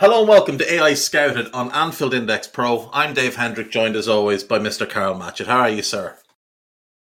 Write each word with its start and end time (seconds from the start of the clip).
Hello 0.00 0.20
and 0.20 0.28
welcome 0.30 0.56
to 0.56 0.72
AI 0.72 0.94
Scouted 0.94 1.50
on 1.52 1.70
Anfield 1.72 2.14
Index 2.14 2.46
Pro. 2.46 2.88
I'm 2.90 3.12
Dave 3.12 3.36
Hendrick, 3.36 3.70
joined 3.70 3.96
as 3.96 4.08
always 4.08 4.42
by 4.42 4.58
Mr. 4.58 4.88
Karl 4.88 5.14
Matchett. 5.14 5.44
How 5.44 5.58
are 5.58 5.68
you, 5.68 5.82
sir? 5.82 6.16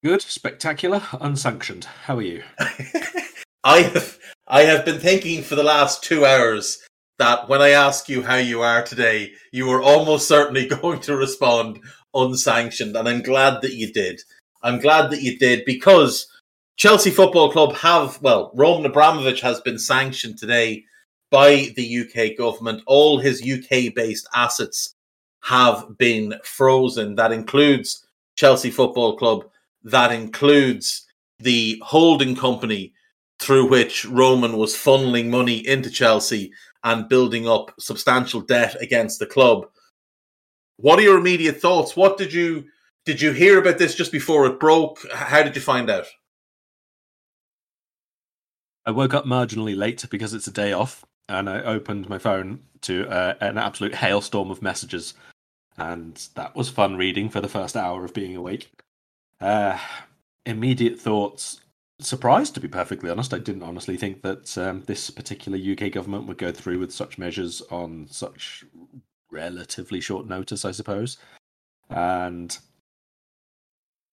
Good, 0.04 0.22
spectacular, 0.22 1.02
unsanctioned. 1.22 1.86
How 1.86 2.18
are 2.18 2.22
you? 2.22 2.44
I 3.64 3.84
have 3.84 4.20
I 4.46 4.64
have 4.64 4.84
been 4.84 5.00
thinking 5.00 5.42
for 5.42 5.56
the 5.56 5.64
last 5.64 6.04
two 6.04 6.26
hours 6.26 6.80
that 7.18 7.48
when 7.48 7.62
I 7.62 7.70
ask 7.70 8.10
you 8.10 8.24
how 8.24 8.36
you 8.36 8.60
are 8.62 8.84
today, 8.84 9.32
you 9.54 9.72
are 9.72 9.82
almost 9.82 10.28
certainly 10.28 10.68
going 10.82 11.00
to 11.00 11.16
respond 11.16 11.80
unsanctioned, 12.14 12.98
and 12.98 13.08
I'm 13.08 13.22
glad 13.22 13.62
that 13.62 13.74
you 13.74 13.94
did. 13.94 14.20
I'm 14.64 14.82
glad 14.82 15.12
that 15.12 15.22
you 15.22 15.40
did 15.40 15.64
because 15.64 16.28
Chelsea 16.76 17.10
Football 17.10 17.54
Club 17.54 17.74
have 17.74 18.22
well, 18.22 18.52
Roman 18.54 18.92
Abramovich 18.92 19.40
has 19.40 19.62
been 19.62 19.80
sanctioned 19.80 20.38
today 20.38 20.84
by 21.32 21.70
the 21.76 22.02
UK 22.02 22.38
government. 22.38 22.84
All 22.86 23.18
his 23.18 23.42
UK 23.42 23.96
based 23.96 24.28
assets 24.36 24.96
have 25.42 25.98
been 25.98 26.36
frozen. 26.44 27.16
That 27.16 27.32
includes 27.32 28.06
Chelsea 28.36 28.70
Football 28.70 29.18
Club, 29.18 29.46
that 29.84 30.12
includes 30.12 31.08
the 31.40 31.82
holding 31.84 32.36
company 32.36 32.94
through 33.40 33.70
which 33.70 34.06
Roman 34.06 34.58
was 34.58 34.76
funneling 34.76 35.30
money 35.30 35.66
into 35.68 35.90
Chelsea 35.90 36.52
and 36.84 37.10
building 37.10 37.48
up 37.48 37.74
substantial 37.80 38.42
debt 38.42 38.76
against 38.82 39.20
the 39.20 39.26
club. 39.26 39.66
What 40.78 41.00
are 41.00 41.04
your 41.04 41.18
immediate 41.18 41.60
thoughts? 41.60 41.96
What 41.96 42.18
did 42.18 42.34
you 42.34 42.66
did 43.06 43.20
you 43.20 43.32
hear 43.32 43.60
about 43.60 43.80
this 43.80 43.96
just 43.96 44.12
before 44.12 44.46
it 44.46 44.60
broke? 44.60 45.00
How 45.12 45.42
did 45.42 45.56
you 45.56 45.62
find 45.62 45.90
out? 45.90 46.06
I 48.86 48.92
woke 48.92 49.14
up 49.14 49.26
marginally 49.26 49.76
late 49.76 50.06
because 50.10 50.34
it's 50.34 50.48
a 50.48 50.52
day 50.52 50.72
off 50.72 51.04
and 51.30 51.50
I 51.50 51.62
opened 51.64 52.10
my 52.10 52.18
phone 52.18 52.62
to 52.82 53.08
uh, 53.10 53.36
an 53.42 53.58
absolute 53.58 53.96
hailstorm 53.96 54.52
of 54.52 54.62
messages, 54.62 55.14
and 55.78 56.28
that 56.36 56.56
was 56.56 56.70
fun 56.70 56.98
reading 56.98 57.30
for 57.30 57.42
the 57.42 57.48
first 57.48 57.76
hour 57.76 58.04
of 58.04 58.14
being 58.14 58.36
awake. 58.36 58.72
Uh, 59.40 59.78
immediate 60.46 61.00
thoughts. 61.00 61.62
Surprised, 62.00 62.56
to 62.56 62.60
be 62.60 62.68
perfectly 62.68 63.12
honest. 63.12 63.34
I 63.34 63.38
didn't 63.38 63.62
honestly 63.62 63.96
think 63.96 64.24
that 64.24 64.58
um, 64.58 64.84
this 64.88 65.12
particular 65.12 65.58
UK 65.58 65.92
government 65.92 66.26
would 66.26 66.40
go 66.40 66.52
through 66.52 66.80
with 66.80 66.92
such 66.92 67.20
measures 67.20 67.62
on 67.70 68.08
such 68.10 68.66
relatively 69.32 70.02
short 70.02 70.28
notice, 70.28 70.66
I 70.66 70.72
suppose. 70.72 71.18
And 71.92 72.58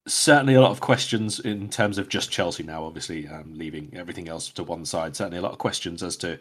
certainly 0.06 0.54
a 0.54 0.60
lot 0.60 0.70
of 0.70 0.80
questions 0.80 1.40
in 1.40 1.68
terms 1.68 1.98
of 1.98 2.08
just 2.08 2.30
Chelsea 2.30 2.62
now, 2.62 2.84
obviously, 2.84 3.28
um, 3.28 3.54
leaving 3.54 3.90
everything 3.94 4.28
else 4.28 4.48
to 4.50 4.64
one 4.64 4.84
side. 4.84 5.16
Certainly 5.16 5.38
a 5.38 5.42
lot 5.42 5.52
of 5.52 5.58
questions 5.58 6.02
as 6.02 6.16
to 6.18 6.38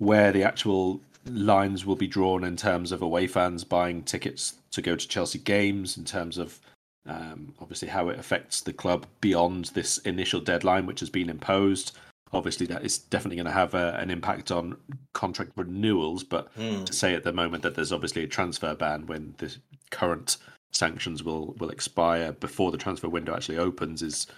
where 0.00 0.32
the 0.32 0.42
actual 0.42 0.98
lines 1.26 1.84
will 1.84 1.94
be 1.94 2.06
drawn 2.06 2.42
in 2.42 2.56
terms 2.56 2.90
of 2.90 3.02
away 3.02 3.26
fans 3.26 3.64
buying 3.64 4.02
tickets 4.02 4.54
to 4.70 4.80
go 4.80 4.96
to 4.96 5.06
Chelsea 5.06 5.38
games, 5.38 5.98
in 5.98 6.04
terms 6.04 6.38
of 6.38 6.58
um, 7.06 7.54
obviously 7.60 7.88
how 7.88 8.08
it 8.08 8.18
affects 8.18 8.62
the 8.62 8.72
club 8.72 9.06
beyond 9.20 9.66
this 9.66 9.98
initial 9.98 10.40
deadline, 10.40 10.86
which 10.86 11.00
has 11.00 11.10
been 11.10 11.28
imposed. 11.28 11.96
Obviously, 12.32 12.64
that 12.66 12.82
is 12.82 12.96
definitely 12.96 13.36
going 13.36 13.46
to 13.46 13.52
have 13.52 13.74
a, 13.74 13.94
an 14.00 14.10
impact 14.10 14.50
on 14.50 14.76
contract 15.12 15.52
renewals. 15.54 16.24
But 16.24 16.54
mm. 16.56 16.86
to 16.86 16.92
say 16.94 17.14
at 17.14 17.24
the 17.24 17.32
moment 17.32 17.62
that 17.62 17.74
there's 17.74 17.92
obviously 17.92 18.24
a 18.24 18.28
transfer 18.28 18.74
ban 18.74 19.06
when 19.06 19.34
the 19.36 19.54
current 19.90 20.38
sanctions 20.72 21.22
will 21.22 21.54
will 21.58 21.70
expire 21.70 22.32
before 22.32 22.70
the 22.70 22.78
transfer 22.78 23.08
window 23.08 23.34
actually 23.34 23.58
opens 23.58 24.02
is 24.02 24.28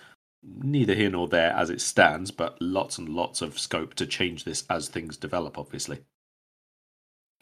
neither 0.43 0.95
here 0.95 1.11
nor 1.11 1.29
there 1.29 1.53
as 1.53 1.71
it 1.71 1.81
stands, 1.81 2.31
but 2.31 2.61
lots 2.61 2.99
and 2.99 3.09
lots 3.09 3.43
of 3.43 3.59
scope 3.59 3.95
to 3.95 4.07
change 4.07 4.45
this 4.45 4.65
as 4.69 4.89
things 4.89 5.17
develop, 5.17 5.59
obviously. 5.59 6.01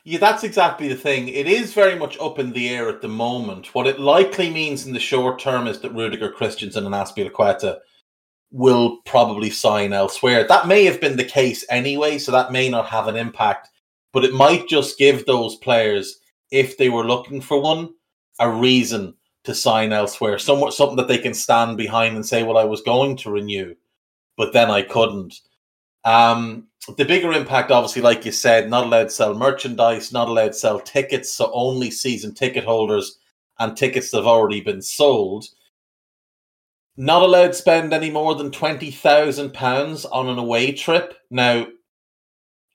Yeah, 0.04 0.18
that's 0.18 0.44
exactly 0.44 0.88
the 0.88 0.96
thing. 0.96 1.28
It 1.28 1.46
is 1.46 1.74
very 1.74 1.98
much 1.98 2.18
up 2.20 2.38
in 2.38 2.52
the 2.52 2.70
air 2.70 2.88
at 2.88 3.02
the 3.02 3.08
moment. 3.08 3.74
What 3.74 3.86
it 3.86 4.00
likely 4.00 4.50
means 4.50 4.86
in 4.86 4.94
the 4.94 5.00
short 5.00 5.38
term 5.38 5.66
is 5.66 5.80
that 5.80 5.92
Rudiger 5.92 6.30
Christensen 6.30 6.86
and 6.86 6.94
Azpilicueta 6.94 7.78
will 8.50 8.98
probably 9.04 9.50
sign 9.50 9.92
elsewhere. 9.92 10.46
That 10.46 10.66
may 10.66 10.84
have 10.84 11.00
been 11.00 11.16
the 11.16 11.24
case 11.24 11.64
anyway, 11.68 12.18
so 12.18 12.32
that 12.32 12.50
may 12.50 12.68
not 12.68 12.86
have 12.86 13.08
an 13.08 13.16
impact, 13.16 13.68
but 14.12 14.24
it 14.24 14.34
might 14.34 14.68
just 14.68 14.98
give 14.98 15.26
those 15.26 15.56
players, 15.56 16.18
if 16.50 16.78
they 16.78 16.88
were 16.88 17.04
looking 17.04 17.40
for 17.40 17.60
one, 17.60 17.90
a 18.38 18.50
reason 18.50 19.14
to 19.44 19.54
sign 19.54 19.92
elsewhere. 19.92 20.38
Somewhat 20.38 20.74
something 20.74 20.96
that 20.96 21.08
they 21.08 21.18
can 21.18 21.34
stand 21.34 21.76
behind 21.76 22.16
and 22.16 22.26
say, 22.26 22.42
"Well, 22.42 22.58
I 22.58 22.64
was 22.64 22.82
going 22.82 23.16
to 23.18 23.30
renew, 23.30 23.74
but 24.36 24.52
then 24.52 24.70
I 24.70 24.82
couldn't." 24.82 25.40
Um, 26.04 26.68
the 26.96 27.04
bigger 27.04 27.32
impact, 27.32 27.70
obviously, 27.70 28.02
like 28.02 28.24
you 28.24 28.32
said, 28.32 28.70
not 28.70 28.86
allowed 28.86 29.04
to 29.04 29.10
sell 29.10 29.34
merchandise, 29.34 30.12
not 30.12 30.28
allowed 30.28 30.48
to 30.48 30.52
sell 30.54 30.80
tickets, 30.80 31.32
so 31.32 31.50
only 31.52 31.90
season 31.90 32.34
ticket 32.34 32.64
holders 32.64 33.18
and 33.58 33.76
tickets 33.76 34.10
that 34.10 34.18
have 34.18 34.26
already 34.26 34.60
been 34.60 34.80
sold. 34.82 35.46
Not 36.96 37.22
allowed 37.22 37.48
to 37.48 37.54
spend 37.54 37.92
any 37.92 38.10
more 38.10 38.34
than 38.34 38.50
twenty 38.50 38.90
thousand 38.90 39.52
pounds 39.54 40.04
on 40.06 40.28
an 40.28 40.38
away 40.38 40.72
trip. 40.72 41.14
Now, 41.30 41.66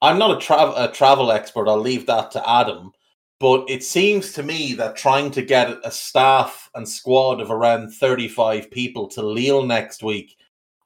I'm 0.01 0.19
not 0.19 0.49
a, 0.49 0.85
a 0.85 0.91
travel 0.91 1.31
expert. 1.31 1.67
I'll 1.67 1.79
leave 1.79 2.05
that 2.07 2.31
to 2.31 2.49
Adam. 2.49 2.91
But 3.39 3.69
it 3.69 3.83
seems 3.83 4.31
to 4.33 4.43
me 4.43 4.73
that 4.73 4.95
trying 4.95 5.31
to 5.31 5.41
get 5.41 5.77
a 5.83 5.91
staff 5.91 6.69
and 6.73 6.87
squad 6.87 7.41
of 7.41 7.51
around 7.51 7.91
35 7.91 8.71
people 8.71 9.07
to 9.09 9.21
Lille 9.21 9.65
next 9.65 10.01
week 10.01 10.37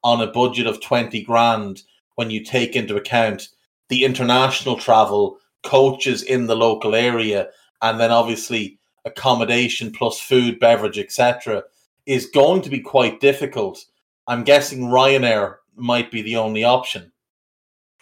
on 0.04 0.22
a 0.22 0.32
budget 0.32 0.66
of 0.66 0.82
20 0.82 1.22
grand, 1.24 1.84
when 2.16 2.32
you 2.32 2.44
take 2.44 2.76
into 2.76 2.96
account 2.96 3.50
the 3.90 4.04
international 4.04 4.78
travel, 4.78 5.38
coaches 5.64 6.24
in 6.24 6.48
the 6.48 6.56
local 6.56 6.96
area, 6.96 7.50
and 7.82 8.00
then 8.00 8.12
obviously 8.12 8.80
accommodation 9.06 9.92
plus 9.92 10.20
food, 10.20 10.60
beverage, 10.60 10.98
etc., 10.98 11.64
is 12.06 12.26
going 12.26 12.62
to 12.62 12.70
be 12.70 12.80
quite 12.80 13.20
difficult. 13.20 13.86
I'm 14.28 14.44
guessing 14.44 14.82
Ryanair 14.82 15.58
might 15.76 16.12
be 16.12 16.22
the 16.22 16.38
only 16.38 16.64
option. 16.64 17.12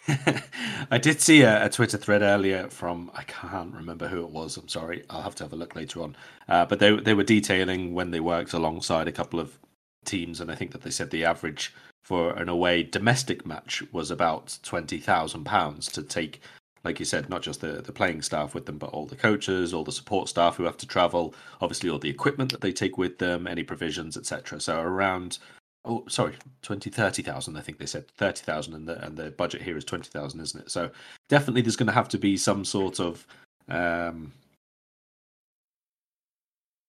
I 0.90 0.98
did 0.98 1.20
see 1.20 1.42
a, 1.42 1.66
a, 1.66 1.68
Twitter 1.68 1.98
thread 1.98 2.22
earlier 2.22 2.68
from 2.68 3.10
I 3.14 3.24
can't 3.24 3.74
remember 3.74 4.08
who 4.08 4.22
it 4.22 4.30
was. 4.30 4.56
I'm 4.56 4.68
sorry, 4.68 5.04
I'll 5.10 5.22
have 5.22 5.34
to 5.36 5.44
have 5.44 5.52
a 5.52 5.56
look 5.56 5.76
later 5.76 6.02
on. 6.02 6.16
Uh, 6.48 6.64
but 6.64 6.78
they 6.78 6.96
they 6.96 7.14
were 7.14 7.24
detailing 7.24 7.94
when 7.94 8.10
they 8.10 8.20
worked 8.20 8.52
alongside 8.54 9.08
a 9.08 9.12
couple 9.12 9.38
of 9.38 9.58
teams, 10.04 10.40
and 10.40 10.50
I 10.50 10.54
think 10.54 10.72
that 10.72 10.82
they 10.82 10.90
said 10.90 11.10
the 11.10 11.24
average 11.24 11.74
for 12.04 12.32
an 12.32 12.48
away 12.48 12.82
domestic 12.82 13.44
match 13.44 13.82
was 13.92 14.10
about 14.10 14.58
twenty 14.62 14.98
thousand 14.98 15.44
pounds 15.44 15.88
to 15.92 16.02
take, 16.02 16.40
like 16.84 16.98
you 16.98 17.04
said, 17.04 17.28
not 17.28 17.42
just 17.42 17.60
the 17.60 17.82
the 17.82 17.92
playing 17.92 18.22
staff 18.22 18.54
with 18.54 18.64
them, 18.64 18.78
but 18.78 18.90
all 18.90 19.06
the 19.06 19.16
coaches, 19.16 19.74
all 19.74 19.84
the 19.84 19.92
support 19.92 20.28
staff 20.28 20.56
who 20.56 20.64
have 20.64 20.78
to 20.78 20.86
travel, 20.86 21.34
obviously 21.60 21.90
all 21.90 21.98
the 21.98 22.10
equipment 22.10 22.50
that 22.52 22.62
they 22.62 22.72
take 22.72 22.96
with 22.96 23.18
them, 23.18 23.46
any 23.46 23.62
provisions, 23.62 24.16
etc. 24.16 24.58
So 24.60 24.80
around 24.80 25.38
oh 25.84 26.04
sorry 26.08 26.34
20 26.62 26.90
30,000 26.90 27.56
I 27.56 27.60
think 27.60 27.78
they 27.78 27.86
said. 27.86 28.08
30,000 28.16 28.74
and 28.74 28.88
the 28.88 29.04
and 29.04 29.16
the 29.16 29.30
budget 29.30 29.62
here 29.62 29.76
is 29.76 29.84
20,000 29.84 30.40
isn't 30.40 30.60
it? 30.60 30.70
So 30.70 30.90
definitely 31.28 31.62
there's 31.62 31.76
going 31.76 31.86
to 31.86 31.92
have 31.92 32.08
to 32.10 32.18
be 32.18 32.36
some 32.36 32.64
sort 32.64 33.00
of 33.00 33.26
um, 33.68 34.32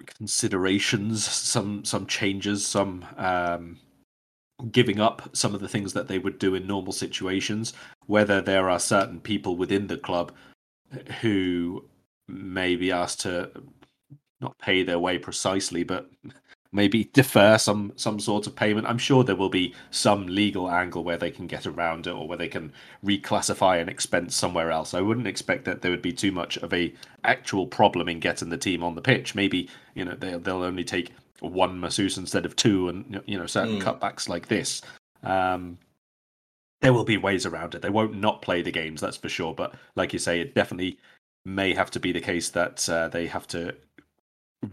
considerations 0.05 1.25
some 1.25 1.83
some 1.83 2.05
changes 2.05 2.65
some 2.65 3.05
um, 3.17 3.77
giving 4.71 4.99
up 4.99 5.29
some 5.33 5.53
of 5.53 5.61
the 5.61 5.67
things 5.67 5.93
that 5.93 6.07
they 6.07 6.19
would 6.19 6.39
do 6.39 6.55
in 6.55 6.67
normal 6.67 6.93
situations 6.93 7.73
whether 8.07 8.41
there 8.41 8.69
are 8.69 8.79
certain 8.79 9.19
people 9.19 9.55
within 9.55 9.87
the 9.87 9.97
club 9.97 10.31
who 11.21 11.83
may 12.27 12.75
be 12.75 12.91
asked 12.91 13.21
to 13.21 13.49
not 14.41 14.57
pay 14.57 14.83
their 14.83 14.99
way 14.99 15.17
precisely 15.17 15.83
but 15.83 16.09
maybe 16.71 17.09
defer 17.13 17.57
some 17.57 17.93
some 17.95 18.19
sort 18.19 18.47
of 18.47 18.55
payment. 18.55 18.87
I'm 18.87 18.97
sure 18.97 19.23
there 19.23 19.35
will 19.35 19.49
be 19.49 19.73
some 19.91 20.27
legal 20.27 20.69
angle 20.69 21.03
where 21.03 21.17
they 21.17 21.31
can 21.31 21.47
get 21.47 21.65
around 21.65 22.07
it 22.07 22.11
or 22.11 22.27
where 22.27 22.37
they 22.37 22.47
can 22.47 22.71
reclassify 23.03 23.81
an 23.81 23.89
expense 23.89 24.35
somewhere 24.35 24.71
else. 24.71 24.93
I 24.93 25.01
wouldn't 25.01 25.27
expect 25.27 25.65
that 25.65 25.81
there 25.81 25.91
would 25.91 26.01
be 26.01 26.13
too 26.13 26.31
much 26.31 26.57
of 26.57 26.73
a 26.73 26.93
actual 27.23 27.67
problem 27.67 28.07
in 28.07 28.19
getting 28.19 28.49
the 28.49 28.57
team 28.57 28.83
on 28.83 28.95
the 28.95 29.01
pitch. 29.01 29.35
Maybe 29.35 29.69
you 29.95 30.05
know 30.05 30.15
they'll 30.15 30.39
they'll 30.39 30.63
only 30.63 30.83
take 30.83 31.11
one 31.39 31.79
masseuse 31.79 32.17
instead 32.17 32.45
of 32.45 32.55
two, 32.55 32.89
and 32.89 33.21
you 33.25 33.37
know 33.37 33.45
certain 33.45 33.79
mm. 33.79 33.83
cutbacks 33.83 34.29
like 34.29 34.47
this. 34.47 34.81
Um, 35.23 35.77
there 36.81 36.93
will 36.93 37.03
be 37.03 37.17
ways 37.17 37.45
around 37.45 37.75
it. 37.75 37.81
They 37.81 37.89
won't 37.89 38.15
not 38.15 38.41
play 38.41 38.61
the 38.61 38.71
games, 38.71 39.01
that's 39.01 39.17
for 39.17 39.27
sure. 39.27 39.53
But 39.53 39.75
like 39.95 40.13
you 40.13 40.19
say, 40.19 40.39
it 40.39 40.55
definitely 40.55 40.97
may 41.45 41.73
have 41.73 41.91
to 41.91 41.99
be 41.99 42.11
the 42.11 42.21
case 42.21 42.49
that 42.49 42.87
uh, 42.87 43.09
they 43.09 43.27
have 43.27 43.47
to 43.47 43.75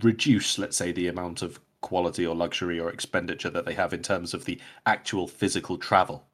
reduce, 0.03 0.59
let's 0.59 0.77
say, 0.77 0.93
the 0.93 1.09
amount 1.09 1.43
of 1.43 1.59
quality 1.82 2.26
or 2.26 2.34
luxury 2.34 2.81
or 2.81 2.90
expenditure 2.90 3.50
that 3.50 3.64
they 3.64 3.75
have 3.75 3.93
in 3.93 4.02
terms 4.02 4.34
of 4.34 4.44
the 4.44 4.61
actual 4.84 5.26
physical 5.26 5.78
travel. 5.78 6.26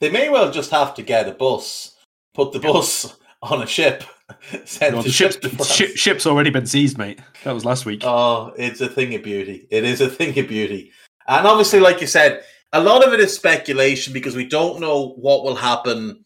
They 0.00 0.10
may 0.10 0.28
well 0.28 0.50
just 0.50 0.70
have 0.70 0.94
to 0.94 1.02
get 1.02 1.28
a 1.28 1.32
bus, 1.32 1.96
put 2.34 2.52
the 2.52 2.60
bus 2.60 3.16
on 3.42 3.62
a 3.62 3.66
ship, 3.66 4.04
send 4.64 4.96
no, 4.96 5.02
the 5.02 5.10
ship 5.10 5.42
ship, 5.64 5.96
ship's 5.96 6.26
already 6.26 6.50
been 6.50 6.66
seized, 6.66 6.98
mate. 6.98 7.20
That 7.44 7.52
was 7.52 7.64
last 7.64 7.86
week. 7.86 8.02
Oh, 8.04 8.52
it's 8.56 8.80
a 8.80 8.88
thing 8.88 9.14
of 9.14 9.22
beauty. 9.22 9.66
It 9.70 9.84
is 9.84 10.00
a 10.00 10.08
thing 10.08 10.38
of 10.38 10.48
beauty. 10.48 10.92
And 11.26 11.46
obviously, 11.46 11.80
like 11.80 12.00
you 12.00 12.06
said, 12.06 12.42
a 12.72 12.82
lot 12.82 13.06
of 13.06 13.12
it 13.12 13.20
is 13.20 13.34
speculation 13.34 14.12
because 14.12 14.36
we 14.36 14.46
don't 14.46 14.80
know 14.80 15.14
what 15.16 15.44
will 15.44 15.54
happen 15.54 16.24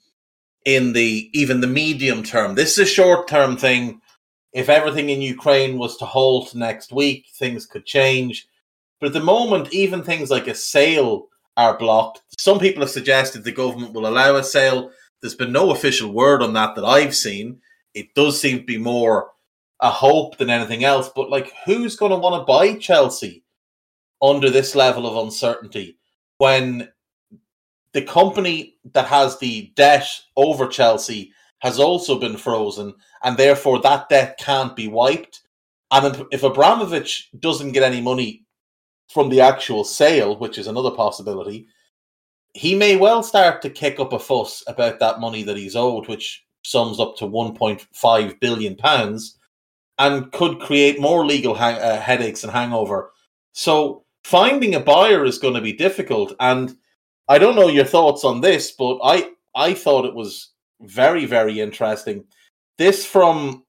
in 0.64 0.92
the 0.92 1.30
even 1.32 1.60
the 1.60 1.66
medium 1.66 2.22
term. 2.22 2.54
This 2.54 2.78
is 2.78 2.88
a 2.88 2.90
short 2.90 3.28
term 3.28 3.56
thing 3.56 4.00
if 4.52 4.68
everything 4.68 5.10
in 5.10 5.20
Ukraine 5.20 5.78
was 5.78 5.96
to 5.98 6.04
halt 6.04 6.54
next 6.54 6.92
week, 6.92 7.26
things 7.34 7.66
could 7.66 7.84
change. 7.84 8.48
But 9.00 9.08
at 9.08 9.12
the 9.12 9.20
moment, 9.20 9.72
even 9.72 10.02
things 10.02 10.30
like 10.30 10.48
a 10.48 10.54
sale 10.54 11.28
are 11.56 11.78
blocked. 11.78 12.22
Some 12.38 12.58
people 12.58 12.82
have 12.82 12.90
suggested 12.90 13.44
the 13.44 13.52
government 13.52 13.92
will 13.92 14.06
allow 14.06 14.36
a 14.36 14.44
sale. 14.44 14.90
There's 15.20 15.34
been 15.34 15.52
no 15.52 15.72
official 15.72 16.12
word 16.12 16.42
on 16.42 16.52
that 16.54 16.74
that 16.76 16.84
I've 16.84 17.14
seen. 17.14 17.60
It 17.94 18.14
does 18.14 18.40
seem 18.40 18.58
to 18.58 18.64
be 18.64 18.78
more 18.78 19.30
a 19.80 19.90
hope 19.90 20.38
than 20.38 20.50
anything 20.50 20.84
else. 20.84 21.10
But 21.14 21.30
like, 21.30 21.52
who's 21.64 21.96
going 21.96 22.12
to 22.12 22.18
want 22.18 22.40
to 22.40 22.44
buy 22.44 22.74
Chelsea 22.74 23.44
under 24.22 24.50
this 24.50 24.74
level 24.74 25.06
of 25.06 25.24
uncertainty 25.24 25.98
when 26.38 26.88
the 27.92 28.02
company 28.02 28.76
that 28.92 29.06
has 29.06 29.38
the 29.38 29.72
debt 29.74 30.08
over 30.36 30.66
Chelsea 30.66 31.32
has 31.60 31.78
also 31.78 32.19
been 32.19 32.37
frozen, 32.37 32.94
and 33.22 33.37
therefore 33.37 33.81
that 33.81 34.08
debt 34.08 34.38
can't 34.38 34.76
be 34.76 34.88
wiped. 34.88 35.43
And 35.90 36.26
if 36.31 36.43
Abramovich 36.43 37.31
doesn't 37.38 37.72
get 37.72 37.82
any 37.82 38.00
money 38.00 38.44
from 39.08 39.28
the 39.28 39.40
actual 39.40 39.84
sale, 39.84 40.37
which 40.37 40.58
is 40.58 40.66
another 40.66 40.90
possibility, 40.90 41.66
he 42.55 42.75
may 42.75 42.96
well 42.96 43.22
start 43.22 43.62
to 43.62 43.70
kick 43.70 43.99
up 44.00 44.12
a 44.12 44.19
fuss 44.19 44.62
about 44.66 44.99
that 45.00 45.20
money 45.20 45.43
that 45.43 45.56
he's 45.56 45.76
owed, 45.76 46.08
which 46.08 46.44
sums 46.64 47.00
up 47.00 47.16
to 47.16 47.25
1.5 47.25 48.40
billion 48.40 48.76
pounds, 48.76 49.38
and 49.99 50.31
could 50.32 50.61
create 50.61 51.00
more 51.00 51.26
legal 51.26 51.54
uh, 51.54 52.00
headaches 52.00 52.44
and 52.44 52.52
hangover. 52.52 53.11
So 53.52 54.04
finding 54.25 54.75
a 54.75 54.81
buyer 54.81 55.25
is 55.25 55.38
going 55.38 55.54
to 55.54 55.61
be 55.61 55.72
difficult. 55.72 56.34
And 56.40 56.76
I 57.28 57.38
don't 57.38 57.56
know 57.56 57.69
your 57.69 57.84
thoughts 57.84 58.25
on 58.25 58.40
this, 58.40 58.72
but 58.72 58.99
I 59.02 59.31
I 59.54 59.75
thought 59.75 60.04
it 60.04 60.14
was 60.14 60.50
very, 60.80 61.26
very 61.26 61.60
interesting. 61.60 62.25
This 62.76 63.04
from 63.04 63.64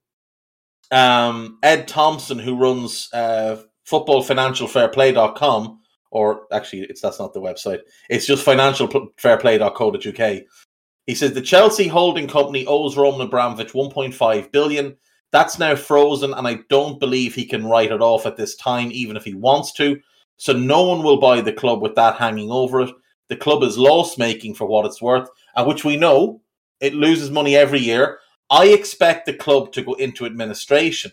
um, 0.91 1.57
Ed 1.63 1.88
Thompson, 1.88 2.39
who 2.39 2.57
runs 2.57 3.09
uh, 3.13 3.57
footballfinancialfairplay.com, 3.89 5.79
or 6.11 6.47
actually, 6.51 6.81
it's 6.83 7.01
that's 7.01 7.19
not 7.19 7.33
the 7.33 7.41
website. 7.41 7.81
It's 8.09 8.25
just 8.25 8.45
financialfairplay.co.uk. 8.45 10.44
He 11.06 11.15
says 11.15 11.33
the 11.33 11.41
Chelsea 11.41 11.88
holding 11.88 12.27
company 12.27 12.65
owes 12.67 12.97
Roman 12.97 13.21
Abramovich 13.21 13.73
1.5 13.73 14.51
billion. 14.51 14.95
That's 15.31 15.59
now 15.59 15.75
frozen, 15.75 16.33
and 16.33 16.47
I 16.47 16.59
don't 16.69 17.00
believe 17.00 17.35
he 17.35 17.45
can 17.45 17.67
write 17.67 17.91
it 17.91 18.01
off 18.01 18.25
at 18.25 18.35
this 18.38 18.56
time, 18.56 18.91
even 18.91 19.15
if 19.15 19.23
he 19.23 19.35
wants 19.35 19.71
to. 19.73 20.00
So 20.38 20.53
no 20.53 20.83
one 20.88 21.03
will 21.03 21.19
buy 21.19 21.41
the 21.41 21.53
club 21.53 21.81
with 21.81 21.94
that 21.95 22.15
hanging 22.15 22.50
over 22.50 22.81
it. 22.81 22.89
The 23.27 23.35
club 23.35 23.61
is 23.61 23.77
loss 23.77 24.17
making 24.17 24.56
for 24.56 24.65
what 24.65 24.85
it's 24.85 25.01
worth, 25.01 25.29
and 25.56 25.67
which 25.67 25.85
we 25.85 25.97
know 25.97 26.41
it 26.79 26.93
loses 26.93 27.31
money 27.31 27.55
every 27.55 27.79
year. 27.79 28.19
I 28.49 28.67
expect 28.67 29.25
the 29.25 29.33
club 29.33 29.71
to 29.73 29.83
go 29.83 29.93
into 29.93 30.25
administration. 30.25 31.11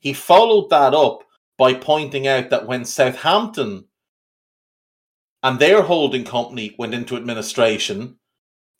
He 0.00 0.12
followed 0.12 0.70
that 0.70 0.94
up 0.94 1.24
by 1.56 1.74
pointing 1.74 2.26
out 2.26 2.50
that 2.50 2.66
when 2.66 2.84
Southampton 2.84 3.86
and 5.42 5.58
their 5.58 5.82
holding 5.82 6.24
company 6.24 6.74
went 6.78 6.94
into 6.94 7.16
administration, 7.16 8.16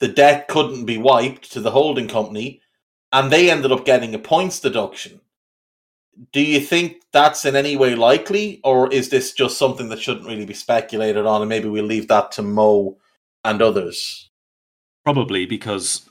the 0.00 0.08
debt 0.08 0.48
couldn't 0.48 0.86
be 0.86 0.98
wiped 0.98 1.52
to 1.52 1.60
the 1.60 1.70
holding 1.70 2.08
company, 2.08 2.60
and 3.12 3.30
they 3.30 3.50
ended 3.50 3.72
up 3.72 3.84
getting 3.84 4.14
a 4.14 4.18
points 4.18 4.60
deduction. 4.60 5.20
Do 6.32 6.40
you 6.40 6.60
think 6.60 7.02
that's 7.12 7.44
in 7.44 7.56
any 7.56 7.76
way 7.76 7.94
likely, 7.94 8.60
or 8.64 8.92
is 8.92 9.08
this 9.08 9.32
just 9.32 9.58
something 9.58 9.88
that 9.88 10.00
shouldn't 10.00 10.26
really 10.26 10.46
be 10.46 10.54
speculated 10.54 11.26
on, 11.26 11.42
and 11.42 11.48
maybe 11.48 11.68
we'll 11.68 11.84
leave 11.84 12.08
that 12.08 12.32
to 12.32 12.42
Mo 12.42 12.98
and 13.44 13.62
others? 13.62 14.30
Probably 15.04 15.46
because 15.46 16.08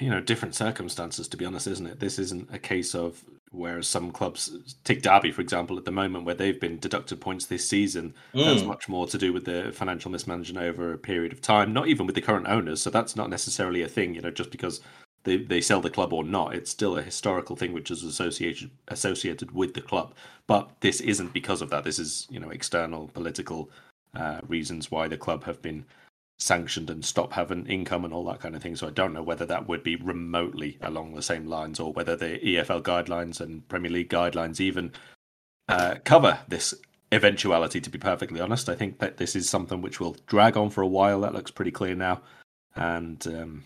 you 0.00 0.10
know 0.10 0.20
different 0.20 0.54
circumstances 0.54 1.28
to 1.28 1.36
be 1.36 1.44
honest 1.44 1.66
isn't 1.66 1.86
it? 1.86 2.00
This 2.00 2.18
isn't 2.18 2.52
a 2.52 2.58
case 2.58 2.94
of 2.94 3.22
whereas 3.50 3.86
some 3.86 4.10
clubs 4.10 4.74
take 4.84 5.02
derby 5.02 5.30
for 5.30 5.42
example 5.42 5.76
at 5.76 5.84
the 5.84 5.90
moment 5.90 6.24
where 6.24 6.34
they've 6.34 6.60
been 6.60 6.78
deducted 6.78 7.20
points 7.20 7.46
this 7.46 7.68
season. 7.68 8.14
Mm. 8.34 8.44
that's 8.44 8.64
much 8.64 8.88
more 8.88 9.06
to 9.06 9.18
do 9.18 9.32
with 9.32 9.44
the 9.44 9.70
financial 9.72 10.10
mismanagement 10.10 10.64
over 10.64 10.92
a 10.92 10.98
period 10.98 11.32
of 11.32 11.40
time 11.40 11.72
not 11.72 11.88
even 11.88 12.06
with 12.06 12.14
the 12.14 12.22
current 12.22 12.48
owners. 12.48 12.82
So 12.82 12.90
that's 12.90 13.16
not 13.16 13.30
necessarily 13.30 13.82
a 13.82 13.88
thing 13.88 14.14
you 14.14 14.20
know 14.20 14.30
just 14.30 14.50
because 14.50 14.80
they, 15.24 15.36
they 15.36 15.60
sell 15.60 15.80
the 15.80 15.90
club 15.90 16.12
or 16.12 16.24
not. 16.24 16.54
It's 16.54 16.70
still 16.70 16.98
a 16.98 17.02
historical 17.02 17.56
thing 17.56 17.72
which 17.72 17.90
is 17.90 18.02
associated 18.02 18.70
associated 18.88 19.52
with 19.52 19.74
the 19.74 19.80
club. 19.80 20.14
But 20.46 20.70
this 20.80 21.00
isn't 21.00 21.32
because 21.32 21.62
of 21.62 21.70
that. 21.70 21.84
This 21.84 21.98
is 21.98 22.26
you 22.30 22.40
know 22.40 22.50
external 22.50 23.08
political 23.08 23.70
uh, 24.14 24.40
reasons 24.46 24.90
why 24.90 25.08
the 25.08 25.16
club 25.16 25.44
have 25.44 25.62
been 25.62 25.84
sanctioned 26.42 26.90
and 26.90 27.04
stop 27.04 27.32
having 27.32 27.66
income 27.66 28.04
and 28.04 28.12
all 28.12 28.24
that 28.24 28.40
kind 28.40 28.54
of 28.54 28.62
thing. 28.62 28.76
So 28.76 28.88
I 28.88 28.90
don't 28.90 29.14
know 29.14 29.22
whether 29.22 29.46
that 29.46 29.68
would 29.68 29.82
be 29.82 29.96
remotely 29.96 30.78
along 30.82 31.14
the 31.14 31.22
same 31.22 31.46
lines 31.46 31.80
or 31.80 31.92
whether 31.92 32.16
the 32.16 32.38
EFL 32.38 32.82
guidelines 32.82 33.40
and 33.40 33.66
Premier 33.68 33.90
League 33.90 34.10
guidelines 34.10 34.60
even 34.60 34.92
uh, 35.68 35.96
cover 36.04 36.40
this 36.48 36.74
eventuality. 37.12 37.80
To 37.80 37.90
be 37.90 37.98
perfectly 37.98 38.40
honest, 38.40 38.68
I 38.68 38.74
think 38.74 38.98
that 38.98 39.16
this 39.16 39.36
is 39.36 39.48
something 39.48 39.80
which 39.80 40.00
will 40.00 40.16
drag 40.26 40.56
on 40.56 40.70
for 40.70 40.82
a 40.82 40.86
while. 40.86 41.20
That 41.20 41.34
looks 41.34 41.50
pretty 41.50 41.70
clear 41.70 41.94
now, 41.94 42.22
and 42.74 43.24
um, 43.26 43.64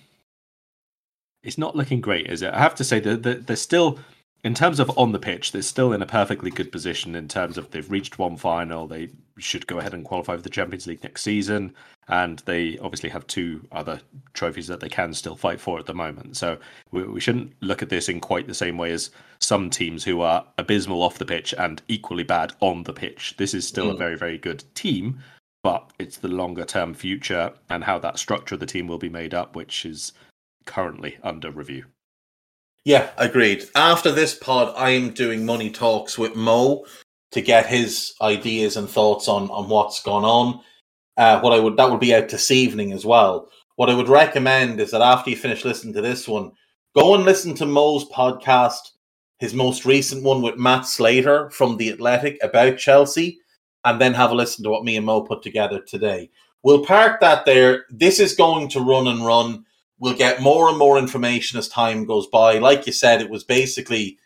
it's 1.43 1.59
not 1.59 1.77
looking 1.77 2.01
great, 2.01 2.27
is 2.27 2.43
it? 2.43 2.53
I 2.53 2.59
have 2.59 2.75
to 2.77 2.85
say 2.85 3.01
that 3.01 3.47
there's 3.47 3.61
still 3.61 3.99
in 4.47 4.55
terms 4.55 4.79
of 4.79 4.97
on 4.97 5.11
the 5.11 5.19
pitch, 5.19 5.51
they're 5.51 5.61
still 5.61 5.93
in 5.93 6.01
a 6.01 6.07
perfectly 6.07 6.53
good 6.53 6.71
position 6.71 7.17
in 7.17 7.27
terms 7.27 7.59
of 7.59 7.69
they've 7.73 7.91
reached 7.91 8.17
one 8.17 8.37
final. 8.37 8.87
They 8.87 9.09
should 9.39 9.67
go 9.67 9.81
ahead 9.81 9.93
and 9.93 10.05
qualify 10.05 10.37
for 10.37 10.43
the 10.43 10.49
Champions 10.49 10.87
League 10.87 11.03
next 11.03 11.23
season, 11.23 11.75
and 12.07 12.39
they 12.47 12.79
obviously 12.79 13.11
have 13.11 13.27
two 13.27 13.67
other 13.73 14.01
trophies 14.35 14.69
that 14.69 14.79
they 14.79 14.89
can 14.89 15.15
still 15.15 15.35
fight 15.35 15.61
for 15.61 15.81
at 15.81 15.87
the 15.87 15.95
moment. 15.95 16.37
So 16.37 16.59
we, 16.93 17.03
we 17.03 17.19
shouldn't 17.19 17.55
look 17.61 17.83
at 17.83 17.89
this 17.89 18.09
in 18.09 18.21
quite 18.21 18.47
the 18.47 18.55
same 18.55 18.79
way 18.79 18.93
as 18.93 19.11
some 19.41 19.69
teams 19.69 20.05
who 20.05 20.21
are 20.21 20.47
abysmal 20.59 21.03
off 21.03 21.19
the 21.19 21.25
pitch 21.25 21.53
and 21.59 21.83
equally 21.89 22.23
bad 22.23 22.53
on 22.61 22.85
the 22.85 22.93
pitch. 22.93 23.35
This 23.39 23.53
is 23.53 23.67
still 23.67 23.87
mm. 23.87 23.95
a 23.95 23.97
very, 23.97 24.17
very 24.17 24.39
good 24.39 24.63
team, 24.77 25.19
but 25.65 25.91
it's 25.99 26.19
the 26.19 26.29
longer 26.29 26.65
term 26.65 26.95
future 26.95 27.53
and 27.69 27.83
how 27.83 27.99
that 27.99 28.17
structure 28.17 28.55
of 28.55 28.61
the 28.61 28.67
team 28.67 28.87
will 28.87 28.99
be 28.99 29.09
made 29.09 29.35
up, 29.35 29.57
which 29.57 29.85
is 29.85 30.13
currently 30.67 31.19
under 31.25 31.51
review. 31.51 31.87
Yeah, 32.87 33.11
agreed. 33.17 33.65
After 33.75 34.13
this 34.13 34.37
pod, 34.37 34.73
I'm 34.77 35.11
doing 35.11 35.45
money 35.45 35.71
talks 35.71 36.17
with 36.17 36.37
Mo 36.37 36.87
to 37.33 37.41
get 37.41 37.67
his 37.67 38.15
ideas 38.23 38.77
and 38.77 38.89
thoughts 38.89 39.27
on 39.27 39.51
on 39.51 39.69
what's 39.69 40.01
gone 40.05 40.23
on. 40.23 40.61
Uh, 41.17 41.41
what 41.41 41.53
I 41.53 41.59
would 41.59 41.77
that 41.79 41.91
would 41.91 41.99
be 41.99 42.15
out 42.15 42.29
this 42.29 42.53
evening 42.53 42.93
as 42.93 43.05
well. 43.05 43.49
What 43.75 43.91
I 43.91 43.95
would 43.95 44.09
recommend 44.09 44.79
is 44.79 44.93
that 44.93 45.03
after 45.03 45.31
you 45.31 45.37
finish 45.37 45.65
listening 45.65 45.95
to 45.95 46.01
this 46.01 46.29
one, 46.29 46.53
go 46.95 47.17
and 47.17 47.25
listen 47.25 47.57
to 47.57 47.67
Mo's 47.67 48.09
podcast, 48.11 48.93
his 49.41 49.53
most 49.53 49.85
recent 49.85 50.23
one 50.23 50.41
with 50.41 50.57
Matt 50.57 50.87
Slater 50.87 51.51
from 51.51 51.79
the 51.79 51.91
Athletic 51.91 52.39
about 52.41 52.79
Chelsea, 52.79 53.41
and 53.85 54.01
then 54.01 54.15
have 54.15 54.31
a 54.31 54.35
listen 54.37 54.63
to 54.63 54.71
what 54.71 54.85
me 54.85 54.97
and 54.97 55.07
Mo 55.07 55.23
put 55.23 55.43
together 55.43 55.81
today. 55.81 56.31
We'll 56.63 56.87
park 56.87 57.21
that 57.21 57.47
there. 57.47 57.87
This 57.91 58.21
is 58.21 58.37
going 58.37 58.69
to 58.69 58.81
run 58.81 59.09
and 59.09 59.27
run 59.27 59.65
we'll 59.99 60.15
get 60.15 60.43
more 60.43 60.69
and 60.69 60.79
more 60.79 60.99
information 60.99 61.59
as 61.59 61.69
time 61.69 62.05
goes 62.05 62.27
by. 62.27 62.59
Like 62.59 62.87
you 62.87 62.93
said, 62.93 63.21
it 63.21 63.31
was 63.31 63.45
basically 63.45 64.19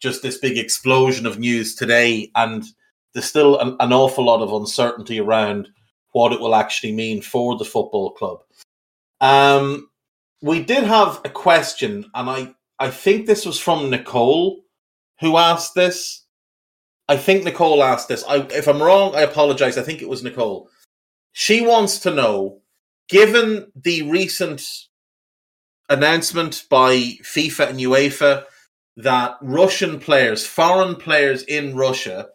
just 0.00 0.22
this 0.22 0.38
big 0.38 0.58
explosion 0.58 1.26
of 1.26 1.38
news 1.38 1.74
today, 1.74 2.30
and 2.34 2.64
there's 3.14 3.26
still 3.26 3.58
an, 3.60 3.76
an, 3.78 3.92
awful 3.92 4.24
lot 4.24 4.42
of 4.42 4.52
uncertainty 4.52 5.20
around 5.20 5.68
what 6.10 6.32
it 6.32 6.40
will 6.40 6.54
actually 6.54 6.92
mean 6.92 7.22
for 7.22 7.56
the 7.56 7.64
football 7.64 8.10
club. 8.10 8.40
Um, 9.20 9.88
we 10.42 10.62
did 10.62 10.82
have 10.82 11.20
a 11.24 11.28
question, 11.28 12.10
and 12.14 12.28
I, 12.28 12.54
I 12.78 12.90
think 12.90 13.26
this 13.26 13.46
was 13.46 13.60
from 13.60 13.90
Nicole 13.90 14.62
who 15.20 15.36
asked 15.36 15.74
this. 15.74 16.24
I 17.08 17.16
think 17.16 17.44
Nicole 17.44 17.82
asked 17.82 18.08
this. 18.08 18.24
I, 18.28 18.38
if 18.50 18.66
I'm 18.66 18.82
wrong, 18.82 19.14
I 19.14 19.20
apologize. 19.20 19.78
I 19.78 19.82
think 19.82 20.02
it 20.02 20.08
was 20.08 20.24
Nicole. 20.24 20.68
She 21.32 21.60
wants 21.60 22.00
to 22.00 22.10
know, 22.10 22.60
given 23.08 23.70
the 23.76 24.10
recent 24.10 24.66
announcement 25.88 26.64
by 26.70 27.18
FIFA 27.22 27.70
and 27.70 27.78
UEFA 27.80 28.44
that 28.96 29.36
Russian 29.40 29.98
players, 29.98 30.46
foreign 30.46 30.96
players 30.96 31.42
in 31.44 31.74
Russia 31.74 32.28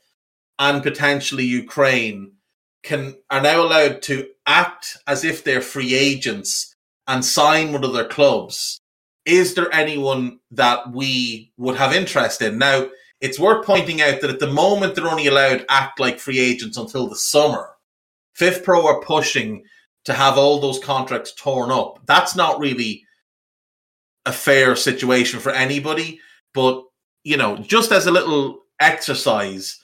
and 0.60 0.82
potentially 0.82 1.46
Ukraine, 1.46 2.34
can 2.84 3.16
are 3.30 3.42
now 3.42 3.62
allowed 3.62 4.01
to 4.04 4.27
act 4.46 4.98
as 5.08 5.24
if 5.24 5.44
they're 5.44 5.62
free 5.62 5.94
agents 5.94 6.75
and 7.08 7.24
sign 7.24 7.72
with 7.72 7.84
other 7.84 8.06
clubs. 8.06 8.80
Is 9.25 9.56
there 9.56 9.74
anyone 9.74 10.39
that 10.51 10.92
we 10.92 11.51
would 11.58 11.75
have 11.75 11.94
interest 11.94 12.42
in? 12.42 12.58
Now, 12.58 12.88
it's 13.20 13.39
worth 13.39 13.66
pointing 13.66 14.01
out 14.01 14.22
that 14.22 14.30
at 14.30 14.39
the 14.39 14.51
moment 14.51 14.96
they're 14.96 15.08
only 15.08 15.27
allowed 15.27 15.66
act 15.70 16.00
like 16.00 16.20
free 16.20 16.39
agents 16.39 16.77
until 16.77 17.08
the 17.08 17.16
summer. 17.16 17.72
FIFPro 18.39 18.86
are 18.86 19.01
pushing 19.01 19.63
to 20.06 20.13
have 20.13 20.38
all 20.38 20.60
those 20.60 20.80
contracts 20.80 21.34
torn 21.34 21.72
up. 21.72 22.00
That's 22.06 22.36
not 22.36 22.60
really 22.60 23.06
a 24.27 24.31
fair 24.31 24.75
situation 24.75 25.39
for 25.39 25.51
anybody. 25.51 26.19
But, 26.53 26.84
you 27.24 27.38
know, 27.38 27.57
just 27.57 27.91
as 27.91 28.05
a 28.05 28.12
little 28.12 28.60
exercise, 28.79 29.79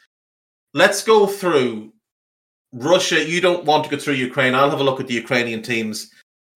let's 0.73 1.03
go 1.03 1.25
through 1.25 1.93
Russia. 2.73 3.23
You 3.23 3.41
don't 3.41 3.65
want 3.65 3.85
to 3.85 3.89
go 3.89 3.97
through 3.97 4.15
Ukraine. 4.15 4.53
I'll 4.53 4.69
have 4.69 4.79
a 4.79 4.83
look 4.83 5.00
at 5.00 5.07
the 5.07 5.13
Ukrainian 5.13 5.62
teams 5.63 6.12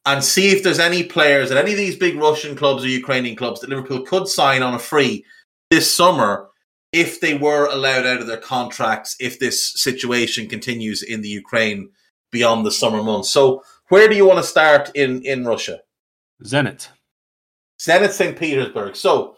and 0.05 0.23
see 0.23 0.49
if 0.49 0.63
there's 0.63 0.79
any 0.79 1.03
players 1.03 1.49
at 1.49 1.57
any 1.57 1.71
of 1.71 1.77
these 1.77 1.97
big 1.97 2.17
Russian 2.17 2.55
clubs 2.55 2.83
or 2.83 2.89
Ukrainian 2.89 3.35
clubs 3.35 3.61
that 3.61 3.69
Liverpool 3.69 4.01
could 4.01 4.27
sign 4.27 4.61
on 4.63 4.73
a 4.73 4.79
free 4.79 5.25
this 5.69 5.93
summer 5.93 6.49
if 6.93 7.19
they 7.19 7.35
were 7.35 7.65
allowed 7.67 8.05
out 8.05 8.21
of 8.21 8.27
their 8.27 8.37
contracts 8.37 9.15
if 9.19 9.39
this 9.39 9.73
situation 9.81 10.47
continues 10.47 11.03
in 11.03 11.21
the 11.21 11.29
Ukraine 11.29 11.89
beyond 12.31 12.65
the 12.65 12.71
summer 12.71 13.03
months. 13.03 13.29
So, 13.29 13.63
where 13.89 14.07
do 14.07 14.15
you 14.15 14.25
want 14.25 14.39
to 14.39 14.43
start 14.43 14.91
in 14.95 15.21
in 15.23 15.45
Russia? 15.45 15.79
Zenit. 16.43 16.89
Zenit 17.79 18.11
St. 18.11 18.37
Petersburg. 18.37 18.95
So, 18.95 19.37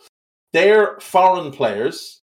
they're 0.53 0.99
foreign 0.99 1.51
players. 1.51 2.21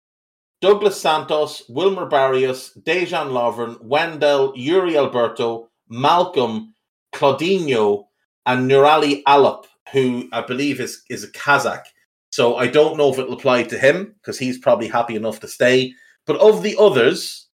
Douglas 0.61 1.00
Santos, 1.00 1.62
Wilmar 1.71 2.09
Barrios, 2.09 2.73
Dejan 2.83 3.31
Lovren, 3.31 3.81
Wendel, 3.83 4.52
Yuri 4.55 4.99
Alberto, 4.99 5.71
Malcom, 5.90 6.73
Claudinho, 7.14 8.05
and 8.45 8.71
Nuraly 8.71 9.23
Alip, 9.26 9.64
who 9.93 10.29
I 10.33 10.43
believe 10.43 10.81
is, 10.81 11.02
is 11.09 11.25
a 11.25 11.29
Kazakh. 11.29 11.85
So 12.31 12.57
I 12.57 12.67
don't 12.67 12.97
know 12.97 13.11
if 13.11 13.19
it'll 13.19 13.33
apply 13.33 13.64
to 13.64 13.79
him 13.79 14.14
because 14.21 14.38
he's 14.38 14.59
probably 14.59 14.87
happy 14.87 15.17
enough 15.17 15.40
to 15.40 15.49
stay. 15.49 15.95
But 16.26 16.37
of 16.40 16.62
the 16.62 16.76
others, 16.79 17.49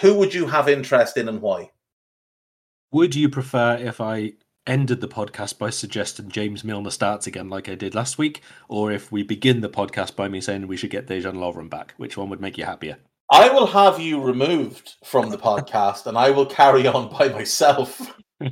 who 0.00 0.14
would 0.14 0.32
you 0.32 0.46
have 0.46 0.68
interest 0.68 1.16
in 1.16 1.28
and 1.28 1.40
why? 1.40 1.70
Would 2.92 3.14
you 3.14 3.28
prefer 3.28 3.76
if 3.76 4.00
I 4.00 4.34
ended 4.70 5.00
the 5.00 5.08
podcast 5.08 5.58
by 5.58 5.68
suggesting 5.68 6.28
James 6.28 6.62
Milner 6.62 6.90
starts 6.90 7.26
again 7.26 7.50
like 7.50 7.68
I 7.68 7.74
did 7.74 7.94
last 7.94 8.18
week, 8.18 8.40
or 8.68 8.92
if 8.92 9.10
we 9.10 9.24
begin 9.24 9.60
the 9.60 9.68
podcast 9.68 10.14
by 10.14 10.28
me 10.28 10.40
saying 10.40 10.68
we 10.68 10.76
should 10.76 10.90
get 10.90 11.08
Dejan 11.08 11.34
Lovren 11.34 11.68
back? 11.68 11.92
Which 11.96 12.16
one 12.16 12.30
would 12.30 12.40
make 12.40 12.56
you 12.56 12.64
happier? 12.64 12.98
I 13.32 13.48
will 13.48 13.66
have 13.66 13.98
you 13.98 14.22
removed 14.22 14.94
from 15.04 15.30
the 15.30 15.38
podcast 15.38 16.06
and 16.06 16.16
I 16.16 16.30
will 16.30 16.46
carry 16.46 16.86
on 16.86 17.10
by 17.10 17.28
myself. 17.28 18.16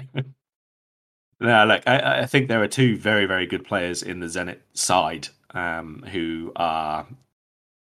No, 1.40 1.64
look, 1.66 1.82
I, 1.87 2.22
I, 2.22 2.26
think 2.26 2.48
there 2.48 2.62
are 2.62 2.68
two 2.68 2.96
very, 2.96 3.25
very 3.25 3.46
good 3.46 3.64
players 3.64 4.02
in 4.02 4.18
the 4.18 4.26
Zenit 4.26 4.58
side 4.75 5.28
um, 5.52 6.04
who 6.10 6.50
are, 6.56 7.06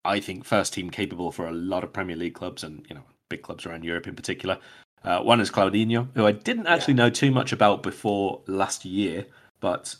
I 0.05 0.19
think, 0.19 0.45
first 0.45 0.71
team 0.73 0.91
capable 0.91 1.31
for 1.31 1.47
a 1.47 1.51
lot 1.51 1.83
of 1.83 1.91
Premier 1.91 2.15
League 2.15 2.35
clubs 2.35 2.63
and 2.63 2.85
you 2.87 2.93
know 2.93 3.01
big 3.27 3.41
clubs 3.41 3.65
around 3.65 3.83
Europe 3.83 4.07
in 4.07 4.15
particular. 4.15 4.59
Uh, 5.03 5.21
one 5.21 5.39
is 5.39 5.49
Claudinho, 5.49 6.07
who 6.13 6.25
I 6.25 6.31
didn't 6.31 6.67
actually 6.67 6.95
yeah. 6.95 7.05
know 7.05 7.09
too 7.09 7.31
much 7.31 7.51
about 7.51 7.83
before 7.83 8.41
last 8.47 8.85
year, 8.85 9.25
but 9.59 9.95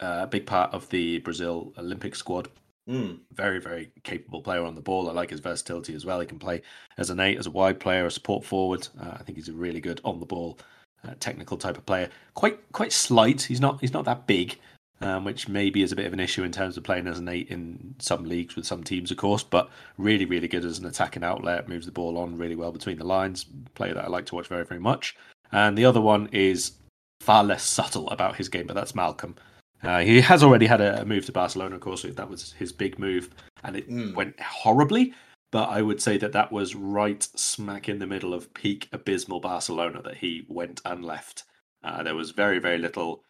uh, 0.00 0.20
a 0.22 0.26
big 0.26 0.46
part 0.46 0.72
of 0.74 0.88
the 0.90 1.18
Brazil 1.18 1.72
Olympic 1.78 2.14
squad. 2.14 2.48
Mm. 2.88 3.18
Very, 3.32 3.60
very 3.60 3.90
capable 4.04 4.40
player 4.42 4.64
on 4.64 4.74
the 4.74 4.80
ball. 4.80 5.08
I 5.08 5.12
like 5.12 5.30
his 5.30 5.40
versatility 5.40 5.94
as 5.94 6.04
well. 6.04 6.20
He 6.20 6.26
can 6.26 6.38
play 6.38 6.62
as 6.98 7.10
an 7.10 7.18
eight, 7.18 7.38
as 7.38 7.46
a 7.46 7.50
wide 7.50 7.80
player, 7.80 8.06
a 8.06 8.10
support 8.10 8.44
forward. 8.44 8.86
Uh, 9.00 9.10
I 9.12 9.22
think 9.22 9.38
he's 9.38 9.48
a 9.48 9.52
really 9.52 9.80
good 9.80 10.00
on 10.04 10.20
the 10.20 10.26
ball 10.26 10.58
uh, 11.06 11.14
technical 11.18 11.56
type 11.56 11.76
of 11.76 11.86
player. 11.86 12.08
Quite 12.34 12.60
quite 12.72 12.92
slight. 12.92 13.42
He's 13.42 13.60
not 13.60 13.80
he's 13.80 13.92
not 13.92 14.04
that 14.04 14.26
big, 14.26 14.58
um, 15.00 15.24
which 15.24 15.48
maybe 15.48 15.82
is 15.82 15.92
a 15.92 15.96
bit 15.96 16.06
of 16.06 16.12
an 16.12 16.20
issue 16.20 16.42
in 16.42 16.52
terms 16.52 16.76
of 16.76 16.84
playing 16.84 17.06
as 17.06 17.18
an 17.18 17.28
eight 17.28 17.48
in 17.48 17.94
some 17.98 18.24
leagues 18.24 18.56
with 18.56 18.66
some 18.66 18.82
teams, 18.82 19.10
of 19.10 19.16
course. 19.16 19.42
But 19.42 19.68
really 19.98 20.24
really 20.24 20.48
good 20.48 20.64
as 20.64 20.78
an 20.78 20.86
attacking 20.86 21.24
outlet. 21.24 21.68
Moves 21.68 21.86
the 21.86 21.92
ball 21.92 22.18
on 22.18 22.38
really 22.38 22.56
well 22.56 22.72
between 22.72 22.98
the 22.98 23.04
lines. 23.04 23.46
Player 23.74 23.94
that 23.94 24.04
I 24.04 24.08
like 24.08 24.26
to 24.26 24.34
watch 24.34 24.48
very 24.48 24.64
very 24.64 24.80
much. 24.80 25.16
And 25.52 25.76
the 25.76 25.84
other 25.84 26.00
one 26.00 26.28
is 26.32 26.72
far 27.20 27.44
less 27.44 27.62
subtle 27.62 28.08
about 28.10 28.36
his 28.36 28.48
game, 28.48 28.66
but 28.66 28.74
that's 28.74 28.92
Malcom. 28.92 29.36
Uh, 29.82 30.00
he 30.00 30.20
has 30.20 30.42
already 30.42 30.66
had 30.66 30.80
a, 30.80 31.04
move 31.04 31.24
to 31.26 31.32
Barcelona, 31.32 31.76
of 31.76 31.80
course. 31.80 32.02
That 32.02 32.28
was 32.28 32.52
his 32.54 32.72
big 32.72 32.98
move, 32.98 33.30
and 33.62 33.76
it 33.76 33.88
mm. 33.88 34.14
went 34.14 34.40
horribly 34.40 35.14
but 35.52 35.68
I 35.68 35.80
would 35.82 36.02
say 36.02 36.18
that 36.18 36.32
that 36.32 36.52
was 36.52 36.74
right 36.74 37.22
smack 37.22 37.88
in 37.88 37.98
the 37.98 38.06
middle 38.06 38.34
of 38.34 38.52
peak 38.52 38.88
abysmal 38.92 39.40
Barcelona 39.40 40.02
that 40.02 40.16
he 40.16 40.44
went 40.48 40.80
and 40.84 41.04
left. 41.04 41.44
Uh, 41.84 42.02
there 42.02 42.14
was 42.14 42.32
very, 42.32 42.58
very 42.58 42.78
little 42.78 43.22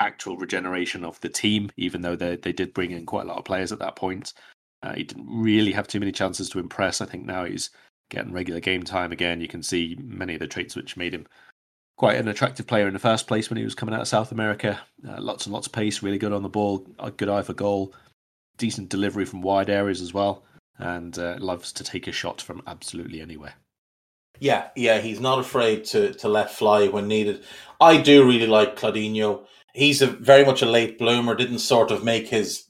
actual 0.00 0.36
regeneration 0.36 1.04
of 1.04 1.20
the 1.20 1.28
team, 1.28 1.70
even 1.76 2.02
though 2.02 2.16
they, 2.16 2.36
they 2.36 2.52
did 2.52 2.74
bring 2.74 2.90
in 2.90 3.06
quite 3.06 3.24
a 3.24 3.28
lot 3.28 3.38
of 3.38 3.44
players 3.44 3.72
at 3.72 3.78
that 3.78 3.96
point. 3.96 4.32
Uh, 4.82 4.94
he 4.94 5.04
didn't 5.04 5.26
really 5.28 5.72
have 5.72 5.88
too 5.88 6.00
many 6.00 6.12
chances 6.12 6.50
to 6.50 6.58
impress. 6.58 7.00
I 7.00 7.06
think 7.06 7.24
now 7.24 7.44
he's 7.44 7.70
getting 8.10 8.32
regular 8.32 8.60
game 8.60 8.82
time 8.82 9.12
again. 9.12 9.40
You 9.40 9.48
can 9.48 9.62
see 9.62 9.96
many 10.00 10.34
of 10.34 10.40
the 10.40 10.46
traits 10.46 10.76
which 10.76 10.96
made 10.96 11.14
him 11.14 11.26
quite 11.96 12.16
an 12.16 12.28
attractive 12.28 12.66
player 12.66 12.86
in 12.86 12.92
the 12.92 12.98
first 12.98 13.26
place 13.26 13.48
when 13.48 13.56
he 13.56 13.64
was 13.64 13.74
coming 13.74 13.94
out 13.94 14.02
of 14.02 14.08
South 14.08 14.32
America. 14.32 14.80
Uh, 15.08 15.20
lots 15.20 15.46
and 15.46 15.52
lots 15.52 15.66
of 15.66 15.72
pace, 15.72 16.02
really 16.02 16.18
good 16.18 16.32
on 16.32 16.42
the 16.42 16.48
ball, 16.48 16.86
a 16.98 17.10
good 17.10 17.28
eye 17.28 17.42
for 17.42 17.54
goal, 17.54 17.94
decent 18.58 18.88
delivery 18.88 19.24
from 19.24 19.42
wide 19.42 19.70
areas 19.70 20.00
as 20.00 20.12
well 20.12 20.44
and 20.78 21.18
uh, 21.18 21.36
loves 21.38 21.72
to 21.72 21.84
take 21.84 22.06
a 22.06 22.12
shot 22.12 22.40
from 22.40 22.62
absolutely 22.66 23.20
anywhere. 23.20 23.54
Yeah, 24.40 24.68
yeah, 24.74 24.98
he's 24.98 25.20
not 25.20 25.38
afraid 25.38 25.84
to 25.86 26.12
to 26.14 26.28
let 26.28 26.50
fly 26.50 26.88
when 26.88 27.06
needed. 27.06 27.44
I 27.80 28.00
do 28.00 28.26
really 28.26 28.48
like 28.48 28.76
Claudinho. 28.76 29.46
He's 29.74 30.00
a 30.00 30.06
very 30.06 30.44
much 30.44 30.62
a 30.62 30.66
late 30.66 30.98
bloomer. 30.98 31.34
Didn't 31.34 31.58
sort 31.58 31.90
of 31.90 32.04
make 32.04 32.28
his 32.28 32.68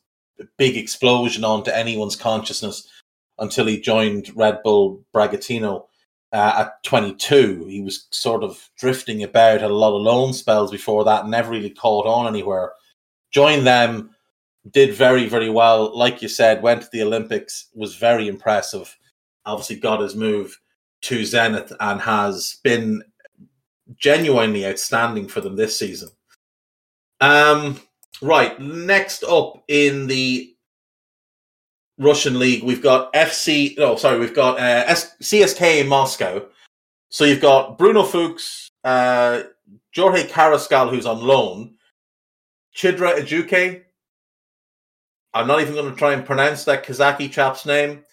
big 0.59 0.77
explosion 0.77 1.45
onto 1.45 1.71
anyone's 1.71 2.17
consciousness 2.17 2.89
until 3.39 3.67
he 3.67 3.81
joined 3.81 4.33
Red 4.35 4.63
Bull 4.65 5.05
Bragantino 5.15 5.87
uh, 6.33 6.67
at 6.67 6.83
22. 6.83 7.67
He 7.67 7.81
was 7.81 8.07
sort 8.11 8.43
of 8.43 8.71
drifting 8.77 9.23
about, 9.23 9.61
had 9.61 9.71
a 9.71 9.75
lot 9.75 9.97
of 9.97 10.03
loan 10.03 10.33
spells 10.33 10.71
before 10.71 11.05
that, 11.05 11.29
never 11.29 11.51
really 11.51 11.71
caught 11.71 12.07
on 12.07 12.27
anywhere. 12.27 12.73
Joined 13.31 13.67
them 13.67 14.15
did 14.71 14.95
very, 14.95 15.29
very 15.29 15.51
well. 15.51 15.97
Like 15.97 16.23
you 16.23 16.29
said, 16.29 16.63
went 16.63 16.83
to 16.83 16.89
the 16.93 17.03
Olympics, 17.03 17.69
was 17.75 17.97
very 17.97 18.29
impressive. 18.29 18.97
Obviously, 19.45 19.77
got 19.77 20.01
his 20.01 20.17
move 20.17 20.59
to 21.03 21.21
Zenit 21.21 21.73
and 21.81 22.01
has 22.01 22.59
been 22.65 23.03
genuinely 23.97 24.67
outstanding 24.67 25.29
for 25.29 25.41
them 25.43 25.57
this 25.57 25.79
season. 25.79 26.09
Um, 27.21 27.81
right, 28.21 28.59
next 28.61 29.25
up 29.25 29.63
in 29.69 30.07
the 30.07 30.55
Russian 31.99 32.39
league, 32.39 32.63
we've 32.65 32.83
got 32.83 33.13
FC. 33.13 33.75
Oh, 33.79 33.97
sorry, 33.97 34.19
we've 34.19 34.35
got 34.35 34.59
uh, 34.59 34.85
S- 34.87 35.17
CSKA 35.23 35.87
Moscow. 35.87 36.47
So 37.09 37.25
you've 37.25 37.41
got 37.41 37.79
Bruno 37.79 38.03
Fuchs, 38.03 38.71
uh, 38.83 39.43
Jorge 39.95 40.27
Carrascal, 40.27 40.91
who's 40.91 41.07
on 41.07 41.23
loan, 41.23 41.75
Chidera 42.75 43.19
Ejuke, 43.19 43.85
I'm 45.35 45.49
not 45.49 45.61
even 45.61 45.75
going 45.75 45.91
to 45.91 45.97
try 45.97 46.13
and 46.13 46.25
pronounce 46.25 46.65
that 46.65 46.87
Kazaki 46.87 47.31
chap's 47.31 47.67
name. 47.67 48.05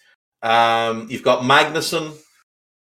Um, 0.42 1.06
you've 1.08 1.22
got 1.22 1.42
Magnuson. 1.44 2.16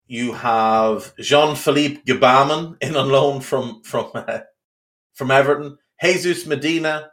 You 0.09 0.33
have 0.33 1.15
Jean 1.17 1.55
Philippe 1.55 2.03
Gbamin 2.03 2.77
in 2.83 2.97
on 2.97 3.09
loan 3.09 3.41
from 3.41 3.81
from 3.85 4.11
uh, 4.15 4.41
from 5.15 5.31
Everton. 5.31 5.79
Jesus 6.03 6.47
Medina, 6.47 7.11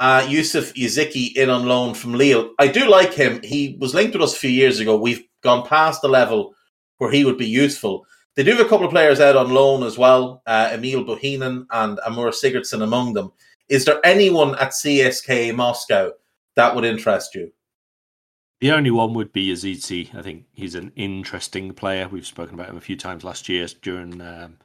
uh, 0.00 0.26
Yusuf 0.28 0.74
Yazici 0.74 1.32
in 1.34 1.50
on 1.50 1.66
loan 1.66 1.94
from 1.94 2.14
Lille. 2.14 2.52
I 2.58 2.68
do 2.68 2.88
like 2.88 3.12
him. 3.12 3.40
He 3.42 3.76
was 3.80 3.94
linked 3.94 4.14
with 4.14 4.22
us 4.22 4.34
a 4.34 4.38
few 4.38 4.50
years 4.50 4.80
ago. 4.80 4.96
We've 4.96 5.24
gone 5.42 5.66
past 5.66 6.02
the 6.02 6.08
level 6.08 6.54
where 6.98 7.10
he 7.10 7.24
would 7.24 7.38
be 7.38 7.46
useful. 7.46 8.06
They 8.34 8.42
do 8.42 8.52
have 8.52 8.64
a 8.64 8.68
couple 8.68 8.86
of 8.86 8.92
players 8.92 9.20
out 9.20 9.36
on 9.36 9.50
loan 9.50 9.82
as 9.82 9.98
well. 9.98 10.42
Uh, 10.46 10.70
Emil 10.72 11.04
Bohinen 11.04 11.66
and 11.70 11.98
Arnor 11.98 12.32
Sigurdsson 12.32 12.82
among 12.82 13.12
them. 13.12 13.32
Is 13.68 13.84
there 13.84 14.00
anyone 14.04 14.54
at 14.56 14.70
CSKA 14.70 15.54
Moscow 15.54 16.12
that 16.56 16.74
would 16.74 16.84
interest 16.84 17.34
you? 17.34 17.52
The 18.60 18.70
only 18.70 18.90
one 18.90 19.12
would 19.14 19.32
be 19.32 19.52
Yazici. 19.52 20.14
I 20.14 20.22
think 20.22 20.44
he's 20.52 20.74
an 20.74 20.92
interesting 20.94 21.72
player. 21.74 22.08
We've 22.08 22.26
spoken 22.26 22.54
about 22.54 22.68
him 22.68 22.76
a 22.76 22.80
few 22.80 22.96
times 22.96 23.24
last 23.24 23.48
year 23.48 23.66
during 23.82 24.20
um, 24.20 24.58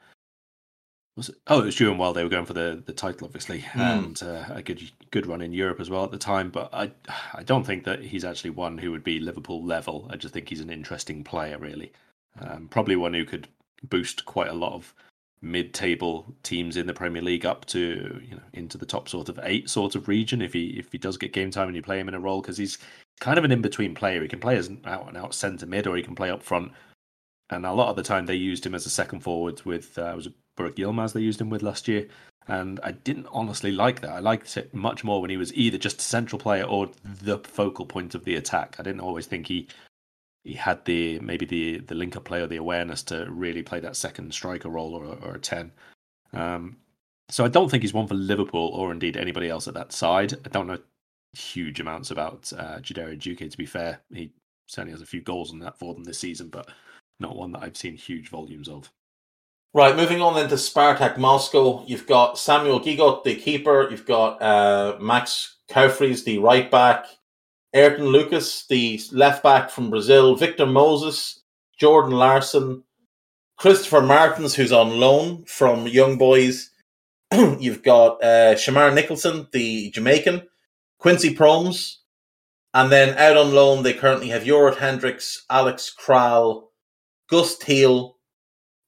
was 1.18 1.30
it? 1.30 1.36
Oh, 1.48 1.62
it 1.62 1.66
was 1.66 1.76
during 1.76 1.98
while 1.98 2.14
they 2.14 2.24
were 2.24 2.30
going 2.30 2.46
for 2.46 2.54
the, 2.54 2.82
the 2.86 2.94
title, 2.94 3.26
obviously, 3.26 3.60
Hmm. 3.60 3.82
and 3.82 4.24
uh, 4.24 4.46
a 4.50 4.62
good 4.62 4.90
good 5.12 5.26
run 5.26 5.42
in 5.42 5.52
Europe 5.52 5.80
as 5.80 5.90
well 5.90 6.04
at 6.04 6.12
the 6.12 6.18
time. 6.18 6.50
But 6.50 6.70
I 6.74 6.92
I 7.34 7.44
don't 7.44 7.66
think 7.66 7.84
that 7.84 8.02
he's 8.04 8.24
actually 8.24 8.52
one 8.52 8.78
who 8.78 8.92
would 8.92 9.04
be 9.04 9.20
Liverpool 9.20 9.64
level. 9.66 10.08
I 10.10 10.16
just 10.16 10.34
think 10.34 10.48
he's 10.48 10.62
an 10.62 10.70
interesting 10.70 11.24
player, 11.24 11.58
really. 11.58 11.92
Um, 12.40 12.68
probably 12.70 12.96
one 12.96 13.14
who 13.16 13.26
could 13.26 13.48
boost 13.84 14.26
quite 14.26 14.50
a 14.50 14.54
lot 14.54 14.74
of 14.74 14.94
mid-table 15.42 16.26
teams 16.42 16.78
in 16.78 16.88
the 16.88 16.94
Premier 16.94 17.22
League 17.22 17.46
up 17.46 17.66
to 17.66 18.22
you 18.28 18.36
know 18.36 18.42
into 18.54 18.78
the 18.78 18.86
top 18.88 19.08
sort 19.08 19.30
of 19.30 19.40
eight 19.44 19.70
sort 19.70 19.94
of 19.96 20.08
region 20.08 20.42
if 20.42 20.54
he 20.54 20.70
if 20.80 20.92
he 20.92 20.98
does 20.98 21.18
get 21.18 21.32
game 21.34 21.52
time 21.52 21.68
and 21.68 21.76
you 21.76 21.82
play 21.82 22.00
him 22.00 22.08
in 22.08 22.16
a 22.16 22.20
role 22.20 22.42
because 22.42 22.58
he's 22.58 22.78
kind 23.20 23.38
of 23.38 23.44
an 23.46 23.52
in-between 23.52 23.96
player. 23.96 24.22
He 24.22 24.28
can 24.28 24.40
play 24.40 24.58
as 24.58 24.68
an 24.68 24.82
out 24.86 25.08
and 25.08 25.18
out 25.18 25.34
centre 25.34 25.66
mid 25.66 25.88
or 25.88 25.96
he 25.96 26.04
can 26.04 26.16
play 26.16 26.30
up 26.30 26.44
front. 26.44 26.72
And 27.50 27.66
a 27.66 27.74
lot 27.74 27.90
of 27.90 27.96
the 27.96 28.04
time 28.04 28.26
they 28.26 28.36
used 28.36 28.66
him 28.66 28.76
as 28.76 28.86
a 28.86 28.90
second 28.90 29.22
forward 29.22 29.62
with 29.64 29.98
uh, 29.98 30.14
was 30.16 30.28
Burak 30.58 30.76
Yilmaz 30.76 31.14
they 31.14 31.22
used 31.22 31.40
him 31.40 31.50
with 31.50 31.64
last 31.64 31.88
year. 31.88 32.08
And 32.50 32.80
I 32.82 32.92
didn't 32.92 33.28
honestly 33.32 33.72
like 33.72 34.02
that. 34.02 34.12
I 34.12 34.20
liked 34.20 34.56
it 34.56 34.74
much 34.74 35.04
more 35.04 35.20
when 35.20 35.30
he 35.30 35.38
was 35.38 35.54
either 35.54 35.78
just 35.78 36.00
a 36.00 36.04
central 36.04 36.40
player 36.40 36.64
or 36.64 36.90
the 37.04 37.40
focal 37.40 37.86
point 37.86 38.16
of 38.16 38.24
the 38.24 38.36
attack. 38.36 38.78
I 38.80 38.84
didn't 38.84 39.02
always 39.02 39.26
think 39.26 39.48
he 39.48 39.68
he 40.44 40.54
had 40.54 40.86
the 40.86 41.20
maybe 41.20 41.46
the 41.46 41.80
the 41.80 41.96
linker 41.96 42.24
play 42.24 42.42
or 42.42 42.48
the 42.48 42.56
awareness 42.56 43.04
to 43.04 43.30
really 43.30 43.64
play 43.64 43.82
that 43.82 43.98
second 43.98 44.34
striker 44.34 44.70
role 44.70 44.96
or, 44.96 45.06
or 45.22 45.36
a 45.36 45.40
10. 45.40 45.72
Um, 46.32 46.78
so 47.30 47.44
I 47.44 47.50
don't 47.50 47.70
think 47.70 47.84
he's 47.84 47.94
one 47.94 48.08
for 48.08 48.16
Liverpool 48.16 48.70
or 48.74 48.92
indeed 48.92 49.18
anybody 49.18 49.50
else 49.50 49.68
at 49.68 49.74
that 49.74 49.92
side. 49.92 50.34
I 50.46 50.50
don't 50.50 50.68
know 50.68 50.80
huge 51.34 51.80
amounts 51.80 52.12
about 52.12 52.52
uh, 52.58 52.78
Chidera 52.80 53.16
Ejuke, 53.16 53.50
to 53.52 53.58
be 53.58 53.66
fair. 53.66 54.02
He 54.14 54.32
certainly 54.68 54.92
has 54.92 55.02
a 55.02 55.06
few 55.06 55.22
goals 55.22 55.52
on 55.52 55.60
that 55.60 55.78
for 55.78 55.94
them 55.94 56.04
this 56.04 56.20
season, 56.20 56.50
but 56.50 56.70
not 57.20 57.36
one 57.36 57.52
that 57.52 57.64
I've 57.64 57.78
seen 57.78 57.96
huge 57.96 58.30
volumes 58.30 58.68
of. 58.68 58.92
Right, 59.78 59.96
moving 59.96 60.24
on 60.24 60.34
then 60.34 60.50
to 60.50 60.56
Spartak 60.56 61.20
Moscow. 61.20 61.84
You've 61.86 62.08
got 62.08 62.40
Samuel 62.40 62.80
Gigot, 62.80 63.24
the 63.24 63.36
keeper. 63.36 63.88
You've 63.92 64.08
got 64.08 64.42
uh, 64.42 64.98
Max 65.00 65.58
Caufriez, 65.70 66.24
the 66.24 66.40
right 66.40 66.72
back. 66.72 67.06
Ayrton 67.76 68.08
Lucas, 68.08 68.66
the 68.66 69.00
left 69.12 69.44
back 69.44 69.70
from 69.70 69.92
Brazil. 69.92 70.36
Victor 70.36 70.66
Moses, 70.66 71.44
Jordan 71.80 72.14
Larsson, 72.14 72.86
Christopher 73.60 74.02
Martins, 74.02 74.56
who's 74.56 74.72
on 74.72 75.00
loan 75.00 75.46
from 75.46 75.86
Young 75.86 76.18
Boys. 76.18 76.72
You've 77.32 77.84
got 77.84 78.24
uh, 78.24 78.56
Shamar 78.56 78.92
Nicholson, 78.96 79.48
the 79.52 79.92
Jamaican. 79.92 80.42
Quincy 80.98 81.36
Promes. 81.36 82.00
And 82.74 82.92
then 82.92 83.16
out 83.20 83.38
on 83.38 83.54
loan, 83.54 83.84
they 83.84 83.94
currently 83.94 84.30
have 84.30 84.42
Jorrit 84.42 84.78
Hendrix, 84.78 85.46
Alex 85.52 85.94
Kral, 85.96 86.70
Guus 87.32 87.60
Til, 87.60 88.17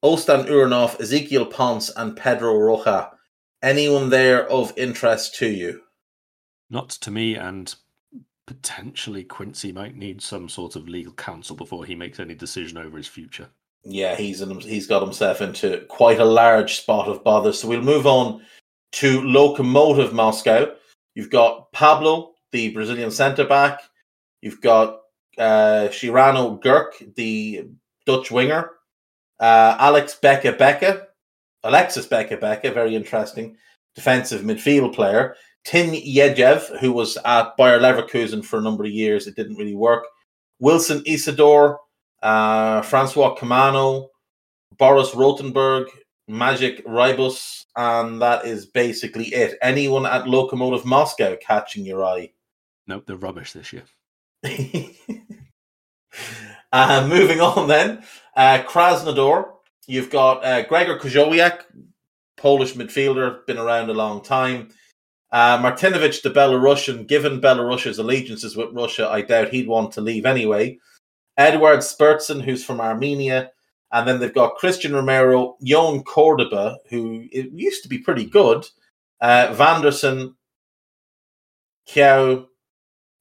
Ostan 0.03 0.47
Uranov, 0.47 0.97
Ezequiel 0.97 1.51
Ponce, 1.51 1.89
and 1.95 2.15
Pedro 2.15 2.53
Roja. 2.53 3.11
Anyone 3.61 4.09
there 4.09 4.49
of 4.49 4.73
interest 4.77 5.35
to 5.35 5.47
you? 5.47 5.81
Not 6.69 6.89
to 6.89 7.11
me, 7.11 7.35
and 7.35 7.73
potentially 8.45 9.23
Quincy 9.23 9.71
might 9.71 9.95
need 9.95 10.21
some 10.21 10.47
sort 10.47 10.75
of 10.75 10.87
legal 10.87 11.13
counsel 11.13 11.55
before 11.55 11.85
he 11.85 11.95
makes 11.95 12.19
any 12.19 12.33
decision 12.33 12.77
over 12.77 12.97
his 12.97 13.07
future. 13.07 13.49
Yeah, 13.83 14.15
he's 14.15 14.41
in, 14.41 14.59
he's 14.59 14.87
got 14.87 15.01
himself 15.01 15.41
into 15.41 15.85
quite 15.89 16.19
a 16.19 16.25
large 16.25 16.75
spot 16.75 17.07
of 17.07 17.23
bother. 17.23 17.53
So 17.53 17.67
we'll 17.67 17.81
move 17.81 18.07
on 18.07 18.41
to 18.93 19.21
Lokomotiv 19.21 20.13
Moscow. 20.13 20.73
You've 21.15 21.29
got 21.29 21.71
Pablo, 21.73 22.33
the 22.51 22.71
Brazilian 22.73 23.11
centre 23.11 23.45
back. 23.45 23.81
You've 24.41 24.61
got 24.61 25.01
uh, 25.37 25.89
Gyrano 25.89 26.57
Kerk, 26.57 26.95
the 27.15 27.67
Dutch 28.05 28.31
winger. 28.31 28.71
Uh, 29.39 29.75
Alex 29.79 30.17
Beka 30.21 30.57
Beka, 30.57 31.05
Alexis 31.63 32.07
Beka 32.07 32.39
Beka, 32.39 32.73
very 32.73 32.95
interesting 32.95 33.57
defensive 33.95 34.41
midfield 34.41 34.93
player. 34.93 35.35
Tin 35.65 35.91
Jedvaj, 35.91 36.79
who 36.79 36.93
was 36.93 37.17
at 37.25 37.55
Bayer 37.57 37.79
Leverkusen 37.79 38.43
for 38.43 38.59
a 38.59 38.61
number 38.61 38.85
of 38.85 38.91
years, 38.91 39.27
it 39.27 39.35
didn't 39.35 39.57
really 39.57 39.75
work. 39.75 40.05
Wilson 40.59 41.03
Isidore, 41.05 41.79
uh, 42.23 42.81
Francois 42.81 43.35
Kamano, 43.35 44.07
Boris 44.77 45.11
Rotenberg, 45.11 45.87
Maciej 46.29 46.83
Rybus, 46.83 47.65
and 47.75 48.21
that 48.21 48.45
is 48.45 48.65
basically 48.65 49.25
it. 49.25 49.57
Anyone 49.61 50.05
at 50.05 50.25
Lokomotiv 50.25 50.85
Moscow 50.85 51.35
catching 51.37 51.85
your 51.85 52.05
eye? 52.05 52.31
Nope, 52.87 53.03
they're 53.05 53.15
rubbish 53.15 53.51
this 53.53 53.73
year. 53.73 53.83
uh, 56.71 57.07
moving 57.09 57.41
on 57.41 57.67
then, 57.67 58.03
uh, 58.35 58.63
Krasnodar. 58.63 59.51
You've 59.87 60.09
got 60.09 60.43
uh, 60.45 60.63
Gregor 60.67 60.97
Krychowiak, 60.97 61.61
Polish 62.37 62.73
midfielder, 62.73 63.45
been 63.45 63.57
around 63.57 63.89
a 63.89 63.93
long 63.93 64.21
time. 64.23 64.69
Uh, 65.31 65.57
Martynovich, 65.59 66.21
the 66.21 66.31
Belarusian, 66.31 67.07
given 67.07 67.41
Belarus's 67.41 67.99
allegiances 67.99 68.55
with 68.55 68.73
Russia, 68.73 69.09
I 69.09 69.21
doubt 69.21 69.49
he'd 69.49 69.67
want 69.67 69.91
to 69.93 70.01
leave 70.01 70.25
anyway. 70.25 70.79
Edward 71.37 71.79
Spertsyan, 71.79 72.41
who's 72.41 72.63
from 72.63 72.81
Armenia. 72.81 73.51
And 73.91 74.07
then 74.07 74.19
they've 74.19 74.33
got 74.33 74.55
Christian 74.55 74.93
Romero, 74.93 75.57
Jon 75.63 76.03
Cordoba, 76.03 76.77
who 76.89 77.27
used 77.31 77.81
to 77.83 77.89
be 77.89 77.97
pretty 77.97 78.25
good, 78.25 78.65
uh, 79.21 79.53
Vanderson, 79.53 80.35
Kaio, 81.87 82.47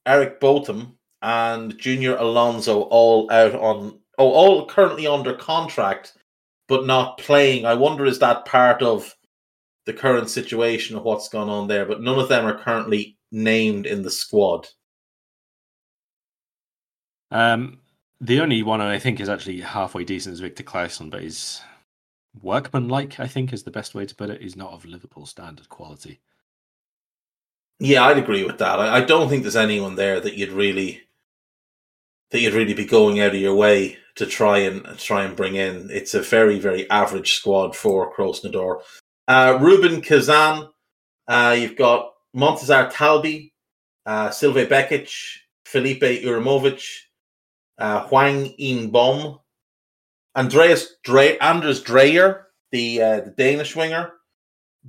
Eric 0.05 0.39
Botham, 0.39 0.97
and 1.21 1.77
Junior 1.77 2.15
Alonso 2.17 2.81
all 2.83 3.31
out 3.31 3.55
on 3.55 3.99
oh 4.19 4.29
all 4.29 4.67
currently 4.67 5.07
under 5.07 5.33
contract 5.33 6.13
but 6.69 6.85
not 6.85 7.17
playing. 7.17 7.65
I 7.65 7.73
wonder 7.73 8.05
is 8.05 8.19
that 8.19 8.45
part 8.45 8.81
of 8.83 9.13
the 9.85 9.93
current 9.93 10.29
situation 10.29 10.95
of 10.95 11.03
what's 11.03 11.27
gone 11.27 11.49
on 11.49 11.67
there? 11.67 11.85
But 11.85 12.01
none 12.01 12.19
of 12.19 12.29
them 12.29 12.45
are 12.45 12.57
currently 12.57 13.17
named 13.31 13.87
in 13.87 14.03
the 14.03 14.11
squad. 14.11 14.67
Um, 17.31 17.79
the 18.21 18.39
only 18.39 18.63
one 18.63 18.81
I 18.81 18.99
think 18.99 19.19
is 19.19 19.29
actually 19.29 19.61
halfway 19.61 20.03
decent 20.03 20.33
is 20.33 20.39
Viktor 20.39 20.63
Claesson, 20.63 21.09
but 21.09 21.23
he's 21.23 21.61
workmanlike. 22.39 23.19
I 23.19 23.27
think 23.27 23.51
is 23.51 23.63
the 23.63 23.71
best 23.71 23.95
way 23.95 24.05
to 24.05 24.15
put 24.15 24.29
it. 24.29 24.41
He's 24.41 24.55
not 24.55 24.71
of 24.71 24.85
Liverpool 24.85 25.25
standard 25.25 25.69
quality. 25.69 26.19
Yeah, 27.79 28.03
I'd 28.03 28.17
agree 28.17 28.43
with 28.43 28.59
that. 28.59 28.79
I, 28.79 28.97
I 28.97 29.01
don't 29.01 29.27
think 29.29 29.41
there's 29.41 29.55
anyone 29.55 29.95
there 29.95 30.19
that 30.19 30.35
you'd 30.35 30.51
really 30.51 31.01
that 32.29 32.41
you'd 32.41 32.53
really 32.53 32.75
be 32.75 32.85
going 32.85 33.19
out 33.21 33.33
of 33.33 33.41
your 33.41 33.55
way 33.55 33.97
to 34.19 34.25
try 34.25 34.57
and 34.57 34.85
try 34.99 35.23
and 35.23 35.33
bring 35.33 35.55
in. 35.55 35.89
It's 35.89 36.13
a 36.13 36.21
very 36.21 36.59
very 36.59 36.89
average 36.89 37.35
squad 37.35 37.73
for 37.73 38.13
Krasnodar. 38.13 38.81
Uh, 39.29 39.57
Rubin 39.61 40.01
Kazan, 40.01 40.67
uh, 41.29 41.55
you've 41.57 41.77
got 41.77 42.11
Montassar 42.35 42.91
Talbi, 42.91 43.53
uh, 44.05 44.27
Silvije 44.27 44.67
Begic, 44.67 45.09
Filip 45.65 46.01
Uremovic, 46.01 46.85
uh, 47.77 48.01
Huang 48.07 48.47
In 48.57 48.89
Bom, 48.91 49.39
Andreas 50.35 50.95
Dre- 51.05 51.37
Anders 51.37 51.81
Dreyer, 51.81 52.47
the 52.73 53.01
uh, 53.01 53.21
the 53.21 53.33
Danish 53.37 53.73
winger, 53.73 54.11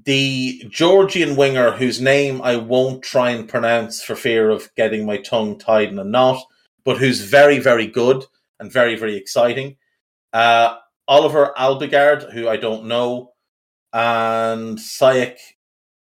the 0.06 0.64
Georgian 0.68 1.36
winger 1.36 1.70
whose 1.70 2.00
name 2.00 2.42
I 2.42 2.56
won't 2.56 3.04
try 3.04 3.30
and 3.30 3.48
pronounce 3.48 4.02
for 4.02 4.16
fear 4.16 4.50
of 4.50 4.74
getting 4.74 5.06
my 5.06 5.18
tongue 5.18 5.56
tied 5.56 5.90
in 5.90 6.00
a 6.00 6.04
knot, 6.04 6.42
but 6.84 6.98
who's 6.98 7.20
very 7.20 7.60
very 7.60 7.86
good 7.86 8.24
and 8.60 8.72
very 8.72 8.96
very 8.96 9.16
exciting. 9.16 9.76
Uh, 10.32 10.76
Oliver 11.08 11.52
Abildgaard, 11.58 12.32
who 12.32 12.48
I 12.48 12.56
don't 12.56 12.86
know, 12.86 13.32
and 13.92 14.78
Sayek 14.78 15.38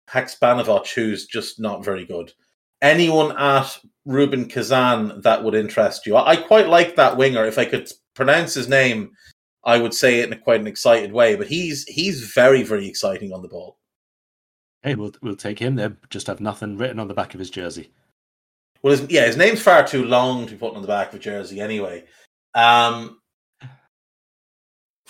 Haksbanovic, 0.09 0.93
who's 0.93 1.25
just 1.25 1.59
not 1.59 1.85
very 1.85 2.05
good. 2.05 2.33
Anyone 2.81 3.37
at 3.37 3.77
Rubin 4.05 4.47
Kazan 4.47 5.21
that 5.21 5.43
would 5.43 5.55
interest 5.55 6.05
you? 6.05 6.15
I, 6.15 6.31
I 6.31 6.35
quite 6.35 6.67
like 6.67 6.95
that 6.95 7.17
winger. 7.17 7.45
If 7.45 7.57
I 7.57 7.65
could 7.65 7.89
pronounce 8.13 8.53
his 8.53 8.67
name, 8.67 9.11
I 9.63 9.77
would 9.77 9.93
say 9.93 10.19
it 10.19 10.27
in 10.27 10.33
a, 10.33 10.37
quite 10.37 10.61
an 10.61 10.67
excited 10.67 11.11
way. 11.11 11.35
But 11.35 11.47
he's 11.47 11.83
he's 11.85 12.33
very 12.33 12.63
very 12.63 12.87
exciting 12.87 13.31
on 13.31 13.41
the 13.41 13.47
ball. 13.47 13.77
Hey, 14.81 14.95
we'll 14.95 15.13
we'll 15.21 15.35
take 15.35 15.59
him 15.59 15.75
there. 15.75 15.97
Just 16.09 16.27
have 16.27 16.39
nothing 16.39 16.77
written 16.77 16.99
on 16.99 17.07
the 17.07 17.13
back 17.13 17.33
of 17.33 17.39
his 17.39 17.49
jersey. 17.49 17.91
Well, 18.81 18.91
his, 18.91 19.09
yeah, 19.09 19.25
his 19.25 19.35
name's 19.37 19.61
far 19.61 19.85
too 19.85 20.05
long 20.05 20.45
to 20.45 20.53
be 20.53 20.57
put 20.57 20.73
on 20.73 20.81
the 20.81 20.87
back 20.87 21.09
of 21.09 21.15
a 21.15 21.19
jersey 21.19 21.59
anyway. 21.59 22.05
Um, 22.55 23.19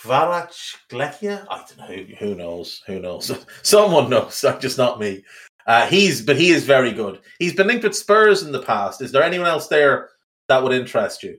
Varach 0.04 0.76
Glekia? 0.90 1.46
I 1.50 1.58
don't 1.58 1.78
know. 1.78 2.16
Who, 2.20 2.36
knows? 2.36 2.82
Who 2.88 3.00
knows? 3.00 3.32
Someone 3.64 4.10
knows. 4.10 4.44
Just 4.60 4.78
not 4.78 5.00
me. 5.00 5.24
Uh, 5.68 5.86
he's, 5.88 6.22
but 6.22 6.38
he 6.38 6.52
is 6.52 6.66
very 6.66 6.92
good. 6.92 7.20
He's 7.38 7.54
been 7.54 7.68
linked 7.68 7.84
with 7.84 7.96
Spurs 7.96 8.44
in 8.44 8.52
the 8.52 8.62
past. 8.62 9.02
Is 9.02 9.12
there 9.12 9.24
anyone 9.24 9.48
else 9.48 9.68
there 9.68 10.10
that 10.48 10.64
would 10.64 10.74
interest 10.74 11.22
you? 11.22 11.38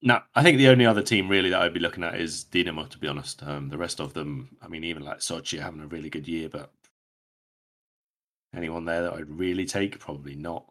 No, 0.00 0.20
I 0.34 0.42
think 0.42 0.58
the 0.58 0.68
only 0.68 0.86
other 0.86 1.02
team 1.02 1.28
really 1.28 1.50
that 1.50 1.60
I'd 1.60 1.74
be 1.74 1.80
looking 1.80 2.04
at 2.04 2.20
is 2.20 2.44
Dinamo. 2.44 2.88
To 2.88 2.98
be 2.98 3.08
honest, 3.08 3.42
um, 3.42 3.68
the 3.68 3.76
rest 3.76 4.00
of 4.00 4.14
them, 4.14 4.56
I 4.62 4.68
mean, 4.68 4.84
even 4.84 5.02
like 5.02 5.18
Sochi 5.18 5.60
having 5.60 5.80
a 5.80 5.88
really 5.88 6.08
good 6.08 6.28
year, 6.28 6.48
but 6.48 6.70
anyone 8.54 8.84
there 8.84 9.02
that 9.02 9.14
I'd 9.14 9.28
really 9.28 9.66
take, 9.66 9.98
probably 9.98 10.36
not. 10.36 10.64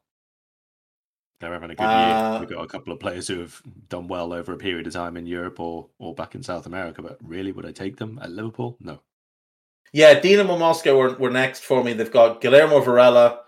They're 1.40 1.54
having 1.54 1.70
a 1.72 1.76
good 1.76 1.84
Uh, 1.84 2.30
year. 2.32 2.40
We've 2.40 2.50
got 2.50 2.64
a 2.64 2.68
couple 2.68 2.92
of 2.94 3.00
players 3.00 3.28
who 3.28 3.40
have 3.40 3.62
done 3.90 4.08
well 4.08 4.34
over 4.34 4.54
a 4.54 4.58
period 4.58 4.88
of 4.88 4.94
time 4.94 5.18
in 5.18 5.28
Europe 5.28 5.60
or 5.60 5.90
or 6.00 6.16
back 6.16 6.36
in 6.36 6.42
South 6.44 6.66
America, 6.66 7.02
but 7.02 7.18
really, 7.22 7.52
would 7.52 7.66
I 7.66 7.72
take 7.72 7.98
them 7.98 8.20
at 8.22 8.32
Liverpool? 8.32 8.78
No. 8.80 9.02
Yeah, 9.94 10.20
Dinamo 10.20 10.60
Moscow 10.60 10.98
were, 10.98 11.14
were 11.16 11.30
next 11.30 11.64
for 11.64 11.84
me. 11.84 11.94
They've 11.94 12.12
got 12.12 12.42
Guillermo 12.42 12.80
Varela, 12.82 13.42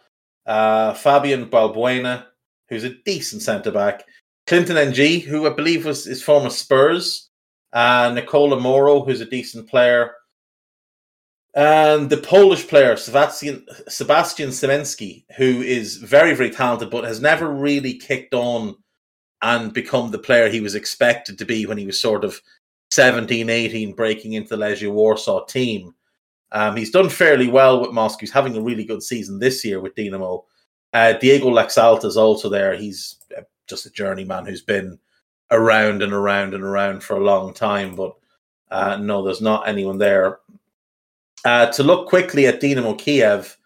uh, 0.45 0.93
Fabian 0.93 1.49
Balbuena, 1.49 2.25
who's 2.69 2.83
a 2.85 2.95
decent 3.03 3.41
centre 3.41 3.71
back, 3.71 4.03
Clinton 4.47 4.77
N'Jie, 4.77 5.21
who 5.21 5.47
I 5.47 5.53
believe 5.53 5.85
was 5.85 6.05
his 6.05 6.23
former 6.23 6.49
Spurs, 6.49 7.29
uh, 7.73 8.11
Nikola 8.13 8.59
Moro, 8.59 9.03
who's 9.03 9.19
a 9.21 9.25
decent 9.25 9.67
player, 9.69 10.13
and 11.55 12.09
the 12.09 12.17
Polish 12.17 12.67
player 12.67 12.95
Sebastian 12.95 13.65
Sebastian 13.87 14.49
Szymanski, 14.49 15.25
who 15.37 15.61
is 15.61 15.97
very 15.97 16.33
very 16.33 16.51
talented, 16.51 16.89
but 16.89 17.03
has 17.03 17.21
never 17.21 17.49
really 17.49 17.93
kicked 17.93 18.33
on 18.33 18.75
and 19.41 19.73
become 19.73 20.11
the 20.11 20.19
player 20.19 20.49
he 20.49 20.61
was 20.61 20.75
expected 20.75 21.37
to 21.37 21.45
be 21.45 21.65
when 21.65 21.77
he 21.77 21.85
was 21.85 21.99
sort 21.99 22.23
of 22.23 22.41
17, 22.91 23.49
18, 23.49 23.93
breaking 23.93 24.33
into 24.33 24.49
the 24.49 24.57
Legia 24.57 24.91
Warsaw 24.91 25.45
team. 25.45 25.93
Um, 26.51 26.75
he's 26.75 26.91
done 26.91 27.09
fairly 27.09 27.47
well 27.47 27.79
with 27.79 27.91
Moscow. 27.91 28.21
He's 28.21 28.31
having 28.31 28.57
a 28.57 28.61
really 28.61 28.83
good 28.83 29.03
season 29.03 29.39
this 29.39 29.63
year 29.63 29.79
with 29.79 29.95
Dinamo. 29.95 30.43
Uh, 30.93 31.13
Diego 31.13 31.49
Laxalta 31.49 32.05
is 32.05 32.17
also 32.17 32.49
there. 32.49 32.75
He's 32.75 33.17
uh, 33.37 33.41
just 33.67 33.85
a 33.85 33.91
journeyman 33.91 34.45
who's 34.45 34.63
been 34.63 34.97
around 35.51 36.01
and 36.01 36.13
around 36.13 36.53
and 36.53 36.63
around 36.63 37.03
for 37.03 37.15
a 37.15 37.23
long 37.23 37.53
time. 37.53 37.95
But 37.95 38.15
uh, 38.71 38.97
no, 38.97 39.23
there's 39.23 39.41
not 39.41 39.67
anyone 39.67 39.99
there. 39.99 40.39
Uh, 41.45 41.67
to 41.67 41.83
look 41.83 42.07
quickly 42.07 42.47
at 42.47 42.61
Dinamo 42.61 42.97
Kiev, 42.97 43.57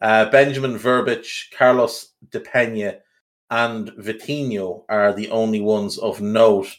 uh, 0.00 0.26
Benjamin 0.30 0.78
Verbic, 0.78 1.50
Carlos 1.56 2.12
De 2.30 2.40
Pena, 2.40 2.98
and 3.50 3.90
Vitinho 3.92 4.84
are 4.88 5.12
the 5.12 5.30
only 5.30 5.60
ones 5.60 5.98
of 5.98 6.20
note. 6.20 6.74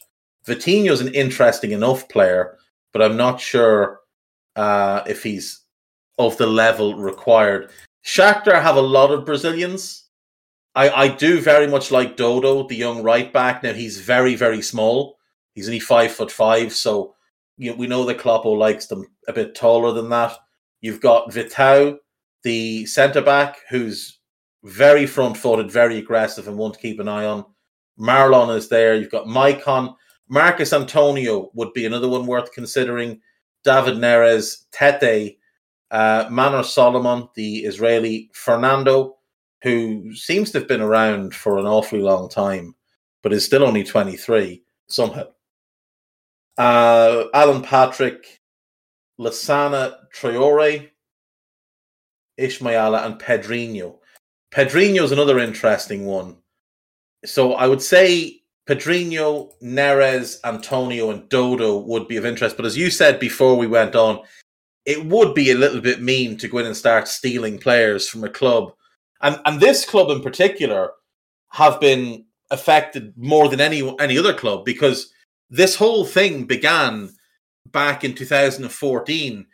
Vitinho 0.46 0.92
is 0.92 1.02
an 1.02 1.14
interesting 1.14 1.72
enough 1.72 2.08
player, 2.10 2.58
but 2.94 3.02
I'm 3.02 3.18
not 3.18 3.42
sure 3.42 4.02
uh, 4.56 5.04
if 5.08 5.24
he's 5.24 5.62
of 6.18 6.38
the 6.38 6.48
level 6.48 6.96
required. 6.96 7.70
Shakhtar 8.06 8.62
have 8.62 8.78
a 8.78 8.82
lot 8.82 9.12
of 9.12 9.26
Brazilians. 9.26 10.06
I, 10.76 10.90
I 10.90 11.08
do 11.10 11.42
very 11.42 11.68
much 11.68 11.92
like 11.92 12.18
Dodo, 12.18 12.68
the 12.68 12.76
young 12.76 13.04
right 13.04 13.32
back. 13.32 13.64
Now 13.64 13.74
he's 13.74 14.00
very 14.00 14.36
very 14.36 14.62
small. 14.62 15.18
He's 15.54 15.68
only 15.68 15.80
five 15.80 16.12
foot 16.12 16.32
five, 16.32 16.74
so 16.74 17.16
you 17.58 17.72
know, 17.72 17.78
we 17.78 17.88
know 17.88 18.06
that 18.06 18.20
Kloppo 18.20 18.58
likes 18.58 18.88
them 18.88 19.06
a 19.28 19.34
bit 19.34 19.56
taller 19.56 19.92
than 19.92 20.10
that. 20.10 20.38
You've 20.82 21.02
got 21.02 21.32
Vitao, 21.32 21.98
the 22.44 22.86
centre 22.86 23.22
back, 23.22 23.58
who's 23.70 24.20
very 24.64 25.06
front 25.06 25.38
footed, 25.38 25.72
very 25.72 25.98
aggressive, 25.98 26.48
and 26.48 26.58
one 26.58 26.72
to 26.72 26.80
keep 26.80 27.00
an 27.00 27.08
eye 27.08 27.26
on. 27.26 27.46
Marlon 28.00 28.56
is 28.56 28.70
there. 28.70 28.96
You've 28.96 29.12
got 29.12 29.26
Maicon. 29.26 29.96
Marcos 30.30 30.74
Antonio 30.74 31.50
would 31.54 31.74
be 31.74 31.86
another 31.86 32.08
one 32.08 32.28
worth 32.28 32.52
considering. 32.54 33.20
David 33.64 33.96
Neres, 33.96 34.66
Tete, 34.72 35.38
uh, 35.92 36.28
Manor 36.30 36.64
Solomon, 36.64 37.28
the 37.36 37.60
Israeli 37.60 38.30
Fernando, 38.34 39.18
who 39.64 40.14
seems 40.14 40.52
to 40.52 40.60
have 40.60 40.68
been 40.68 40.82
around 40.82 41.34
for 41.34 41.58
an 41.58 41.66
awfully 41.66 42.02
long 42.02 42.30
time, 42.30 42.76
but 43.24 43.34
is 43.34 43.46
still 43.46 43.64
only 43.64 43.84
23 43.84 44.64
somehow. 44.88 45.26
Uh, 46.58 47.26
Alan 47.34 47.62
Patrick, 47.62 48.40
Lassina 49.20 49.96
Traore, 50.14 50.90
Ismaila, 52.40 53.06
and 53.06 53.20
Pedrinho. 53.20 53.98
Pedrinho 54.52 55.04
is 55.04 55.12
another 55.12 55.40
interesting 55.40 56.06
one. 56.06 56.38
So 57.26 57.54
I 57.54 57.68
would 57.68 57.82
say 57.82 58.42
Pedrinho, 58.68 59.52
Neres, 59.62 60.38
Antonio, 60.44 61.12
and 61.12 61.28
Dodo 61.30 61.78
would 61.78 62.08
be 62.08 62.18
of 62.18 62.26
interest. 62.26 62.58
But 62.58 62.66
as 62.66 62.78
you 62.78 62.90
said 62.90 63.20
before 63.20 63.56
we 63.56 63.68
went 63.68 63.96
on, 63.96 64.22
it 64.86 65.06
would 65.06 65.34
be 65.34 65.52
a 65.52 65.56
little 65.58 65.82
bit 65.82 66.02
mean 66.02 66.38
to 66.38 66.48
go 66.48 66.60
in 66.60 66.66
and 66.66 66.78
start 66.78 67.08
stealing 67.08 67.58
players 67.60 68.08
from 68.08 68.24
a 68.24 68.30
club. 68.30 68.74
And 69.22 69.40
and 69.46 69.60
this 69.60 69.86
club 69.86 70.10
in 70.12 70.22
particular 70.22 70.92
have 71.52 71.80
been 71.80 72.26
affected 72.52 73.14
more 73.18 73.50
than 73.50 73.60
any 73.60 73.96
any 74.00 74.18
other 74.18 74.34
club 74.34 74.64
because 74.64 75.12
this 75.50 75.76
whole 75.76 76.06
thing 76.06 76.46
began 76.46 77.10
back 77.66 78.04
in 78.04 78.14
2014 78.14 79.46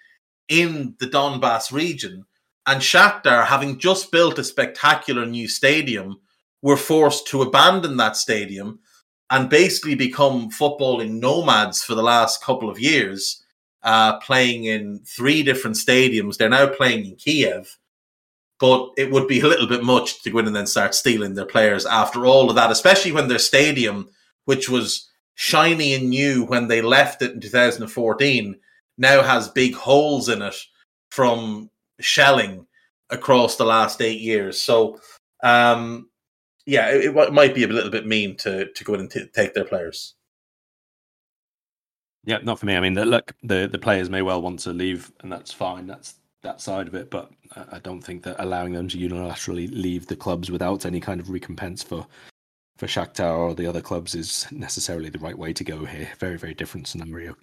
in 0.50 0.96
the 1.00 1.08
Donbass 1.08 1.72
region 1.72 2.26
and 2.66 2.82
Shakhtar 2.82 3.46
having 3.46 3.80
just 3.80 4.12
built 4.12 4.40
a 4.40 4.44
spectacular 4.44 5.26
new 5.26 5.48
stadium 5.48 6.20
were 6.62 6.78
forced 6.78 7.28
to 7.28 7.42
abandon 7.42 7.98
that 7.98 8.16
stadium 8.16 8.80
and 9.30 9.50
basically 9.50 9.96
become 9.96 10.50
footballing 10.50 11.20
nomads 11.20 11.84
for 11.84 11.96
the 11.96 12.04
last 12.04 12.44
couple 12.44 12.70
of 12.70 12.80
years, 12.80 13.44
uh, 13.82 14.20
playing 14.20 14.66
in 14.66 15.00
three 15.06 15.44
different 15.44 15.76
stadiums. 15.76 16.38
They're 16.38 16.50
now 16.50 16.68
playing 16.68 17.06
in 17.06 17.16
Kiev, 17.16 17.78
but 18.60 18.92
it 18.98 19.12
would 19.12 19.28
be 19.28 19.42
a 19.42 19.48
little 19.48 19.68
bit 19.68 19.84
much 19.84 20.22
to 20.24 20.30
go 20.30 20.40
in 20.40 20.48
and 20.48 20.56
then 20.56 20.68
start 20.68 20.96
stealing 20.96 21.34
their 21.34 21.46
players 21.46 21.86
after 21.86 22.26
all 22.26 22.50
of 22.50 22.56
that, 22.56 22.72
especially 22.72 23.12
when 23.12 23.28
their 23.28 23.40
stadium, 23.40 24.10
which 24.46 24.70
was 24.70 25.10
shiny 25.36 25.94
and 25.94 26.10
new 26.10 26.46
when 26.46 26.68
they 26.68 26.82
left 26.82 27.22
it 27.22 27.32
in 27.32 27.40
2014, 27.40 28.56
now 28.98 29.22
has 29.22 29.48
big 29.50 29.74
holes 29.74 30.30
in 30.30 30.42
it 30.42 30.56
from 31.10 31.70
shelling 32.00 32.66
across 33.10 33.56
the 33.56 33.66
last 33.66 34.02
eight 34.02 34.20
years. 34.20 34.62
So, 34.62 35.00
um, 35.44 36.10
yeah, 36.66 36.90
it, 36.90 37.16
it, 37.16 37.34
might 37.34 37.56
be 37.56 37.64
a 37.64 37.68
little 37.68 37.92
bit 37.92 38.08
mean 38.08 38.38
to 38.38 38.72
to 38.72 38.84
go 38.84 38.94
in 38.94 39.02
and 39.02 39.12
t- 39.12 39.28
take 39.34 39.54
their 39.54 39.66
players. 39.66 40.16
Yeah, 42.26 42.40
not 42.42 42.60
for 42.60 42.66
me. 42.66 42.78
I 42.78 42.80
mean, 42.80 42.96
look, 42.96 43.34
the 43.44 43.68
the 43.68 43.80
players 43.80 44.10
may 44.10 44.22
well 44.22 44.42
want 44.42 44.60
to 44.60 44.72
leave, 44.72 45.12
and 45.22 45.32
that's 45.32 45.52
fine. 45.52 45.88
That's 45.88 46.16
that 46.42 46.62
side 46.62 46.88
of 46.88 46.96
it, 46.96 47.10
but 47.10 47.32
I 47.72 47.80
don't 47.80 48.02
think 48.02 48.24
that 48.24 48.36
allowing 48.40 48.74
them 48.74 48.88
to 48.90 48.98
unilaterally 48.98 49.70
leave 49.72 50.08
the 50.08 50.16
clubs 50.16 50.52
without 50.52 50.86
any 50.86 51.00
kind 51.00 51.20
of 51.20 51.30
recompense 51.30 51.84
for 51.84 52.06
for 52.78 52.88
Shakhtar 52.88 53.38
or 53.38 53.56
the 53.56 53.68
other 53.68 53.82
clubs 53.82 54.16
is 54.16 54.48
necessarily 54.52 55.10
the 55.10 55.20
right 55.20 55.38
way 55.38 55.54
to 55.54 55.64
go 55.64 55.86
here. 55.86 56.10
Very, 56.20 56.38
very 56.38 56.54
different 56.54 56.88
scenario. 56.88 57.36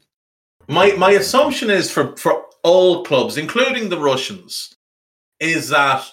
My 0.68 0.92
my 0.92 1.12
assumption 1.12 1.70
is 1.70 1.90
for 1.90 2.16
for 2.16 2.44
all 2.62 3.04
clubs, 3.04 3.36
including 3.36 3.88
the 3.88 3.98
Russians, 3.98 4.74
is 5.38 5.68
that 5.70 6.06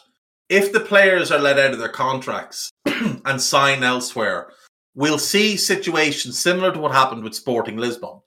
if 0.49 0.71
the 0.71 0.79
players 0.79 1.31
are 1.31 1.39
let 1.39 1.59
out 1.59 1.73
of 1.73 1.79
their 1.79 1.89
contracts 1.89 2.71
and 2.85 3.41
sign 3.41 3.83
elsewhere, 3.83 4.49
we'll 4.95 5.19
see 5.19 5.57
situations 5.57 6.39
similar 6.39 6.71
to 6.71 6.79
what 6.79 6.93
happened 6.93 7.23
with 7.23 7.35
Sporting 7.35 7.77
Lisbon, 7.77 8.21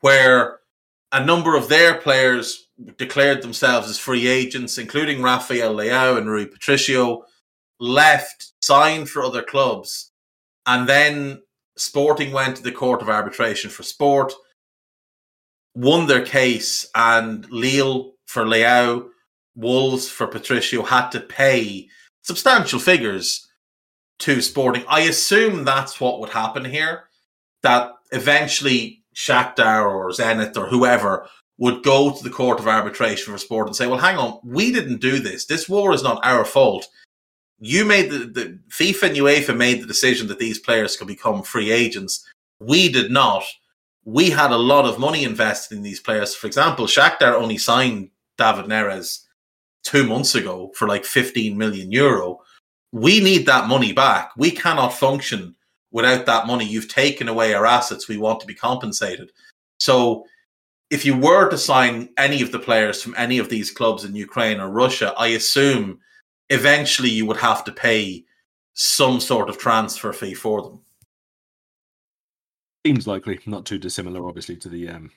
where 0.00 0.60
a 1.12 1.24
number 1.24 1.56
of 1.56 1.68
their 1.68 1.98
players 1.98 2.68
declared 2.98 3.42
themselves 3.42 3.88
as 3.88 3.98
free 3.98 4.26
agents, 4.26 4.78
including 4.78 5.22
Rafael 5.22 5.74
Leao 5.74 6.18
and 6.18 6.28
Rui 6.28 6.46
Patricio, 6.46 7.24
left, 7.78 8.52
signed 8.60 9.08
for 9.08 9.22
other 9.22 9.42
clubs, 9.42 10.10
and 10.66 10.88
then 10.88 11.42
Sporting 11.78 12.32
went 12.32 12.56
to 12.56 12.62
the 12.62 12.72
Court 12.72 13.02
of 13.02 13.08
Arbitration 13.08 13.70
for 13.70 13.82
Sport, 13.82 14.32
won 15.74 16.06
their 16.06 16.24
case, 16.24 16.88
and 16.94 17.48
Lille 17.50 18.12
for 18.26 18.44
Leao 18.44 19.08
Wolves 19.54 20.08
for 20.08 20.26
Patricio 20.26 20.82
had 20.82 21.10
to 21.10 21.20
pay 21.20 21.88
substantial 22.22 22.78
figures 22.78 23.46
to 24.18 24.40
Sporting. 24.40 24.84
I 24.88 25.00
assume 25.00 25.64
that's 25.64 26.00
what 26.00 26.20
would 26.20 26.30
happen 26.30 26.64
here. 26.64 27.04
That 27.62 27.92
eventually 28.12 29.04
Shakhtar 29.14 29.84
or 29.86 30.10
Zenit 30.10 30.56
or 30.56 30.66
whoever 30.66 31.28
would 31.58 31.82
go 31.82 32.14
to 32.14 32.22
the 32.22 32.30
court 32.30 32.60
of 32.60 32.68
arbitration 32.68 33.32
for 33.32 33.38
sport 33.38 33.66
and 33.66 33.74
say, 33.74 33.86
"Well, 33.86 33.98
hang 33.98 34.18
on, 34.18 34.40
we 34.44 34.72
didn't 34.72 35.00
do 35.00 35.18
this. 35.18 35.46
This 35.46 35.68
war 35.68 35.94
is 35.94 36.02
not 36.02 36.24
our 36.24 36.44
fault. 36.44 36.86
You 37.58 37.84
made 37.84 38.10
the, 38.10 38.18
the 38.18 38.58
FIFA 38.68 39.02
and 39.08 39.16
UEFA 39.16 39.56
made 39.56 39.82
the 39.82 39.86
decision 39.86 40.28
that 40.28 40.38
these 40.38 40.58
players 40.58 40.96
could 40.96 41.08
become 41.08 41.42
free 41.42 41.70
agents. 41.70 42.26
We 42.60 42.90
did 42.90 43.10
not. 43.10 43.44
We 44.04 44.30
had 44.30 44.50
a 44.50 44.56
lot 44.56 44.84
of 44.84 44.98
money 44.98 45.24
invested 45.24 45.76
in 45.76 45.82
these 45.82 46.00
players. 46.00 46.34
For 46.34 46.46
example, 46.46 46.86
Shakhtar 46.86 47.32
only 47.32 47.58
signed 47.58 48.10
David 48.36 48.66
Neres 48.66 49.24
two 49.82 50.06
months 50.06 50.34
ago 50.34 50.72
for 50.74 50.86
like 50.86 51.04
15 51.04 51.56
million 51.56 51.90
euro. 51.90 52.40
We 52.92 53.20
need 53.20 53.46
that 53.46 53.68
money 53.68 53.92
back. 53.92 54.32
We 54.36 54.50
cannot 54.50 54.92
function 54.92 55.54
without 55.92 56.26
that 56.26 56.46
money. 56.46 56.66
You've 56.66 56.88
taken 56.88 57.28
away 57.28 57.54
our 57.54 57.66
assets. 57.66 58.08
We 58.08 58.16
want 58.18 58.40
to 58.40 58.46
be 58.46 58.54
compensated. 58.54 59.30
So, 59.78 60.26
if 60.90 61.04
you 61.04 61.16
were 61.16 61.48
to 61.48 61.58
sign 61.58 62.10
any 62.16 62.42
of 62.42 62.52
the 62.52 62.60
players 62.60 63.02
from 63.02 63.14
any 63.18 63.38
of 63.38 63.48
these 63.48 63.72
clubs 63.72 64.04
in 64.04 64.14
Ukraine 64.14 64.60
or 64.60 64.70
Russia, 64.70 65.12
I 65.18 65.28
assume 65.28 65.98
eventually 66.48 67.10
you 67.10 67.26
would 67.26 67.38
have 67.38 67.64
to 67.64 67.72
pay 67.72 68.24
some 68.74 69.20
sort 69.20 69.48
of 69.48 69.58
transfer 69.58 70.12
fee 70.12 70.34
for 70.34 70.62
them. 70.62 70.80
Seems 72.86 73.06
likely, 73.06 73.40
not 73.46 73.64
too 73.64 73.78
dissimilar, 73.78 74.28
obviously, 74.28 74.56
to 74.56 74.68
the 74.68 74.88
um, 74.88 75.10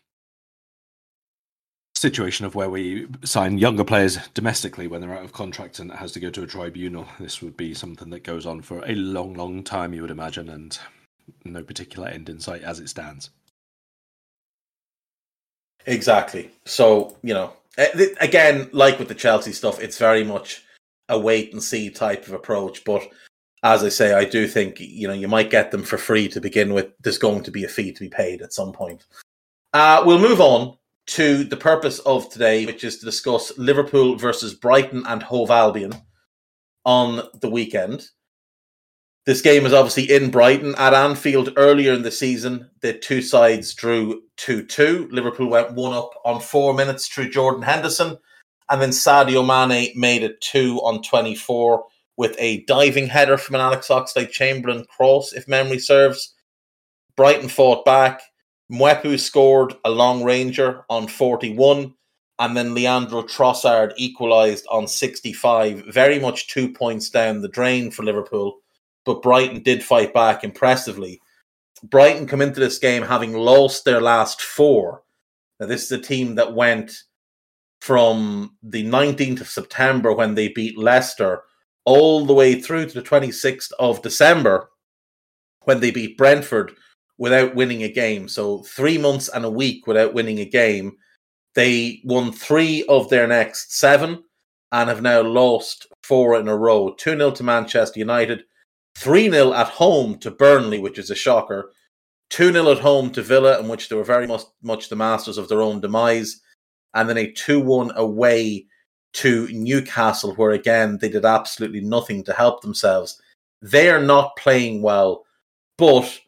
situation 1.96 2.46
of 2.46 2.56
where 2.56 2.70
we 2.70 3.08
sign 3.24 3.58
younger 3.58 3.84
players 3.84 4.18
domestically 4.34 4.88
when 4.88 5.02
they're 5.02 5.18
out 5.18 5.26
of 5.26 5.34
contract 5.34 5.80
and 5.80 5.92
it 5.92 5.98
has 5.98 6.12
to 6.14 6.20
go 6.20 6.30
to 6.30 6.44
a 6.44 6.48
tribunal. 6.48 7.06
This 7.20 7.42
would 7.42 7.58
be 7.58 7.74
something 7.74 8.10
that 8.10 8.24
goes 8.24 8.46
on 8.46 8.62
for 8.62 8.84
a 8.86 8.96
long, 8.96 9.34
long 9.34 9.64
time, 9.64 9.94
you 9.94 10.02
would 10.02 10.12
imagine, 10.12 10.50
and 10.50 10.80
no 11.46 11.64
particular 11.64 12.08
end 12.08 12.30
in 12.30 12.40
sight 12.40 12.64
as 12.64 12.80
it 12.80 12.90
stands. 12.90 13.30
Exactly. 15.86 16.52
So, 16.66 17.18
you 17.22 17.34
know, 17.34 17.54
Uh, 17.78 17.86
again, 18.20 18.70
like 18.74 19.00
with 19.00 19.08
the 19.08 19.16
Chelsea 19.16 19.54
stuff, 19.54 19.80
it's 19.80 19.98
very 19.98 20.24
much 20.24 20.66
a 21.10 21.20
wait 21.20 21.54
and 21.54 21.62
see 21.62 21.90
type 21.90 22.28
of 22.28 22.34
approach. 22.34 22.84
But 22.86 23.04
as 23.64 23.84
I 23.84 23.90
say, 23.90 24.14
I 24.14 24.26
do 24.26 24.48
think 24.48 24.80
you 24.80 25.08
know 25.08 25.14
you 25.14 25.28
might 25.28 25.50
get 25.50 25.72
them 25.72 25.84
for 25.84 25.98
free 25.98 26.28
to 26.30 26.42
begin 26.42 26.74
with. 26.74 26.88
There's 27.02 27.18
going 27.18 27.44
to 27.44 27.52
be 27.52 27.64
a 27.66 27.70
fee 27.70 27.92
to 27.92 28.00
be 28.00 28.10
paid 28.10 28.42
at 28.42 28.54
some 28.54 28.72
point. 28.72 29.06
Uh, 29.74 30.04
we'll 30.06 30.20
move 30.20 30.42
on 30.42 30.78
to 31.08 31.44
the 31.44 31.58
purpose 31.58 32.00
of 32.00 32.30
today, 32.30 32.66
which 32.66 32.84
is 32.84 33.00
to 33.00 33.06
discuss 33.06 33.58
Liverpool 33.58 34.16
versus 34.16 34.54
Brighton 34.54 35.04
and 35.08 35.24
Hove 35.24 35.52
Albion 35.52 35.94
on 36.86 37.28
the 37.42 37.50
weekend. 37.50 38.08
This 39.26 39.42
game 39.42 39.66
is 39.66 39.74
obviously 39.74 40.12
in 40.12 40.32
Brighton 40.32 40.76
at 40.78 40.94
Anfield 40.94 41.54
earlier 41.58 41.94
in 41.94 42.02
the 42.02 42.12
season. 42.12 42.70
The 42.82 42.94
two 42.94 43.22
sides 43.22 43.74
drew 43.74 44.24
2 44.38 44.64
2. 44.66 45.10
Liverpool 45.12 45.50
went 45.50 45.74
one 45.74 45.94
up 45.94 46.12
on 46.26 46.40
four 46.42 46.74
minutes 46.74 47.08
through 47.08 47.30
Jordan 47.30 47.62
Henderson. 47.62 48.18
And 48.70 48.82
then 48.82 48.90
Sadio 48.90 49.46
Mane 49.46 49.92
made 49.96 50.24
it 50.24 50.40
two 50.42 50.78
on 50.80 51.02
24 51.02 51.84
with 52.18 52.36
a 52.38 52.64
diving 52.66 53.08
header 53.08 53.38
from 53.38 53.56
an 53.56 53.62
Alex 53.62 53.88
Oxlade 53.88 54.32
Chamberlain 54.32 54.86
cross, 54.86 55.34
if 55.34 55.48
memory 55.48 55.80
serves. 55.80 56.36
Brighton 57.16 57.50
fought 57.50 57.86
back. 57.86 58.22
Mwepu 58.72 59.20
scored 59.20 59.74
a 59.84 59.90
long 59.90 60.24
ranger 60.24 60.84
on 60.90 61.08
41. 61.08 61.94
And 62.38 62.56
then 62.56 62.74
Leandro 62.74 63.24
Trossard 63.24 63.94
equalised 63.98 64.66
on 64.70 64.88
65. 64.88 65.86
Very 65.88 66.20
much 66.20 66.48
two 66.48 66.72
points 66.72 67.10
down 67.10 67.42
the 67.42 67.50
drain 67.50 67.92
for 67.92 68.04
Liverpool 68.04 68.62
but 69.10 69.24
Brighton 69.24 69.64
did 69.64 69.84
fight 69.84 70.14
back 70.14 70.44
impressively. 70.44 71.20
Brighton 71.82 72.28
come 72.28 72.42
into 72.42 72.60
this 72.60 72.78
game 72.78 73.02
having 73.02 73.34
lost 73.34 73.84
their 73.84 74.02
last 74.02 74.40
four. 74.40 75.02
Now, 75.60 75.66
this 75.66 75.84
is 75.84 75.92
a 75.92 75.98
team 76.00 76.36
that 76.36 76.54
went 76.54 77.04
from 77.82 78.56
the 78.62 78.84
19th 78.86 79.42
of 79.42 79.50
September 79.50 80.14
when 80.14 80.36
they 80.36 80.50
beat 80.50 80.78
Leicester 80.78 81.44
all 81.86 82.26
the 82.26 82.34
way 82.34 82.60
through 82.60 82.86
to 82.86 82.94
the 82.94 83.08
26th 83.08 83.72
of 83.80 84.02
December 84.02 84.70
when 85.64 85.80
they 85.80 85.92
beat 85.92 86.18
Brentford 86.18 86.74
without 87.18 87.56
winning 87.56 87.84
a 87.84 87.92
game. 87.92 88.28
So, 88.28 88.64
three 88.64 88.98
months 88.98 89.28
and 89.28 89.46
a 89.46 89.50
week 89.50 89.88
without 89.88 90.14
winning 90.14 90.40
a 90.40 90.46
game. 90.46 90.98
They 91.56 92.02
won 92.06 92.32
three 92.32 92.86
of 92.88 93.10
their 93.10 93.28
next 93.28 93.78
seven 93.78 94.24
and 94.72 94.90
have 94.90 95.02
now 95.02 95.22
lost 95.22 95.88
four 96.04 96.40
in 96.40 96.48
a 96.48 96.56
row 96.56 96.94
2 96.98 97.18
0 97.18 97.32
to 97.32 97.44
Manchester 97.44 98.00
United, 98.00 98.44
3 98.96 99.30
0 99.30 99.54
at 99.54 99.68
home 99.68 100.18
to 100.20 100.32
Burnley, 100.32 100.80
which 100.80 100.98
is 100.98 101.10
a 101.10 101.16
shocker. 101.16 101.72
2 102.30 102.52
0 102.52 102.72
at 102.72 102.80
home 102.80 103.10
to 103.12 103.22
Villa, 103.22 103.60
in 103.60 103.68
which 103.68 103.90
they 103.90 103.96
were 103.96 104.04
very 104.04 104.28
much, 104.28 104.44
much 104.62 104.90
the 104.90 104.96
masters 104.96 105.38
of 105.38 105.50
their 105.50 105.62
own 105.62 105.82
demise. 105.82 106.42
And 106.94 107.08
then 107.08 107.18
a 107.18 107.32
2 107.32 107.60
1 107.62 107.92
away 107.96 108.66
to 109.14 109.48
Newcastle, 109.52 110.36
where 110.36 110.52
again 110.52 110.98
they 111.00 111.10
did 111.10 111.26
absolutely 111.26 111.82
nothing 111.82 112.24
to 112.24 112.34
help 112.34 112.62
themselves. 112.62 113.22
They 113.62 113.90
are 113.90 114.02
not 114.02 114.36
playing 114.38 114.82
well, 114.82 115.26
but 115.78 116.20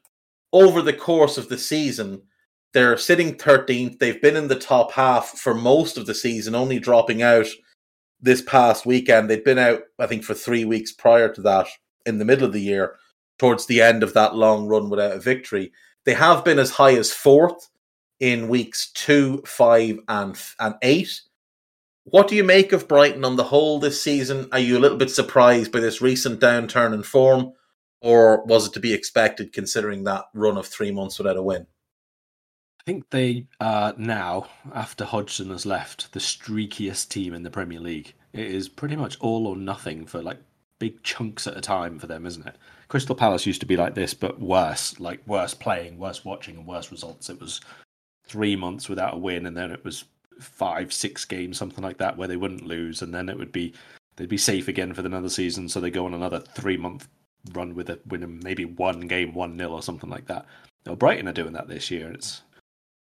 over 0.53 0.81
the 0.81 0.93
course 0.93 1.37
of 1.37 1.49
the 1.49 1.57
season, 1.57 2.21
they're 2.73 2.97
sitting 2.97 3.35
13th. 3.35 3.99
They've 3.99 4.21
been 4.21 4.35
in 4.35 4.47
the 4.47 4.59
top 4.59 4.91
half 4.91 5.29
for 5.29 5.53
most 5.53 5.97
of 5.97 6.05
the 6.05 6.15
season, 6.15 6.55
only 6.55 6.79
dropping 6.79 7.21
out 7.21 7.47
this 8.21 8.41
past 8.41 8.85
weekend. 8.85 9.29
They'd 9.29 9.43
been 9.43 9.59
out, 9.59 9.81
I 9.99 10.07
think, 10.07 10.23
for 10.23 10.33
three 10.33 10.65
weeks 10.65 10.91
prior 10.91 11.31
to 11.33 11.41
that 11.41 11.67
in 12.05 12.17
the 12.17 12.25
middle 12.25 12.45
of 12.45 12.53
the 12.53 12.61
year, 12.61 12.95
towards 13.39 13.65
the 13.65 13.81
end 13.81 14.03
of 14.03 14.13
that 14.13 14.35
long 14.35 14.67
run 14.67 14.89
without 14.89 15.13
a 15.13 15.19
victory. 15.19 15.71
They 16.05 16.13
have 16.13 16.43
been 16.43 16.59
as 16.59 16.71
high 16.71 16.95
as 16.95 17.13
fourth 17.13 17.69
in 18.21 18.47
weeks 18.47 18.91
two, 18.93 19.43
five, 19.45 19.99
and 20.07 20.39
and 20.59 20.75
eight. 20.81 21.21
What 22.05 22.27
do 22.27 22.35
you 22.35 22.43
make 22.43 22.71
of 22.71 22.87
Brighton 22.87 23.25
on 23.25 23.35
the 23.35 23.43
whole 23.43 23.79
this 23.79 24.01
season? 24.01 24.47
Are 24.53 24.59
you 24.59 24.77
a 24.77 24.79
little 24.79 24.97
bit 24.97 25.11
surprised 25.11 25.71
by 25.71 25.81
this 25.81 26.01
recent 26.01 26.39
downturn 26.39 26.93
in 26.93 27.03
form, 27.03 27.51
or 27.99 28.45
was 28.45 28.67
it 28.67 28.73
to 28.73 28.79
be 28.79 28.93
expected 28.93 29.51
considering 29.51 30.05
that 30.05 30.25
run 30.33 30.57
of 30.57 30.65
three 30.65 30.91
months 30.91 31.17
without 31.17 31.37
a 31.37 31.43
win? 31.43 31.67
I 32.79 32.83
think 32.83 33.09
they 33.11 33.47
are 33.59 33.93
now, 33.97 34.47
after 34.73 35.05
Hodgson 35.05 35.51
has 35.51 35.67
left, 35.67 36.13
the 36.13 36.19
streakiest 36.19 37.09
team 37.09 37.33
in 37.33 37.43
the 37.43 37.51
Premier 37.51 37.79
League. 37.79 38.15
It 38.33 38.47
is 38.47 38.69
pretty 38.69 38.95
much 38.95 39.19
all 39.19 39.45
or 39.45 39.55
nothing 39.55 40.07
for 40.07 40.21
like 40.21 40.39
big 40.79 41.03
chunks 41.03 41.45
at 41.45 41.57
a 41.57 41.61
time 41.61 41.99
for 41.99 42.07
them, 42.07 42.25
isn't 42.25 42.47
it? 42.47 42.55
Crystal 42.87 43.15
Palace 43.15 43.45
used 43.45 43.61
to 43.61 43.67
be 43.67 43.77
like 43.77 43.93
this, 43.93 44.15
but 44.15 44.39
worse, 44.39 44.99
like 44.99 45.21
worse 45.27 45.53
playing, 45.53 45.99
worse 45.99 46.25
watching, 46.25 46.57
and 46.57 46.65
worse 46.65 46.91
results. 46.91 47.29
It 47.29 47.39
was 47.39 47.61
three 48.31 48.55
months 48.55 48.87
without 48.87 49.15
a 49.15 49.17
win, 49.17 49.45
and 49.45 49.57
then 49.57 49.71
it 49.71 49.83
was 49.83 50.05
five, 50.39 50.93
six 50.93 51.25
games, 51.25 51.57
something 51.57 51.83
like 51.83 51.97
that, 51.97 52.17
where 52.17 52.27
they 52.27 52.37
wouldn't 52.37 52.65
lose, 52.65 53.01
and 53.01 53.13
then 53.13 53.27
it 53.27 53.37
would 53.37 53.51
be 53.51 53.73
they'd 54.15 54.29
be 54.29 54.37
safe 54.37 54.67
again 54.67 54.93
for 54.93 55.01
another 55.01 55.29
season. 55.29 55.67
So 55.67 55.79
they 55.79 55.91
go 55.91 56.05
on 56.05 56.13
another 56.13 56.39
three 56.39 56.77
month 56.77 57.07
run 57.53 57.75
with 57.75 57.89
a 57.89 57.99
winning 58.07 58.39
maybe 58.43 58.65
one 58.65 59.01
game, 59.01 59.33
one 59.33 59.57
nil 59.57 59.73
or 59.73 59.83
something 59.83 60.09
like 60.09 60.27
that. 60.27 60.45
Now 60.85 60.95
Brighton 60.95 61.27
are 61.27 61.33
doing 61.33 61.53
that 61.53 61.67
this 61.67 61.91
year. 61.91 62.11
It's 62.11 62.41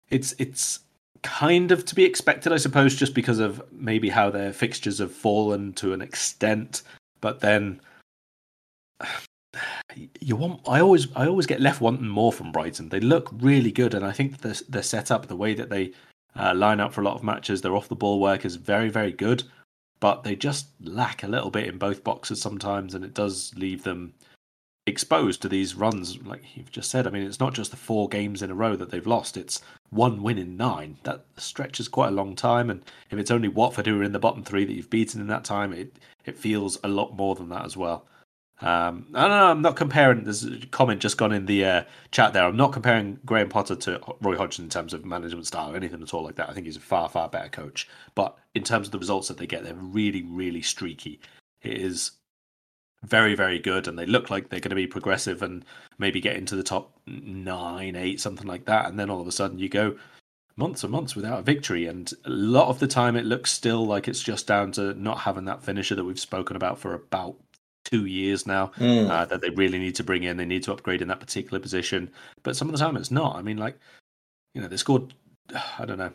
it's 0.09 0.33
it's 0.39 0.79
kind 1.23 1.71
of 1.71 1.83
to 1.85 1.95
be 1.95 2.05
expected, 2.05 2.53
I 2.53 2.57
suppose, 2.57 2.95
just 2.95 3.13
because 3.13 3.39
of 3.39 3.61
maybe 3.71 4.09
how 4.09 4.29
their 4.29 4.53
fixtures 4.53 4.99
have 4.99 5.11
fallen 5.11 5.73
to 5.73 5.93
an 5.93 6.01
extent. 6.01 6.83
But 7.19 7.41
then 7.41 7.81
you 9.95 10.35
want 10.35 10.61
I 10.67 10.79
always 10.79 11.07
I 11.15 11.27
always 11.27 11.45
get 11.45 11.61
left 11.61 11.81
wanting 11.81 12.07
more 12.07 12.33
from 12.33 12.51
Brighton. 12.51 12.89
They 12.89 12.99
look 12.99 13.29
really 13.33 13.71
good, 13.71 13.93
and 13.93 14.05
I 14.05 14.11
think 14.11 14.39
the 14.39 14.61
the 14.67 14.83
setup, 14.83 15.27
the 15.27 15.35
way 15.35 15.53
that 15.53 15.69
they 15.69 15.93
uh, 16.35 16.53
line 16.53 16.79
up 16.79 16.93
for 16.93 17.01
a 17.01 17.03
lot 17.03 17.15
of 17.15 17.23
matches, 17.23 17.61
their 17.61 17.75
off 17.75 17.87
the 17.87 17.95
ball 17.95 18.19
work 18.19 18.45
is 18.45 18.55
very 18.55 18.89
very 18.89 19.11
good, 19.11 19.43
but 19.99 20.23
they 20.23 20.35
just 20.35 20.67
lack 20.81 21.23
a 21.23 21.27
little 21.27 21.51
bit 21.51 21.67
in 21.67 21.77
both 21.77 22.03
boxes 22.03 22.41
sometimes, 22.41 22.93
and 22.93 23.03
it 23.05 23.13
does 23.13 23.53
leave 23.55 23.83
them 23.83 24.13
exposed 24.85 25.41
to 25.41 25.49
these 25.49 25.75
runs. 25.75 26.21
Like 26.21 26.43
you've 26.55 26.71
just 26.71 26.91
said, 26.91 27.07
I 27.07 27.09
mean, 27.09 27.23
it's 27.23 27.39
not 27.39 27.53
just 27.53 27.71
the 27.71 27.77
four 27.77 28.07
games 28.07 28.41
in 28.41 28.51
a 28.51 28.55
row 28.55 28.75
that 28.75 28.91
they've 28.91 29.07
lost; 29.07 29.37
it's 29.37 29.61
one 29.89 30.21
win 30.21 30.37
in 30.37 30.57
nine. 30.57 30.97
That 31.03 31.25
stretches 31.37 31.87
quite 31.87 32.09
a 32.09 32.15
long 32.15 32.35
time, 32.35 32.69
and 32.69 32.83
if 33.09 33.17
it's 33.17 33.31
only 33.31 33.47
Watford 33.47 33.87
who 33.87 33.99
are 33.99 34.03
in 34.03 34.11
the 34.11 34.19
bottom 34.19 34.43
three 34.43 34.65
that 34.65 34.73
you've 34.73 34.89
beaten 34.89 35.21
in 35.21 35.27
that 35.27 35.45
time, 35.45 35.71
it 35.71 35.97
it 36.25 36.37
feels 36.37 36.77
a 36.83 36.89
lot 36.89 37.15
more 37.15 37.35
than 37.35 37.49
that 37.49 37.65
as 37.65 37.77
well. 37.77 38.05
Um, 38.59 39.07
I 39.13 39.21
don't 39.21 39.29
know. 39.29 39.51
I'm 39.51 39.61
not 39.61 39.75
comparing. 39.75 40.23
There's 40.23 40.43
a 40.43 40.57
comment 40.67 40.99
just 40.99 41.17
gone 41.17 41.31
in 41.31 41.45
the 41.45 41.63
uh, 41.63 41.83
chat 42.11 42.33
there. 42.33 42.43
I'm 42.43 42.57
not 42.57 42.73
comparing 42.73 43.19
Graham 43.23 43.49
Potter 43.49 43.75
to 43.75 44.01
Roy 44.19 44.35
Hodgson 44.35 44.65
in 44.65 44.69
terms 44.69 44.93
of 44.93 45.05
management 45.05 45.45
style 45.45 45.73
or 45.73 45.75
anything 45.75 46.01
at 46.01 46.13
all 46.13 46.23
like 46.23 46.35
that. 46.35 46.49
I 46.49 46.53
think 46.53 46.65
he's 46.65 46.77
a 46.77 46.81
far, 46.81 47.07
far 47.07 47.29
better 47.29 47.49
coach. 47.49 47.87
But 48.15 48.35
in 48.55 48.63
terms 48.63 48.87
of 48.87 48.91
the 48.91 48.99
results 48.99 49.27
that 49.27 49.37
they 49.37 49.45
get, 49.45 49.63
they're 49.63 49.75
really, 49.75 50.23
really 50.23 50.63
streaky. 50.63 51.19
It 51.61 51.77
is 51.77 52.11
very, 53.03 53.35
very 53.35 53.59
good, 53.59 53.87
and 53.87 53.97
they 53.97 54.07
look 54.07 54.31
like 54.31 54.49
they're 54.49 54.59
going 54.59 54.71
to 54.71 54.75
be 54.75 54.87
progressive 54.87 55.43
and 55.43 55.63
maybe 55.99 56.19
get 56.19 56.35
into 56.35 56.55
the 56.55 56.63
top 56.63 56.99
nine, 57.05 57.95
eight, 57.95 58.19
something 58.19 58.47
like 58.47 58.65
that. 58.65 58.87
And 58.87 58.99
then 58.99 59.11
all 59.11 59.21
of 59.21 59.27
a 59.27 59.31
sudden, 59.31 59.59
you 59.59 59.69
go 59.69 59.97
months 60.55 60.83
and 60.83 60.91
months 60.91 61.15
without 61.15 61.39
a 61.39 61.43
victory, 61.43 61.85
and 61.85 62.11
a 62.25 62.29
lot 62.31 62.69
of 62.69 62.79
the 62.79 62.87
time, 62.87 63.15
it 63.15 63.25
looks 63.25 63.51
still 63.51 63.85
like 63.85 64.07
it's 64.07 64.23
just 64.23 64.47
down 64.47 64.71
to 64.71 64.95
not 64.95 65.19
having 65.19 65.45
that 65.45 65.61
finisher 65.61 65.93
that 65.93 66.05
we've 66.05 66.19
spoken 66.19 66.55
about 66.55 66.79
for 66.79 66.95
about 66.95 67.35
two 67.91 68.05
years 68.05 68.45
now 68.45 68.71
mm. 68.77 69.09
uh, 69.09 69.25
that 69.25 69.41
they 69.41 69.49
really 69.49 69.79
need 69.79 69.95
to 69.95 70.03
bring 70.03 70.23
in. 70.23 70.37
They 70.37 70.45
need 70.45 70.63
to 70.63 70.73
upgrade 70.73 71.01
in 71.01 71.07
that 71.07 71.19
particular 71.19 71.59
position, 71.59 72.09
but 72.43 72.55
some 72.55 72.67
of 72.67 72.73
the 72.73 72.79
time, 72.79 72.97
it's 72.97 73.11
not. 73.11 73.35
I 73.35 73.41
mean, 73.41 73.57
like 73.57 73.77
you 74.53 74.61
know, 74.61 74.67
they 74.67 74.77
scored. 74.77 75.13
I 75.79 75.85
don't 75.85 75.97
know 75.97 76.13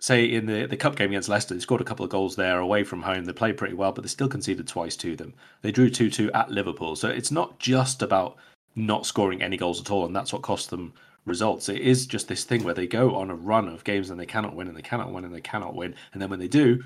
say 0.00 0.24
in 0.24 0.46
the, 0.46 0.66
the 0.66 0.76
cup 0.76 0.96
game 0.96 1.10
against 1.10 1.28
Leicester, 1.28 1.54
they 1.54 1.60
scored 1.60 1.80
a 1.80 1.84
couple 1.84 2.04
of 2.04 2.10
goals 2.10 2.36
there 2.36 2.58
away 2.58 2.84
from 2.84 3.02
home. 3.02 3.24
They 3.24 3.32
played 3.32 3.56
pretty 3.56 3.74
well, 3.74 3.92
but 3.92 4.02
they 4.02 4.08
still 4.08 4.28
conceded 4.28 4.68
twice 4.68 4.96
to 4.96 5.16
them. 5.16 5.34
They 5.62 5.72
drew 5.72 5.90
2 5.90 6.10
2 6.10 6.32
at 6.32 6.50
Liverpool. 6.50 6.96
So 6.96 7.08
it's 7.08 7.30
not 7.30 7.58
just 7.58 8.02
about 8.02 8.36
not 8.74 9.06
scoring 9.06 9.42
any 9.42 9.56
goals 9.56 9.80
at 9.80 9.90
all, 9.90 10.04
and 10.04 10.14
that's 10.14 10.32
what 10.32 10.42
cost 10.42 10.70
them 10.70 10.92
results. 11.24 11.68
It 11.68 11.80
is 11.80 12.06
just 12.06 12.28
this 12.28 12.44
thing 12.44 12.62
where 12.62 12.74
they 12.74 12.86
go 12.86 13.14
on 13.16 13.30
a 13.30 13.34
run 13.34 13.68
of 13.68 13.84
games 13.84 14.10
and 14.10 14.20
they 14.20 14.26
cannot 14.26 14.54
win 14.54 14.68
and 14.68 14.76
they 14.76 14.82
cannot 14.82 15.12
win 15.12 15.24
and 15.24 15.34
they 15.34 15.40
cannot 15.40 15.74
win. 15.74 15.94
And 16.12 16.20
then 16.20 16.30
when 16.30 16.38
they 16.38 16.48
do, 16.48 16.84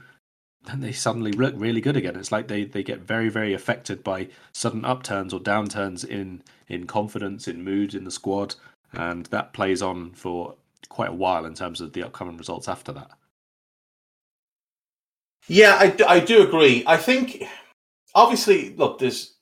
then 0.64 0.80
they 0.80 0.92
suddenly 0.92 1.32
look 1.32 1.54
really 1.56 1.80
good 1.80 1.96
again. 1.96 2.16
It's 2.16 2.32
like 2.32 2.48
they, 2.48 2.64
they 2.64 2.82
get 2.82 3.00
very, 3.00 3.28
very 3.28 3.54
affected 3.54 4.04
by 4.04 4.28
sudden 4.52 4.84
upturns 4.84 5.32
or 5.32 5.40
downturns 5.40 6.04
in, 6.04 6.42
in 6.68 6.86
confidence, 6.86 7.48
in 7.48 7.64
mood 7.64 7.94
in 7.94 8.04
the 8.04 8.10
squad. 8.10 8.56
And 8.92 9.26
that 9.26 9.52
plays 9.52 9.82
on 9.82 10.12
for 10.12 10.54
quite 10.88 11.10
a 11.10 11.14
while 11.14 11.46
in 11.46 11.54
terms 11.54 11.80
of 11.80 11.92
the 11.92 12.02
upcoming 12.02 12.36
results 12.36 12.68
after 12.68 12.92
that. 12.92 13.10
Yeah, 15.48 15.76
I, 15.80 15.96
I 16.06 16.20
do 16.20 16.46
agree. 16.46 16.84
I 16.86 16.96
think 16.96 17.44
obviously, 18.14 18.74
look, 18.76 18.98
there's 18.98 19.34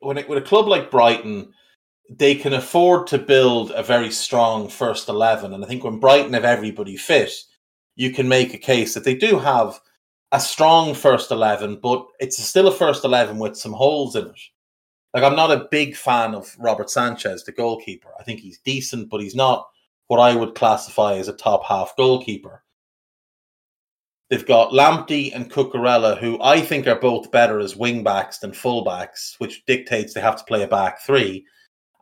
when 0.00 0.18
it, 0.18 0.28
with 0.28 0.38
a 0.38 0.46
club 0.46 0.66
like 0.66 0.90
Brighton, 0.90 1.52
they 2.08 2.34
can 2.34 2.52
afford 2.52 3.06
to 3.08 3.18
build 3.18 3.70
a 3.70 3.82
very 3.82 4.10
strong 4.10 4.68
first 4.68 5.08
eleven, 5.08 5.54
and 5.54 5.64
I 5.64 5.68
think 5.68 5.84
when 5.84 6.00
Brighton 6.00 6.34
have 6.34 6.44
everybody 6.44 6.96
fit, 6.96 7.32
you 7.96 8.10
can 8.10 8.28
make 8.28 8.52
a 8.52 8.58
case 8.58 8.94
that 8.94 9.04
they 9.04 9.14
do 9.14 9.38
have 9.38 9.80
a 10.32 10.40
strong 10.40 10.94
first 10.94 11.30
eleven, 11.30 11.78
but 11.80 12.06
it's 12.20 12.42
still 12.42 12.68
a 12.68 12.72
first 12.72 13.04
eleven 13.04 13.38
with 13.38 13.56
some 13.56 13.72
holes 13.72 14.16
in 14.16 14.26
it. 14.26 14.40
Like 15.12 15.24
I'm 15.24 15.36
not 15.36 15.50
a 15.50 15.68
big 15.70 15.96
fan 15.96 16.34
of 16.34 16.54
Robert 16.58 16.88
Sanchez, 16.88 17.44
the 17.44 17.52
goalkeeper. 17.52 18.10
I 18.18 18.22
think 18.22 18.40
he's 18.40 18.60
decent, 18.60 19.10
but 19.10 19.20
he's 19.20 19.34
not 19.34 19.68
what 20.06 20.20
I 20.20 20.34
would 20.34 20.54
classify 20.54 21.14
as 21.14 21.28
a 21.28 21.32
top 21.32 21.64
half 21.64 21.96
goalkeeper. 21.96 22.62
They've 24.28 24.46
got 24.46 24.70
Lamptey 24.70 25.34
and 25.34 25.50
Cucurella, 25.50 26.16
who 26.16 26.40
I 26.40 26.60
think 26.60 26.86
are 26.86 27.00
both 27.00 27.32
better 27.32 27.58
as 27.58 27.74
wing 27.74 28.04
backs 28.04 28.38
than 28.38 28.52
full 28.52 28.84
backs, 28.84 29.34
which 29.38 29.64
dictates 29.66 30.14
they 30.14 30.20
have 30.20 30.36
to 30.36 30.44
play 30.44 30.62
a 30.62 30.68
back 30.68 31.00
three. 31.00 31.44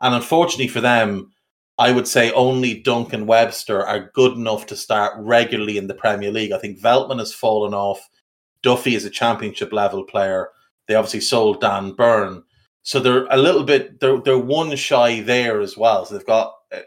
And 0.02 0.14
unfortunately 0.14 0.68
for 0.68 0.82
them, 0.82 1.32
I 1.78 1.92
would 1.92 2.06
say 2.06 2.30
only 2.32 2.80
Dunk 2.80 3.14
and 3.14 3.26
Webster 3.26 3.86
are 3.86 4.10
good 4.12 4.32
enough 4.36 4.66
to 4.66 4.76
start 4.76 5.14
regularly 5.16 5.78
in 5.78 5.86
the 5.86 5.94
Premier 5.94 6.30
League. 6.30 6.52
I 6.52 6.58
think 6.58 6.80
Veltman 6.80 7.18
has 7.18 7.32
fallen 7.32 7.72
off. 7.72 8.06
Duffy 8.68 8.94
is 8.94 9.06
a 9.06 9.10
championship 9.10 9.72
level 9.72 10.04
player. 10.04 10.50
They 10.88 10.94
obviously 10.94 11.22
sold 11.22 11.62
Dan 11.62 11.92
Burn. 11.92 12.42
So 12.82 13.00
they're 13.00 13.24
a 13.30 13.38
little 13.38 13.64
bit, 13.64 13.98
they're, 13.98 14.20
they're 14.20 14.36
one 14.36 14.76
shy 14.76 15.22
there 15.22 15.62
as 15.62 15.78
well. 15.78 16.04
So 16.04 16.14
they've 16.14 16.26
got 16.26 16.52
uh, 16.70 16.80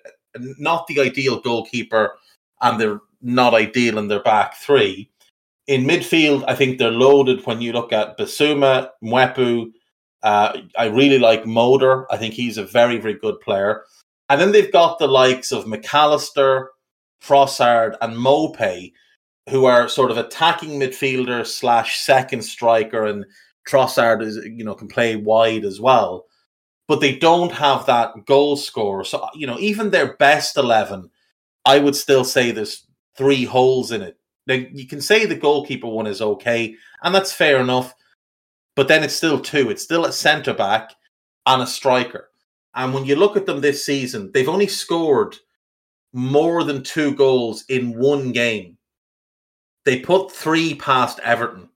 not 0.60 0.86
the 0.86 1.00
ideal 1.00 1.42
goalkeeper 1.42 2.20
and 2.62 2.80
they're 2.80 3.00
not 3.24 3.56
ideal 3.56 3.98
in 3.98 4.10
their 4.10 4.22
back 4.22 4.58
three. 4.58 5.10
In 5.66 5.86
midfield, 5.86 6.44
I 6.48 6.54
think 6.54 6.78
they're 6.78 6.92
loaded 6.92 7.44
when 7.48 7.62
you 7.62 7.74
look 7.74 7.92
at 7.92 8.16
Bissouma, 8.16 8.90
Mwepu. 9.04 9.72
Uh, 10.22 10.60
I 10.78 10.86
really 10.86 11.18
like 11.18 11.48
Moder. 11.48 12.06
I 12.14 12.18
think 12.18 12.36
he's 12.36 12.60
a 12.60 12.64
very, 12.64 13.00
very 13.00 13.16
good 13.16 13.40
player. 13.40 13.86
And 14.30 14.40
then 14.40 14.52
they've 14.52 14.72
got 14.72 15.00
the 15.00 15.08
likes 15.08 15.52
of 15.52 15.66
Mac 15.66 15.92
Allister, 15.92 16.74
Trossard, 17.24 17.96
and 18.02 18.16
Maupay, 18.16 18.94
who 19.50 19.66
are 19.66 19.88
sort 19.88 20.12
of 20.12 20.18
attacking 20.18 20.80
midfielder 20.80 21.46
slash 21.46 22.00
second 22.00 22.42
striker, 22.44 23.06
and 23.06 23.26
Trossard 23.68 24.22
is 24.22 24.38
you 24.38 24.64
know 24.64 24.76
can 24.76 24.88
play 24.88 25.16
wide 25.16 25.66
as 25.66 25.80
well. 25.80 26.26
But 26.88 27.00
they 27.00 27.16
don't 27.16 27.52
have 27.52 27.86
that 27.86 28.26
goal 28.26 28.58
scorer. 28.58 29.04
So 29.04 29.28
you 29.34 29.48
know, 29.48 29.58
even 29.60 29.90
their 29.90 30.18
best 30.18 30.58
eleven, 30.58 31.10
I 31.66 31.80
would 31.80 31.96
still 31.96 32.24
say 32.24 32.52
there's 32.52 32.86
three 33.18 33.46
holes 33.46 33.92
in 33.92 34.02
it. 34.02 34.18
Now, 34.48 34.56
you 34.56 34.88
can 34.88 35.02
say 35.02 35.26
the 35.26 35.36
goalkeeper 35.36 35.88
one 35.88 36.08
is 36.08 36.22
okay, 36.22 36.76
and 37.04 37.14
that's 37.14 37.34
fair 37.34 37.60
enough. 37.60 37.94
But 38.76 38.88
then 38.88 39.04
it's 39.04 39.14
still 39.14 39.40
two. 39.40 39.70
It's 39.70 39.84
still 39.84 40.06
a 40.06 40.12
centre 40.12 40.54
back 40.54 40.92
and 41.46 41.62
a 41.62 41.68
striker. 41.68 42.30
And 42.74 42.94
when 42.94 43.06
you 43.06 43.16
look 43.16 43.36
at 43.36 43.46
them 43.46 43.62
this 43.62 43.86
season, 43.86 44.32
they've 44.34 44.50
only 44.50 44.68
scored 44.68 45.36
more 46.14 46.64
than 46.64 46.84
two 46.84 47.14
goals 47.16 47.66
in 47.70 47.98
one 47.98 48.32
game. 48.32 48.78
They 49.86 50.00
put 50.00 50.32
three 50.32 50.76
past 50.76 51.20
Everton. 51.20 51.70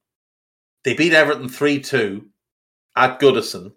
They 0.84 0.94
beat 0.94 1.14
Everton 1.14 1.50
3 1.50 1.80
2 1.80 2.26
at 2.96 3.20
Goodison. 3.20 3.74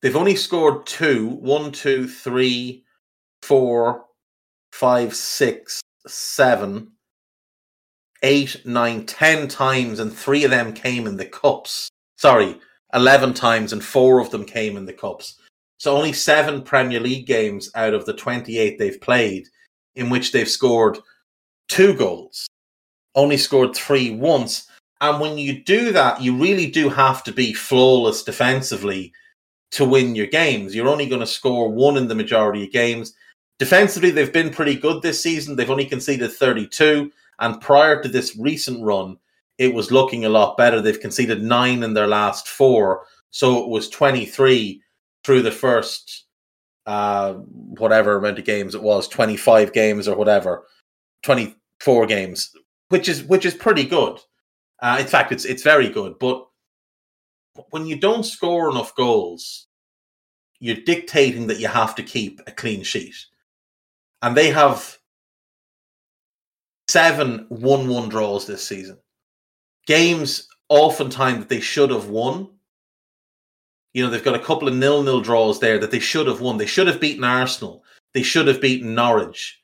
They've 0.00 0.16
only 0.16 0.36
scored 0.36 0.86
two 0.86 1.28
one, 1.28 1.72
two, 1.72 2.06
three, 2.06 2.84
four, 3.42 4.04
five, 4.72 5.14
six, 5.14 5.80
seven, 6.06 6.92
eight, 8.22 8.64
nine, 8.64 9.06
ten 9.06 9.48
times, 9.48 9.98
and 9.98 10.12
three 10.12 10.44
of 10.44 10.50
them 10.50 10.72
came 10.72 11.06
in 11.06 11.16
the 11.16 11.24
cups. 11.24 11.88
Sorry, 12.16 12.58
11 12.94 13.34
times, 13.34 13.72
and 13.72 13.84
four 13.84 14.20
of 14.20 14.30
them 14.30 14.44
came 14.44 14.76
in 14.76 14.86
the 14.86 14.92
cups. 14.92 15.38
So 15.78 15.96
only 15.96 16.12
seven 16.12 16.62
Premier 16.62 17.00
League 17.00 17.26
games 17.26 17.70
out 17.74 17.94
of 17.94 18.04
the 18.06 18.14
28 18.14 18.78
they've 18.78 19.00
played 19.00 19.46
in 19.94 20.10
which 20.10 20.32
they've 20.32 20.48
scored 20.48 20.98
two 21.68 21.94
goals, 21.94 22.47
only 23.14 23.36
scored 23.36 23.74
three 23.74 24.10
once. 24.10 24.68
And 25.00 25.20
when 25.20 25.38
you 25.38 25.62
do 25.62 25.92
that, 25.92 26.20
you 26.20 26.36
really 26.36 26.70
do 26.70 26.88
have 26.88 27.22
to 27.24 27.32
be 27.32 27.52
flawless 27.52 28.22
defensively 28.22 29.12
to 29.70 29.84
win 29.84 30.14
your 30.14 30.26
games. 30.26 30.74
You're 30.74 30.88
only 30.88 31.06
going 31.06 31.20
to 31.20 31.26
score 31.26 31.68
one 31.68 31.96
in 31.96 32.08
the 32.08 32.14
majority 32.14 32.64
of 32.64 32.72
games. 32.72 33.14
Defensively, 33.58 34.10
they've 34.10 34.32
been 34.32 34.50
pretty 34.50 34.74
good 34.74 35.02
this 35.02 35.22
season. 35.22 35.56
They've 35.56 35.70
only 35.70 35.84
conceded 35.84 36.32
32. 36.32 37.12
And 37.40 37.60
prior 37.60 38.02
to 38.02 38.08
this 38.08 38.36
recent 38.36 38.82
run, 38.82 39.16
it 39.58 39.74
was 39.74 39.90
looking 39.90 40.24
a 40.24 40.28
lot 40.28 40.56
better. 40.56 40.80
They've 40.80 41.00
conceded 41.00 41.42
nine 41.42 41.82
in 41.82 41.94
their 41.94 42.06
last 42.06 42.48
four. 42.48 43.04
So 43.30 43.62
it 43.62 43.68
was 43.68 43.88
23 43.90 44.80
through 45.24 45.42
the 45.42 45.52
first 45.52 46.24
uh, 46.86 47.34
whatever 47.34 48.16
amount 48.16 48.38
of 48.38 48.46
games 48.46 48.74
it 48.74 48.82
was, 48.82 49.06
25 49.08 49.74
games 49.74 50.08
or 50.08 50.16
whatever, 50.16 50.64
24 51.22 52.06
games, 52.06 52.56
which 52.88 53.08
is 53.08 53.22
which 53.24 53.44
is 53.44 53.54
pretty 53.54 53.84
good. 53.84 54.18
Uh, 54.80 54.98
in 55.00 55.06
fact, 55.06 55.32
it's 55.32 55.44
it's 55.44 55.62
very 55.62 55.88
good. 55.88 56.18
But 56.18 56.46
when 57.70 57.86
you 57.86 57.96
don't 57.98 58.24
score 58.24 58.70
enough 58.70 58.94
goals, 58.94 59.66
you're 60.60 60.76
dictating 60.76 61.46
that 61.48 61.60
you 61.60 61.68
have 61.68 61.94
to 61.96 62.02
keep 62.02 62.40
a 62.46 62.52
clean 62.52 62.82
sheet, 62.82 63.16
and 64.22 64.36
they 64.36 64.50
have 64.50 64.98
seven 66.88 67.46
one-one 67.48 68.08
draws 68.08 68.46
this 68.46 68.66
season. 68.66 68.98
Games 69.86 70.48
oftentimes 70.68 71.40
that 71.40 71.48
they 71.48 71.60
should 71.60 71.90
have 71.90 72.08
won 72.08 72.48
you 73.98 74.04
know, 74.04 74.10
they've 74.10 74.22
got 74.22 74.34
a 74.34 74.44
couple 74.44 74.68
of 74.68 74.76
nil-nil 74.76 75.20
draws 75.20 75.60
there 75.60 75.78
that 75.78 75.90
they 75.90 75.98
should 75.98 76.26
have 76.26 76.40
won. 76.40 76.58
They 76.58 76.66
should 76.66 76.86
have 76.86 77.00
beaten 77.00 77.24
Arsenal. 77.24 77.82
They 78.14 78.22
should 78.22 78.46
have 78.46 78.60
beaten 78.60 78.94
Norwich. 78.94 79.58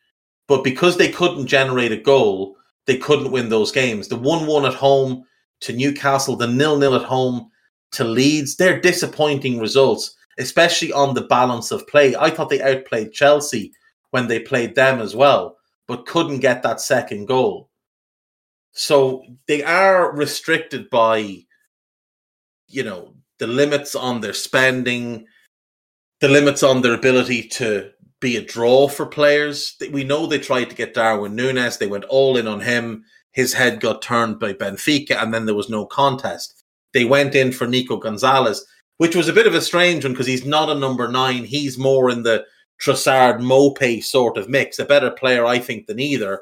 But 0.48 0.64
because 0.64 0.96
they 0.96 1.08
couldn't 1.10 1.46
generate 1.46 1.92
a 1.92 1.96
goal, 1.96 2.56
they 2.86 2.96
couldn't 2.98 3.32
win 3.32 3.48
those 3.48 3.72
games. 3.72 4.08
The 4.08 4.18
1-1 4.18 4.68
at 4.68 4.74
home 4.74 5.24
to 5.60 5.72
Newcastle, 5.72 6.36
the 6.36 6.46
nil-nil 6.46 6.94
at 6.94 7.02
home 7.02 7.50
to 7.92 8.04
Leeds, 8.04 8.56
they're 8.56 8.80
disappointing 8.80 9.58
results, 9.58 10.14
especially 10.38 10.92
on 10.92 11.14
the 11.14 11.22
balance 11.22 11.70
of 11.70 11.86
play. 11.86 12.14
I 12.16 12.30
thought 12.30 12.50
they 12.50 12.60
outplayed 12.60 13.12
Chelsea 13.12 13.72
when 14.10 14.26
they 14.28 14.40
played 14.40 14.74
them 14.74 15.00
as 15.00 15.14
well, 15.16 15.56
but 15.86 16.06
couldn't 16.06 16.40
get 16.40 16.62
that 16.62 16.80
second 16.80 17.26
goal. 17.26 17.70
So 18.72 19.24
they 19.46 19.62
are 19.62 20.14
restricted 20.14 20.90
by, 20.90 21.44
you 22.68 22.82
know, 22.82 23.14
the 23.38 23.46
limits 23.46 23.94
on 23.94 24.20
their 24.20 24.32
spending, 24.32 25.26
the 26.20 26.28
limits 26.28 26.62
on 26.62 26.82
their 26.82 26.94
ability 26.94 27.48
to 27.48 27.90
be 28.24 28.36
a 28.36 28.42
draw 28.42 28.88
for 28.88 29.04
players. 29.04 29.76
We 29.92 30.02
know 30.02 30.26
they 30.26 30.38
tried 30.38 30.70
to 30.70 30.74
get 30.74 30.94
Darwin 30.94 31.36
Núñez. 31.36 31.78
They 31.78 31.86
went 31.86 32.04
all 32.04 32.38
in 32.38 32.48
on 32.48 32.60
him. 32.60 33.04
His 33.32 33.52
head 33.52 33.80
got 33.80 34.00
turned 34.00 34.40
by 34.40 34.54
Benfica, 34.54 35.22
and 35.22 35.32
then 35.32 35.44
there 35.44 35.54
was 35.54 35.68
no 35.68 35.84
contest. 35.84 36.64
They 36.94 37.04
went 37.04 37.34
in 37.34 37.52
for 37.52 37.66
Nico 37.66 37.98
Gonzalez, 37.98 38.64
which 38.96 39.14
was 39.14 39.28
a 39.28 39.32
bit 39.32 39.46
of 39.46 39.54
a 39.54 39.60
strange 39.60 40.04
one 40.04 40.14
because 40.14 40.26
he's 40.26 40.46
not 40.46 40.70
a 40.70 40.74
number 40.74 41.06
nine. 41.06 41.44
He's 41.44 41.76
more 41.76 42.08
in 42.08 42.22
the 42.22 42.46
Trossard 42.82 43.40
Maupay 43.40 44.02
sort 44.02 44.38
of 44.38 44.48
mix. 44.48 44.78
A 44.78 44.86
better 44.86 45.10
player, 45.10 45.44
I 45.44 45.58
think, 45.58 45.86
than 45.86 46.00
either. 46.00 46.40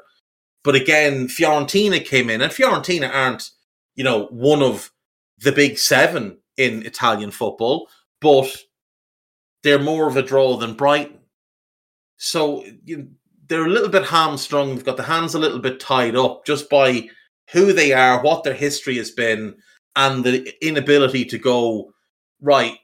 But 0.63 0.75
again, 0.75 1.27
Fiorentina 1.27 2.05
came 2.05 2.29
in, 2.29 2.41
and 2.41 2.51
Fiorentina 2.51 3.13
aren't, 3.13 3.49
you 3.95 4.05
know, 4.05 4.27
one 4.27 4.63
of 4.63 4.89
the 5.39 5.51
big 5.51 5.77
seven 5.77 6.37
in 6.55 6.85
Italian 6.85 7.31
football, 7.31 7.89
but 8.21 8.55
they're 9.63 9.79
more 9.79 10.07
of 10.07 10.15
a 10.15 10.21
draw 10.21 10.55
than 10.55 10.75
Brighton. 10.75 11.19
So 12.17 12.63
you 12.83 13.09
they're 13.47 13.65
a 13.65 13.69
little 13.69 13.89
bit 13.89 14.05
hamstrung. 14.05 14.75
They've 14.75 14.85
got 14.85 14.97
the 14.97 15.03
hands 15.03 15.35
a 15.35 15.39
little 15.39 15.59
bit 15.59 15.79
tied 15.79 16.15
up 16.15 16.45
just 16.45 16.69
by 16.69 17.09
who 17.51 17.73
they 17.73 17.91
are, 17.91 18.23
what 18.23 18.43
their 18.43 18.53
history 18.53 18.97
has 18.97 19.11
been, 19.11 19.55
and 19.95 20.23
the 20.23 20.53
inability 20.65 21.25
to 21.25 21.37
go 21.37 21.91
right. 22.41 22.77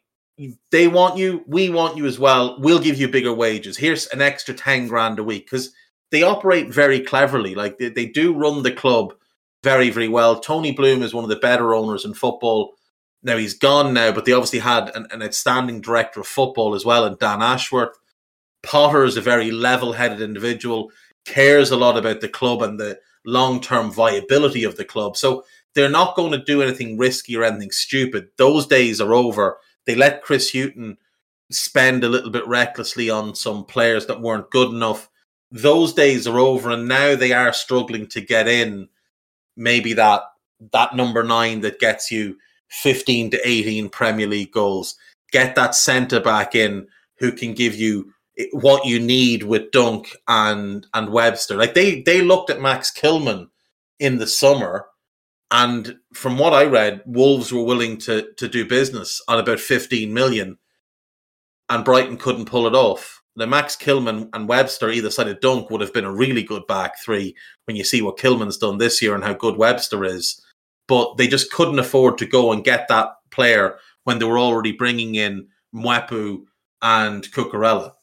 They 0.72 0.88
want 0.88 1.18
you, 1.18 1.44
we 1.48 1.70
want 1.70 1.98
you 1.98 2.06
as 2.06 2.20
well. 2.20 2.58
We'll 2.60 2.80
give 2.80 3.00
you 3.00 3.08
bigger 3.08 3.34
wages. 3.34 3.78
Here's 3.78 4.08
an 4.08 4.22
extra 4.22 4.54
ten 4.54 4.88
grand 4.88 5.18
a 5.20 5.24
week 5.24 5.46
because 5.46 5.72
they 6.12 6.24
operate 6.24 6.74
very 6.74 7.00
cleverly. 7.00 7.56
Like 7.56 7.78
they, 7.78 7.90
they 7.90 8.06
do 8.06 8.38
run 8.38 8.64
the 8.64 8.72
club 8.72 9.14
very, 9.64 9.90
very 9.90 10.08
well. 10.08 10.40
Tony 10.40 10.72
Bloom 10.72 11.04
is 11.04 11.14
one 11.14 11.24
of 11.24 11.30
the 11.30 11.36
better 11.38 11.74
owners 11.74 12.06
in 12.06 12.14
football 12.14 12.74
now 13.22 13.38
he's 13.38 13.54
gone 13.54 13.94
now, 13.94 14.12
but 14.12 14.26
they 14.26 14.32
obviously 14.32 14.60
had 14.60 14.96
an, 14.96 15.08
an 15.12 15.22
outstanding 15.22 15.82
director 15.82 16.22
of 16.22 16.28
football 16.28 16.74
as 16.74 16.86
well, 16.86 17.06
and 17.06 17.20
Dan 17.20 17.42
Ashworth. 17.42 17.99
Potter 18.64 19.04
is 19.04 19.18
a 19.18 19.22
very 19.22 19.52
level-headed 19.52 20.22
individual, 20.22 20.92
cares 21.26 21.72
a 21.72 21.78
lot 21.78 21.98
about 21.98 22.22
the 22.22 22.30
club 22.30 22.62
and 22.62 22.80
the 22.80 23.00
long-term 23.26 23.92
viability 23.92 24.64
of 24.64 24.76
the 24.78 24.86
club. 24.86 25.18
So 25.18 25.44
they're 25.76 25.90
not 25.90 26.16
going 26.16 26.32
to 26.32 26.44
do 26.44 26.62
anything 26.62 26.98
risky 26.98 27.36
or 27.36 27.44
anything 27.44 27.72
stupid. 27.72 28.30
Those 28.38 28.66
days 28.68 29.00
are 29.00 29.14
over. 29.14 29.58
They 29.86 29.96
let 29.96 30.24
Chris 30.24 30.52
Hughton 30.52 30.98
spend 31.52 32.04
a 32.04 32.10
little 32.10 32.30
bit 32.30 32.48
recklessly 32.48 33.10
on 33.10 33.36
some 33.36 33.66
players 33.66 34.06
that 34.08 34.22
weren't 34.22 34.52
good 34.52 34.70
enough. 34.70 35.10
Those 35.52 35.94
days 35.94 36.28
are 36.28 36.40
over, 36.40 36.70
and 36.70 36.88
now 36.88 37.16
they 37.16 37.32
are 37.32 37.54
struggling 37.54 38.08
to 38.08 38.22
get 38.22 38.48
in. 38.48 38.90
Maybe 39.56 39.94
that 39.94 40.24
that 40.74 40.96
number 40.96 41.24
nine 41.24 41.62
that 41.62 41.80
gets 41.80 42.12
you 42.12 42.38
15 42.70 43.32
to 43.32 43.48
18 43.48 43.90
Premier 43.90 44.28
League 44.28 44.52
goals. 44.52 44.96
Get 45.32 45.56
that 45.56 45.76
centre 45.76 46.20
back 46.20 46.56
in 46.56 46.88
who 47.18 47.32
can 47.32 47.54
give 47.54 47.76
you 47.76 48.14
what 48.52 48.86
you 48.86 49.00
need 49.00 49.44
with 49.44 49.72
Dunk 49.72 50.16
and 50.28 50.86
and 50.94 51.10
Webster. 51.12 51.56
Like 51.58 51.74
they 51.74 52.02
they 52.02 52.22
looked 52.22 52.50
at 52.50 52.62
Max 52.62 52.92
Kilman 52.92 53.48
in 54.00 54.18
the 54.18 54.28
summer, 54.28 54.88
and 55.52 55.98
from 56.14 56.38
what 56.38 56.54
I 56.54 56.66
read, 56.66 57.02
Wolves 57.06 57.52
were 57.52 57.64
willing 57.64 57.98
to 58.00 58.28
to 58.38 58.48
do 58.48 58.66
business 58.68 59.22
on 59.28 59.40
about 59.40 59.60
15 59.60 60.14
million, 60.14 60.58
and 61.70 61.86
Brighton 61.86 62.18
couldn't 62.18 62.46
pull 62.46 62.68
it 62.68 62.76
off. 62.76 63.22
the 63.36 63.48
Max 63.48 63.76
Kilman 63.76 64.30
and 64.34 64.48
Webster 64.50 64.90
either 64.90 65.10
side 65.12 65.28
of 65.30 65.40
Dunk 65.40 65.70
would 65.70 65.82
have 65.82 65.94
been 65.94 66.06
a 66.06 66.12
really 66.12 66.44
good 66.44 66.66
back 66.68 67.00
three 67.00 67.36
when 67.66 67.76
you 67.78 67.84
see 67.84 68.02
what 68.02 68.18
Kilman's 68.18 68.58
done 68.58 68.78
this 68.78 69.02
year 69.02 69.16
and 69.16 69.24
how 69.24 69.34
good 69.34 69.58
Webster 69.58 70.04
is. 70.06 70.42
But 70.88 71.18
they 71.18 71.28
just 71.28 71.52
couldn't 71.52 71.80
afford 71.80 72.18
to 72.18 72.26
go 72.26 72.52
and 72.52 72.64
get 72.64 72.88
that 72.90 73.10
player 73.32 73.78
when 74.04 74.20
they 74.20 74.26
were 74.26 74.40
already 74.40 74.72
bringing 74.74 75.16
in 75.16 75.48
Mwepu 75.74 76.44
and 76.82 77.24
Cucurella. 77.32 77.94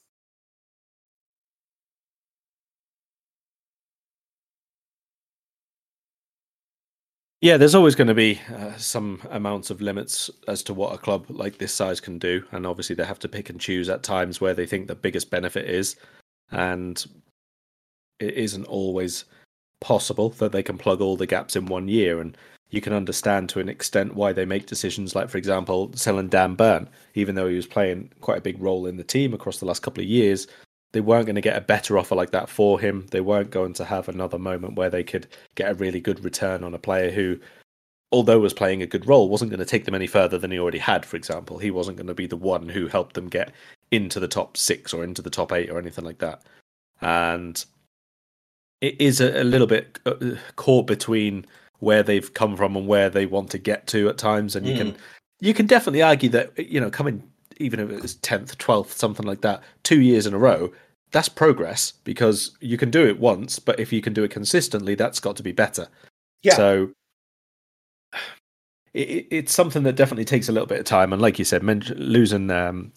Yeah, 7.43 7.59
there's 7.59 7.75
always 7.75 7.95
going 7.95 8.09
to 8.09 8.15
be 8.15 8.41
uh, 8.55 8.77
some 8.77 9.21
amounts 9.31 9.69
of 9.71 9.83
limits 9.83 10.31
as 10.49 10.63
to 10.65 10.75
what 10.75 10.95
a 10.95 10.99
club 10.99 11.27
like 11.29 11.59
this 11.59 11.73
size 11.73 12.01
can 12.01 12.19
do, 12.19 12.43
and 12.51 12.67
obviously 12.67 12.97
they 12.97 13.05
have 13.05 13.19
to 13.21 13.29
pick 13.29 13.51
and 13.51 13.61
choose 13.61 13.91
at 13.91 14.03
times 14.03 14.41
where 14.41 14.55
they 14.55 14.65
think 14.65 14.87
the 14.87 14.95
biggest 14.95 15.31
benefit 15.31 15.69
is, 15.69 15.97
and 16.51 17.05
it 18.19 18.35
isn't 18.35 18.65
always 18.65 19.27
possible 19.83 20.31
that 20.31 20.53
they 20.53 20.63
can 20.63 20.79
plug 20.79 21.03
all 21.03 21.17
the 21.17 21.27
gaps 21.27 21.57
in 21.57 21.67
one 21.67 21.89
year. 21.89 22.21
And 22.21 22.39
you 22.71 22.81
can 22.81 22.95
understand 22.95 23.51
to 23.51 23.61
an 23.61 23.69
extent 23.69 24.15
why 24.15 24.33
they 24.33 24.47
make 24.47 24.65
decisions 24.65 25.15
like, 25.15 25.29
for 25.29 25.37
example, 25.37 25.91
selling 25.95 26.29
Dan 26.29 26.55
Burn, 26.55 26.89
even 27.15 27.35
though 27.35 27.49
he 27.49 27.57
was 27.57 27.67
playing 27.67 28.11
quite 28.23 28.39
a 28.39 28.43
big 28.43 28.59
role 28.61 28.87
in 28.87 28.97
the 28.97 29.05
team 29.05 29.35
across 29.35 29.59
the 29.59 29.67
last 29.67 29.83
couple 29.83 30.03
of 30.03 30.09
years 30.09 30.47
they 30.97 31.03
weren't 31.03 31.27
going 31.27 31.35
to 31.35 31.43
get 31.43 31.59
a 31.59 31.61
better 31.61 31.99
offer 31.99 32.15
like 32.15 32.31
that 32.31 32.49
for 32.49 32.81
him. 32.81 33.07
They 33.11 33.21
weren't 33.21 33.51
going 33.51 33.75
to 33.75 33.85
have 33.85 34.09
another 34.09 34.39
moment 34.39 34.77
where 34.77 34.89
they 34.89 35.05
could 35.05 35.27
get 35.55 35.71
a 35.71 35.75
really 35.75 36.01
good 36.01 36.25
return 36.25 36.65
on 36.65 36.73
a 36.73 36.79
player 36.79 37.11
who, 37.11 37.39
although 38.13 38.41
was 38.41 38.55
playing 38.55 38.81
a 38.81 38.87
good 38.87 39.07
role, 39.07 39.29
wasn't 39.29 39.51
going 39.51 39.61
to 39.61 39.67
take 39.67 39.85
them 39.85 39.95
any 39.95 40.07
further 40.07 40.39
than 40.39 40.51
he 40.51 40.59
already 40.59 40.79
had, 40.79 41.05
for 41.05 41.19
example. 41.19 41.59
He 41.59 41.71
wasn't 41.71 41.99
going 41.99 42.07
to 42.07 42.15
be 42.15 42.27
the 42.27 42.35
one 42.35 42.71
who 42.71 42.89
helped 42.89 43.15
them 43.15 43.29
get 43.29 43.53
into 43.91 44.19
the 44.19 44.27
top 44.27 44.57
six 44.57 44.95
or 44.95 45.05
into 45.05 45.21
the 45.21 45.29
top 45.29 45.53
eight 45.53 45.69
or 45.69 45.79
anything 45.79 46.07
like 46.07 46.17
that. 46.21 46.45
And 47.03 47.63
it 48.81 48.99
is 48.99 49.21
a, 49.21 49.43
a 49.43 49.45
little 49.45 49.67
bit 49.67 49.99
uh, 50.07 50.15
caught 50.57 50.87
between 50.87 51.45
where 51.81 52.03
they've 52.03 52.33
come 52.33 52.57
from 52.57 52.75
and 52.75 52.87
where 52.87 53.11
they 53.11 53.27
want 53.27 53.51
to 53.51 53.59
get 53.59 53.87
to 53.89 54.09
at 54.09 54.17
times. 54.17 54.57
And 54.57 54.67
you 54.67 54.73
mm. 54.73 54.79
can 54.79 54.97
you 55.41 55.53
can 55.53 55.67
definitely 55.67 56.01
argue 56.01 56.31
that 56.31 56.59
you 56.59 56.81
know 56.81 56.89
coming 56.89 57.23
even 57.59 57.81
if 57.81 57.91
it 57.91 58.03
was 58.03 58.15
tenth, 58.17 58.57
twelfth, 58.59 58.97
something 58.97 59.27
like 59.27 59.41
that, 59.43 59.63
two 59.83 60.01
years 60.01 60.27
in 60.27 60.35
a 60.35 60.39
row, 60.39 60.73
that's 61.13 61.29
progress 61.29 61.93
because 62.05 62.57
you 62.61 62.77
can 62.77 62.91
do 62.91 63.07
it 63.07 63.19
once, 63.19 63.59
but 63.59 63.79
if 63.79 63.93
you 63.93 64.03
can 64.03 64.13
do 64.13 64.25
it 64.25 64.31
consistently, 64.31 64.95
that's 64.95 65.21
got 65.21 65.37
to 65.37 65.43
be 65.43 65.53
better. 65.53 65.89
Yeah. 66.43 66.55
So 66.55 66.91
it, 68.95 69.27
it's 69.31 69.55
something 69.55 69.83
that 69.85 69.97
definitely 69.97 70.25
takes 70.25 70.49
a 70.49 70.53
little 70.53 70.67
bit 70.67 70.81
of 70.81 70.85
time, 70.85 71.13
and 71.13 71.23
like 71.23 71.39
you 71.39 71.45
said, 71.45 71.63
losing 71.99 72.51
um, 72.51 72.93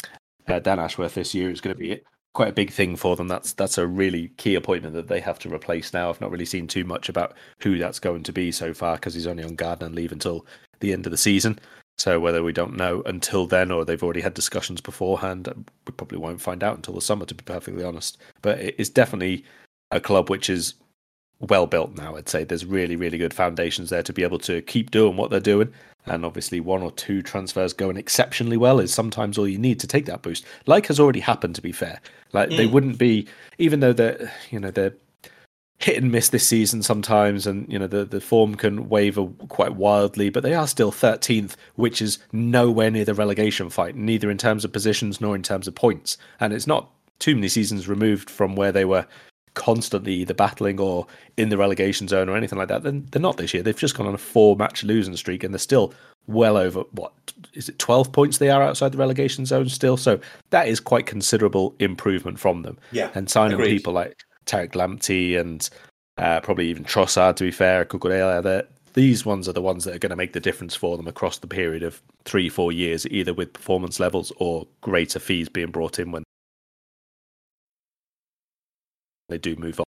uh, 0.47 0.59
Dan 0.59 0.79
Ashworth 0.79 1.15
this 1.15 1.33
year 1.33 1.49
is 1.49 1.61
going 1.61 1.75
to 1.75 1.79
be 1.79 2.01
quite 2.33 2.49
a 2.49 2.53
big 2.53 2.71
thing 2.71 2.95
for 2.95 3.15
them. 3.15 3.27
That's 3.27 3.53
that's 3.53 3.77
a 3.77 3.87
really 3.87 4.29
key 4.37 4.55
appointment 4.55 4.95
that 4.95 5.07
they 5.07 5.19
have 5.19 5.39
to 5.39 5.53
replace 5.53 5.93
now. 5.93 6.09
I've 6.09 6.21
not 6.21 6.31
really 6.31 6.45
seen 6.45 6.67
too 6.67 6.83
much 6.83 7.09
about 7.09 7.35
who 7.61 7.77
that's 7.77 7.99
going 7.99 8.23
to 8.23 8.33
be 8.33 8.51
so 8.51 8.73
far 8.73 8.95
because 8.95 9.13
he's 9.13 9.27
only 9.27 9.43
on 9.43 9.55
garden 9.55 9.95
leave 9.95 10.11
until 10.11 10.45
the 10.79 10.93
end 10.93 11.05
of 11.05 11.11
the 11.11 11.17
season. 11.17 11.59
So 11.99 12.17
whether 12.17 12.41
we 12.41 12.53
don't 12.53 12.77
know 12.77 13.03
until 13.05 13.45
then 13.45 13.71
or 13.71 13.83
they've 13.83 14.01
already 14.01 14.21
had 14.21 14.33
discussions 14.33 14.79
beforehand, 14.79 15.53
we 15.85 15.91
probably 15.91 16.17
won't 16.17 16.39
find 16.39 16.63
out 16.63 16.77
until 16.77 16.93
the 16.93 17.01
summer, 17.01 17.25
to 17.25 17.35
be 17.35 17.43
perfectly 17.43 17.83
honest. 17.83 18.17
But 18.41 18.57
it's 18.59 18.89
definitely 18.89 19.43
a 19.91 19.99
club 19.99 20.29
which 20.29 20.49
is 20.49 20.75
well 21.39 21.67
built 21.67 21.97
now. 21.97 22.15
I'd 22.15 22.29
say 22.29 22.45
there's 22.45 22.65
really, 22.65 22.95
really 22.95 23.17
good 23.17 23.33
foundations 23.33 23.89
there 23.89 24.03
to 24.03 24.13
be 24.13 24.23
able 24.23 24.39
to 24.39 24.61
keep 24.61 24.91
doing 24.91 25.17
what 25.17 25.29
they're 25.29 25.41
doing. 25.41 25.73
And 26.05 26.25
obviously, 26.25 26.61
one 26.61 26.81
or 26.81 26.91
two 26.93 27.21
transfers 27.21 27.73
going 27.73 27.97
exceptionally 27.97 28.55
well 28.57 28.79
is 28.79 28.93
sometimes 28.93 29.37
all 29.37 29.47
you 29.47 29.57
need 29.57 29.81
to 29.81 29.87
take 29.87 30.05
that 30.05 30.21
boost. 30.21 30.45
Like 30.67 30.87
has 30.87 31.01
already 31.01 31.19
happened, 31.19 31.55
to 31.55 31.61
be 31.61 31.73
fair. 31.73 31.99
Like 32.31 32.49
mm. 32.49 32.57
they 32.57 32.65
wouldn't 32.65 32.97
be, 32.97 33.27
even 33.57 33.81
though 33.81 33.93
they're, 33.93 34.31
you 34.51 34.59
know, 34.59 34.71
they're 34.71 34.95
hit 35.79 35.97
and 35.97 36.11
miss 36.11 36.29
this 36.29 36.45
season 36.45 36.83
sometimes, 36.83 37.47
and 37.47 37.71
you 37.71 37.79
know 37.79 37.87
the 37.87 38.05
the 38.05 38.21
form 38.21 38.55
can 38.55 38.89
waver 38.89 39.25
quite 39.47 39.75
wildly. 39.75 40.29
But 40.29 40.43
they 40.43 40.53
are 40.53 40.67
still 40.67 40.91
13th, 40.91 41.55
which 41.75 42.01
is 42.01 42.19
nowhere 42.31 42.91
near 42.91 43.05
the 43.05 43.13
relegation 43.13 43.69
fight, 43.69 43.95
neither 43.95 44.29
in 44.29 44.37
terms 44.37 44.63
of 44.63 44.71
positions 44.71 45.19
nor 45.19 45.35
in 45.35 45.43
terms 45.43 45.67
of 45.67 45.75
points. 45.75 46.17
And 46.39 46.53
it's 46.53 46.67
not 46.67 46.91
too 47.17 47.35
many 47.35 47.47
seasons 47.47 47.87
removed 47.87 48.29
from 48.29 48.55
where 48.55 48.71
they 48.71 48.85
were 48.85 49.05
constantly 49.55 50.13
either 50.13 50.33
battling 50.33 50.79
or 50.79 51.07
in 51.35 51.49
the 51.49 51.57
relegation 51.57 52.07
zone 52.07 52.29
or 52.29 52.37
anything 52.37 52.59
like 52.59 52.67
that. 52.67 52.83
Then 52.83 53.07
they're 53.11 53.21
not 53.21 53.37
this 53.37 53.53
year. 53.53 53.63
They've 53.63 53.75
just 53.75 53.95
gone 53.95 54.07
on 54.07 54.13
a 54.13 54.19
four 54.19 54.55
match 54.55 54.83
losing 54.83 55.15
streak, 55.15 55.43
and 55.43 55.53
they're 55.53 55.59
still 55.59 55.93
well 56.27 56.57
over 56.57 56.81
what 56.91 57.11
is 57.53 57.69
it 57.69 57.79
12 57.79 58.11
points 58.11 58.37
they 58.37 58.51
are 58.51 58.61
outside 58.61 58.91
the 58.91 58.99
relegation 58.99 59.47
zone 59.47 59.67
still 59.67 59.97
so 59.97 60.19
that 60.51 60.67
is 60.67 60.79
quite 60.79 61.07
considerable 61.07 61.73
improvement 61.79 62.39
from 62.39 62.61
them 62.61 62.77
yeah 62.91 63.09
and 63.15 63.31
signing 63.31 63.53
agreed. 63.53 63.77
people 63.77 63.93
like 63.93 64.23
Tariq 64.49 64.71
Lamptey 64.71 65.39
and 65.39 65.69
uh, 66.17 66.41
probably 66.41 66.67
even 66.67 66.83
Trossard, 66.83 67.35
to 67.37 67.45
be 67.45 67.51
fair, 67.51 67.85
Cucurella. 67.85 68.65
These 68.93 69.25
ones 69.25 69.47
are 69.47 69.53
the 69.53 69.61
ones 69.61 69.83
that 69.85 69.95
are 69.95 69.99
going 69.99 70.09
to 70.09 70.15
make 70.15 70.33
the 70.33 70.39
difference 70.39 70.75
for 70.75 70.97
them 70.97 71.07
across 71.07 71.37
the 71.37 71.47
period 71.47 71.83
of 71.83 72.01
three, 72.25 72.49
four 72.49 72.71
years, 72.71 73.07
either 73.07 73.33
with 73.33 73.53
performance 73.53 73.99
levels 73.99 74.31
or 74.37 74.67
greater 74.81 75.19
fees 75.19 75.47
being 75.47 75.71
brought 75.71 75.99
in 75.99 76.11
when 76.11 76.23
they 79.29 79.37
do 79.37 79.55
move 79.55 79.79
on. 79.79 79.85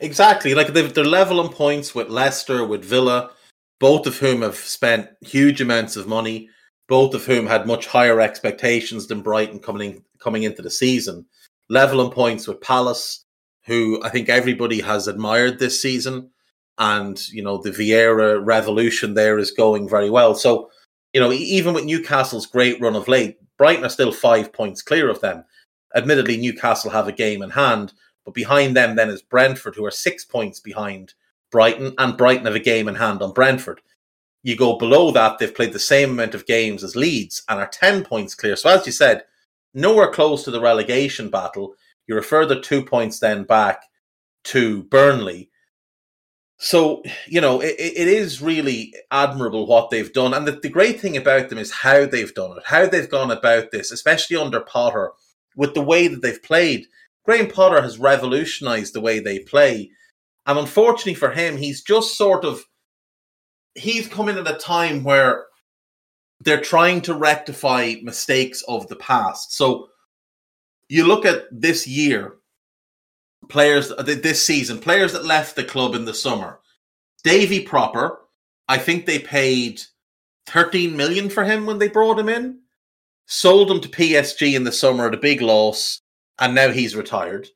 Exactly. 0.00 0.54
Like 0.54 0.72
they're 0.72 1.04
level 1.04 1.40
on 1.40 1.50
points 1.50 1.94
with 1.94 2.08
Leicester, 2.08 2.64
with 2.64 2.84
Villa, 2.84 3.30
both 3.78 4.06
of 4.06 4.16
whom 4.18 4.42
have 4.42 4.56
spent 4.56 5.08
huge 5.20 5.60
amounts 5.60 5.96
of 5.96 6.08
money, 6.08 6.48
both 6.88 7.14
of 7.14 7.24
whom 7.24 7.46
had 7.46 7.66
much 7.66 7.86
higher 7.86 8.20
expectations 8.20 9.06
than 9.06 9.22
Brighton 9.22 9.60
coming 9.60 9.92
in, 9.92 10.04
coming 10.18 10.42
into 10.42 10.62
the 10.62 10.70
season. 10.70 11.24
Level 11.68 12.00
on 12.00 12.10
points 12.10 12.48
with 12.48 12.60
Palace, 12.60 13.24
who 13.66 14.00
I 14.02 14.08
think 14.08 14.28
everybody 14.28 14.80
has 14.80 15.08
admired 15.08 15.58
this 15.58 15.80
season. 15.80 16.30
And, 16.78 17.20
you 17.28 17.42
know, 17.42 17.58
the 17.58 17.70
Vieira 17.70 18.44
revolution 18.44 19.14
there 19.14 19.38
is 19.38 19.50
going 19.50 19.88
very 19.88 20.08
well. 20.08 20.34
So, 20.34 20.70
you 21.12 21.20
know, 21.20 21.32
even 21.32 21.74
with 21.74 21.84
Newcastle's 21.84 22.46
great 22.46 22.80
run 22.80 22.96
of 22.96 23.08
late, 23.08 23.38
Brighton 23.58 23.84
are 23.84 23.90
still 23.90 24.12
five 24.12 24.52
points 24.52 24.80
clear 24.80 25.10
of 25.10 25.20
them. 25.20 25.44
Admittedly, 25.94 26.36
Newcastle 26.38 26.90
have 26.90 27.08
a 27.08 27.12
game 27.12 27.42
in 27.42 27.50
hand, 27.50 27.92
but 28.24 28.32
behind 28.32 28.76
them 28.76 28.96
then 28.96 29.10
is 29.10 29.22
Brentford, 29.22 29.74
who 29.74 29.84
are 29.84 29.90
six 29.90 30.24
points 30.24 30.60
behind 30.60 31.14
Brighton, 31.50 31.94
and 31.98 32.16
Brighton 32.16 32.46
have 32.46 32.54
a 32.54 32.60
game 32.60 32.88
in 32.88 32.94
hand 32.94 33.22
on 33.22 33.32
Brentford. 33.32 33.80
You 34.42 34.56
go 34.56 34.78
below 34.78 35.10
that, 35.10 35.38
they've 35.38 35.54
played 35.54 35.72
the 35.72 35.78
same 35.78 36.10
amount 36.10 36.34
of 36.34 36.46
games 36.46 36.82
as 36.82 36.96
Leeds 36.96 37.42
and 37.48 37.60
are 37.60 37.68
10 37.68 38.04
points 38.04 38.34
clear. 38.34 38.56
So, 38.56 38.70
as 38.70 38.86
you 38.86 38.92
said, 38.92 39.24
nowhere 39.74 40.10
close 40.10 40.44
to 40.44 40.50
the 40.50 40.60
relegation 40.60 41.28
battle. 41.28 41.74
You're 42.10 42.18
a 42.18 42.24
further 42.24 42.58
two 42.58 42.84
points 42.84 43.20
then 43.20 43.44
back 43.44 43.84
to 44.46 44.82
Burnley. 44.82 45.48
So, 46.58 47.04
you 47.28 47.40
know, 47.40 47.60
it, 47.60 47.76
it 47.78 48.08
is 48.08 48.42
really 48.42 48.92
admirable 49.12 49.64
what 49.64 49.90
they've 49.90 50.12
done. 50.12 50.34
And 50.34 50.44
the, 50.44 50.58
the 50.60 50.68
great 50.68 51.00
thing 51.00 51.16
about 51.16 51.50
them 51.50 51.58
is 51.58 51.70
how 51.70 52.06
they've 52.06 52.34
done 52.34 52.56
it, 52.56 52.64
how 52.66 52.86
they've 52.86 53.08
gone 53.08 53.30
about 53.30 53.70
this, 53.70 53.92
especially 53.92 54.36
under 54.36 54.58
Potter, 54.58 55.12
with 55.54 55.74
the 55.74 55.82
way 55.82 56.08
that 56.08 56.20
they've 56.20 56.42
played. 56.42 56.88
Graham 57.24 57.46
Potter 57.46 57.80
has 57.80 58.00
revolutionized 58.00 58.92
the 58.92 59.00
way 59.00 59.20
they 59.20 59.38
play. 59.38 59.92
And 60.46 60.58
unfortunately 60.58 61.14
for 61.14 61.30
him, 61.30 61.58
he's 61.58 61.80
just 61.80 62.18
sort 62.18 62.44
of 62.44 62.64
he's 63.76 64.08
coming 64.08 64.36
at 64.36 64.50
a 64.50 64.58
time 64.58 65.04
where 65.04 65.46
they're 66.40 66.60
trying 66.60 67.02
to 67.02 67.14
rectify 67.14 67.94
mistakes 68.02 68.64
of 68.66 68.88
the 68.88 68.96
past. 68.96 69.52
So 69.52 69.90
you 70.90 71.06
look 71.06 71.24
at 71.24 71.44
this 71.52 71.86
year, 71.86 72.34
players 73.48 73.92
uh, 73.92 74.02
this 74.02 74.44
season, 74.44 74.78
players 74.78 75.12
that 75.12 75.24
left 75.24 75.56
the 75.56 75.64
club 75.64 75.94
in 75.94 76.04
the 76.04 76.14
summer. 76.14 76.60
Davy 77.22 77.64
Pröpper, 77.64 78.16
I 78.68 78.78
think 78.78 79.06
they 79.06 79.18
paid 79.18 79.82
13 80.46 80.96
million 80.96 81.30
for 81.30 81.44
him 81.44 81.64
when 81.64 81.78
they 81.78 81.88
brought 81.88 82.18
him 82.18 82.28
in. 82.28 82.60
Sold 83.26 83.70
him 83.70 83.80
to 83.80 83.88
PSV 83.88 84.54
in 84.54 84.64
the 84.64 84.72
summer 84.72 85.06
at 85.06 85.14
a 85.14 85.18
big 85.18 85.40
loss, 85.40 86.00
and 86.40 86.54
now 86.54 86.70
he's 86.70 86.96
retired. 86.96 87.48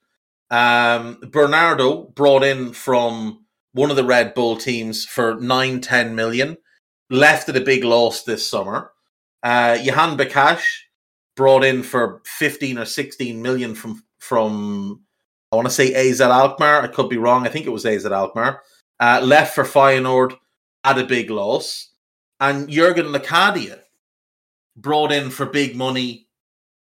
Um, 0.50 1.18
Bernardo 1.32 2.04
brought 2.14 2.44
in 2.44 2.72
from 2.72 3.44
one 3.72 3.90
of 3.90 3.96
the 3.96 4.04
Red 4.04 4.34
Bull 4.34 4.56
teams 4.56 5.04
for 5.04 5.34
9, 5.34 5.80
10 5.80 6.14
million, 6.14 6.56
left 7.10 7.48
at 7.48 7.56
a 7.56 7.60
big 7.60 7.82
loss 7.82 8.22
this 8.22 8.48
summer. 8.48 8.92
Uh, 9.42 9.76
Jahanbakhsh, 9.78 10.62
brought 11.36 11.64
in 11.64 11.82
for 11.82 12.22
15 12.24 12.78
or 12.78 12.84
16 12.84 13.40
million 13.40 13.74
from 13.74 14.02
from 14.18 15.00
I 15.52 15.56
want 15.56 15.68
to 15.68 15.74
say 15.74 15.94
AZ 15.94 16.20
Alkmaar. 16.20 16.82
I 16.82 16.88
could 16.88 17.08
be 17.08 17.16
wrong. 17.16 17.46
I 17.46 17.50
think 17.50 17.66
it 17.66 17.70
was 17.70 17.86
AZ 17.86 18.04
Alkmaar. 18.06 18.62
Uh, 18.98 19.20
left 19.22 19.54
for 19.54 19.64
Feyenoord 19.64 20.36
at 20.82 20.98
a 20.98 21.04
big 21.04 21.30
loss. 21.30 21.90
And 22.40 22.68
Jurgen 22.68 23.06
Locadia 23.06 23.80
brought 24.76 25.12
in 25.12 25.30
for 25.30 25.46
big 25.46 25.76
money, 25.76 26.26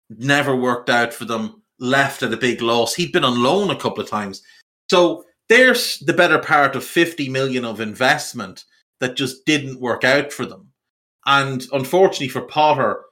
never 0.10 0.56
worked 0.56 0.90
out 0.90 1.14
for 1.14 1.26
them, 1.26 1.62
left 1.80 2.24
at 2.24 2.34
a 2.34 2.38
big 2.38 2.62
loss. 2.62 2.94
He'd 2.94 3.12
been 3.12 3.26
on 3.26 3.44
loan 3.44 3.70
a 3.70 3.76
couple 3.76 4.02
of 4.02 4.10
times. 4.10 4.42
So 4.90 5.26
there's 5.50 6.00
the 6.00 6.14
better 6.14 6.40
part 6.40 6.76
of 6.76 6.84
50 6.86 7.28
million 7.28 7.66
of 7.66 7.82
investment 7.82 8.64
that 9.02 9.18
just 9.18 9.46
didn't 9.46 9.82
work 9.82 10.06
out 10.06 10.32
for 10.32 10.46
them. 10.46 10.70
And 11.26 11.66
unfortunately 11.74 12.30
for 12.30 12.42
Potter, 12.42 13.04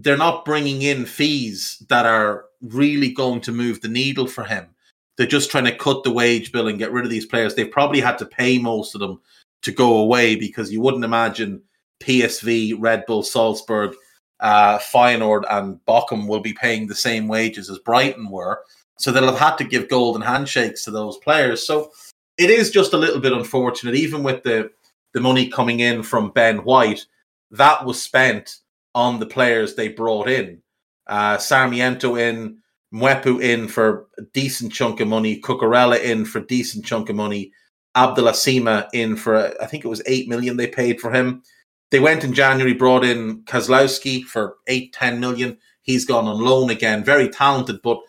they're 0.00 0.16
not 0.16 0.44
bringing 0.44 0.82
in 0.82 1.04
fees 1.04 1.82
that 1.88 2.06
are 2.06 2.44
really 2.62 3.10
going 3.10 3.40
to 3.40 3.52
move 3.52 3.80
the 3.80 3.88
needle 3.88 4.28
for 4.28 4.44
him. 4.44 4.68
They're 5.16 5.26
just 5.26 5.50
trying 5.50 5.64
to 5.64 5.76
cut 5.76 6.04
the 6.04 6.12
wage 6.12 6.52
bill 6.52 6.68
and 6.68 6.78
get 6.78 6.92
rid 6.92 7.04
of 7.04 7.10
these 7.10 7.26
players. 7.26 7.54
They've 7.54 7.70
probably 7.70 8.00
had 8.00 8.16
to 8.18 8.26
pay 8.26 8.58
most 8.58 8.94
of 8.94 9.00
them 9.00 9.20
to 9.62 9.72
go 9.72 9.98
away 9.98 10.36
because 10.36 10.72
you 10.72 10.80
wouldn't 10.80 11.04
imagine 11.04 11.60
PSV, 12.00 12.76
Red 12.78 13.04
Bull, 13.06 13.24
Salzburg, 13.24 13.96
uh, 14.38 14.78
Feyenoord, 14.78 15.42
and 15.50 15.80
Bochum 15.88 16.28
will 16.28 16.38
be 16.38 16.52
paying 16.52 16.86
the 16.86 16.94
same 16.94 17.26
wages 17.26 17.68
as 17.68 17.80
Brighton 17.80 18.30
were. 18.30 18.60
So 18.98 19.10
they'll 19.10 19.26
have 19.26 19.38
had 19.38 19.56
to 19.56 19.64
give 19.64 19.88
golden 19.88 20.22
handshakes 20.22 20.84
to 20.84 20.92
those 20.92 21.16
players. 21.18 21.66
So 21.66 21.90
it 22.36 22.50
is 22.50 22.70
just 22.70 22.92
a 22.92 22.98
little 22.98 23.20
bit 23.20 23.32
unfortunate, 23.32 23.96
even 23.96 24.22
with 24.22 24.44
the 24.44 24.70
the 25.14 25.20
money 25.20 25.48
coming 25.48 25.80
in 25.80 26.02
from 26.04 26.30
Ben 26.30 26.58
White, 26.58 27.06
that 27.50 27.84
was 27.84 28.00
spent 28.00 28.58
on 28.94 29.20
the 29.20 29.26
players 29.26 29.74
they 29.74 29.88
brought 29.88 30.28
in. 30.28 30.62
Uh, 31.06 31.38
Sarmiento 31.38 32.16
in, 32.16 32.58
Mwepu 32.92 33.42
in 33.42 33.68
for 33.68 34.06
a 34.18 34.22
decent 34.22 34.72
chunk 34.72 35.00
of 35.00 35.08
money, 35.08 35.40
Cucurella 35.40 36.00
in 36.02 36.24
for 36.24 36.38
a 36.38 36.46
decent 36.46 36.84
chunk 36.84 37.08
of 37.08 37.16
money, 37.16 37.52
Abdallah 37.94 38.32
Sima 38.32 38.88
in 38.92 39.16
for 39.16 39.54
I 39.62 39.66
think 39.66 39.84
it 39.84 39.88
was 39.88 40.02
eight 40.06 40.28
million 40.28 40.56
they 40.56 40.66
paid 40.66 41.00
for 41.00 41.10
him. 41.12 41.42
They 41.90 42.00
went 42.00 42.24
in 42.24 42.34
January, 42.34 42.74
brought 42.74 43.04
in 43.04 43.42
Kozlowski 43.42 44.22
for 44.24 44.56
eight, 44.66 44.92
ten 44.92 45.20
million. 45.20 45.58
He's 45.82 46.04
gone 46.04 46.26
on 46.26 46.40
loan 46.40 46.70
again, 46.70 47.02
very 47.02 47.28
talented, 47.28 47.80
but 47.82 48.00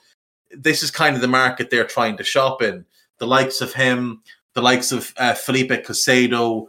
this 0.52 0.84
is 0.84 0.92
kind 0.92 1.16
of 1.16 1.22
the 1.22 1.28
market 1.28 1.70
they're 1.70 1.86
trying 1.86 2.18
to 2.18 2.24
shop 2.24 2.62
in. 2.62 2.86
The 3.20 3.28
likes 3.28 3.62
of 3.62 3.74
him, 3.74 4.22
the 4.54 4.62
likes 4.62 4.92
of 4.92 5.14
uh, 5.18 5.34
Felipe 5.34 5.72
Caicedo, 5.72 6.68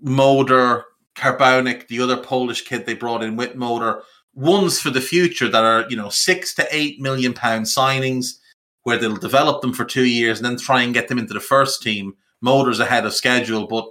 Moder, 0.00 0.84
Karbownik, 1.20 1.86
the 1.88 2.00
other 2.00 2.16
Polish 2.16 2.64
kid 2.64 2.86
they 2.86 2.94
brought 2.94 3.22
in 3.22 3.36
with 3.36 3.54
Moder, 3.54 4.02
ones 4.34 4.80
for 4.80 4.90
the 4.90 5.00
future 5.00 5.48
that 5.48 5.62
are, 5.62 5.84
you 5.90 5.96
know, 5.96 6.08
six 6.08 6.54
to 6.54 6.66
eight 6.70 6.98
million 7.00 7.34
pound 7.34 7.66
signings 7.66 8.38
where 8.84 8.96
they'll 8.96 9.16
develop 9.16 9.60
them 9.60 9.74
for 9.74 9.84
two 9.84 10.06
years 10.06 10.38
and 10.38 10.46
then 10.46 10.56
try 10.56 10.82
and 10.82 10.94
get 10.94 11.08
them 11.08 11.18
into 11.18 11.34
the 11.34 11.40
first 11.40 11.82
team. 11.82 12.14
Moder's 12.40 12.80
ahead 12.80 13.04
of 13.04 13.14
schedule, 13.14 13.66
but 13.66 13.84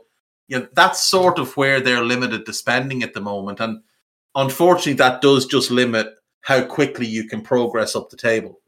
you 0.48 0.60
know, 0.60 0.68
that's 0.74 1.04
sort 1.04 1.38
of 1.38 1.56
where 1.56 1.80
they're 1.80 2.04
limited 2.04 2.46
to 2.46 2.54
spending 2.54 3.04
at 3.04 3.14
the 3.14 3.22
moment. 3.22 3.60
And 3.60 3.84
unfortunately, 4.36 4.94
that 4.94 5.22
does 5.22 5.46
just 5.46 5.70
limit 5.70 6.08
how 6.42 6.64
quickly 6.66 7.06
you 7.06 7.28
can 7.28 7.42
progress 7.42 7.96
up 7.96 8.10
the 8.10 8.18
table. 8.18 8.60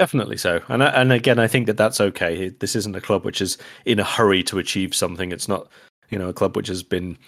Definitely 0.00 0.38
so, 0.38 0.62
and 0.68 0.82
and 0.82 1.12
again, 1.12 1.38
I 1.38 1.46
think 1.46 1.66
that 1.66 1.76
that's 1.76 2.00
okay. 2.00 2.48
This 2.48 2.74
isn't 2.74 2.96
a 2.96 3.02
club 3.02 3.22
which 3.22 3.42
is 3.42 3.58
in 3.84 3.98
a 3.98 4.02
hurry 4.02 4.42
to 4.44 4.58
achieve 4.58 4.94
something. 4.94 5.30
It's 5.30 5.46
not, 5.46 5.68
you 6.08 6.18
know, 6.18 6.30
a 6.30 6.32
club 6.32 6.56
which 6.56 6.68
has 6.68 6.82
been 6.82 7.18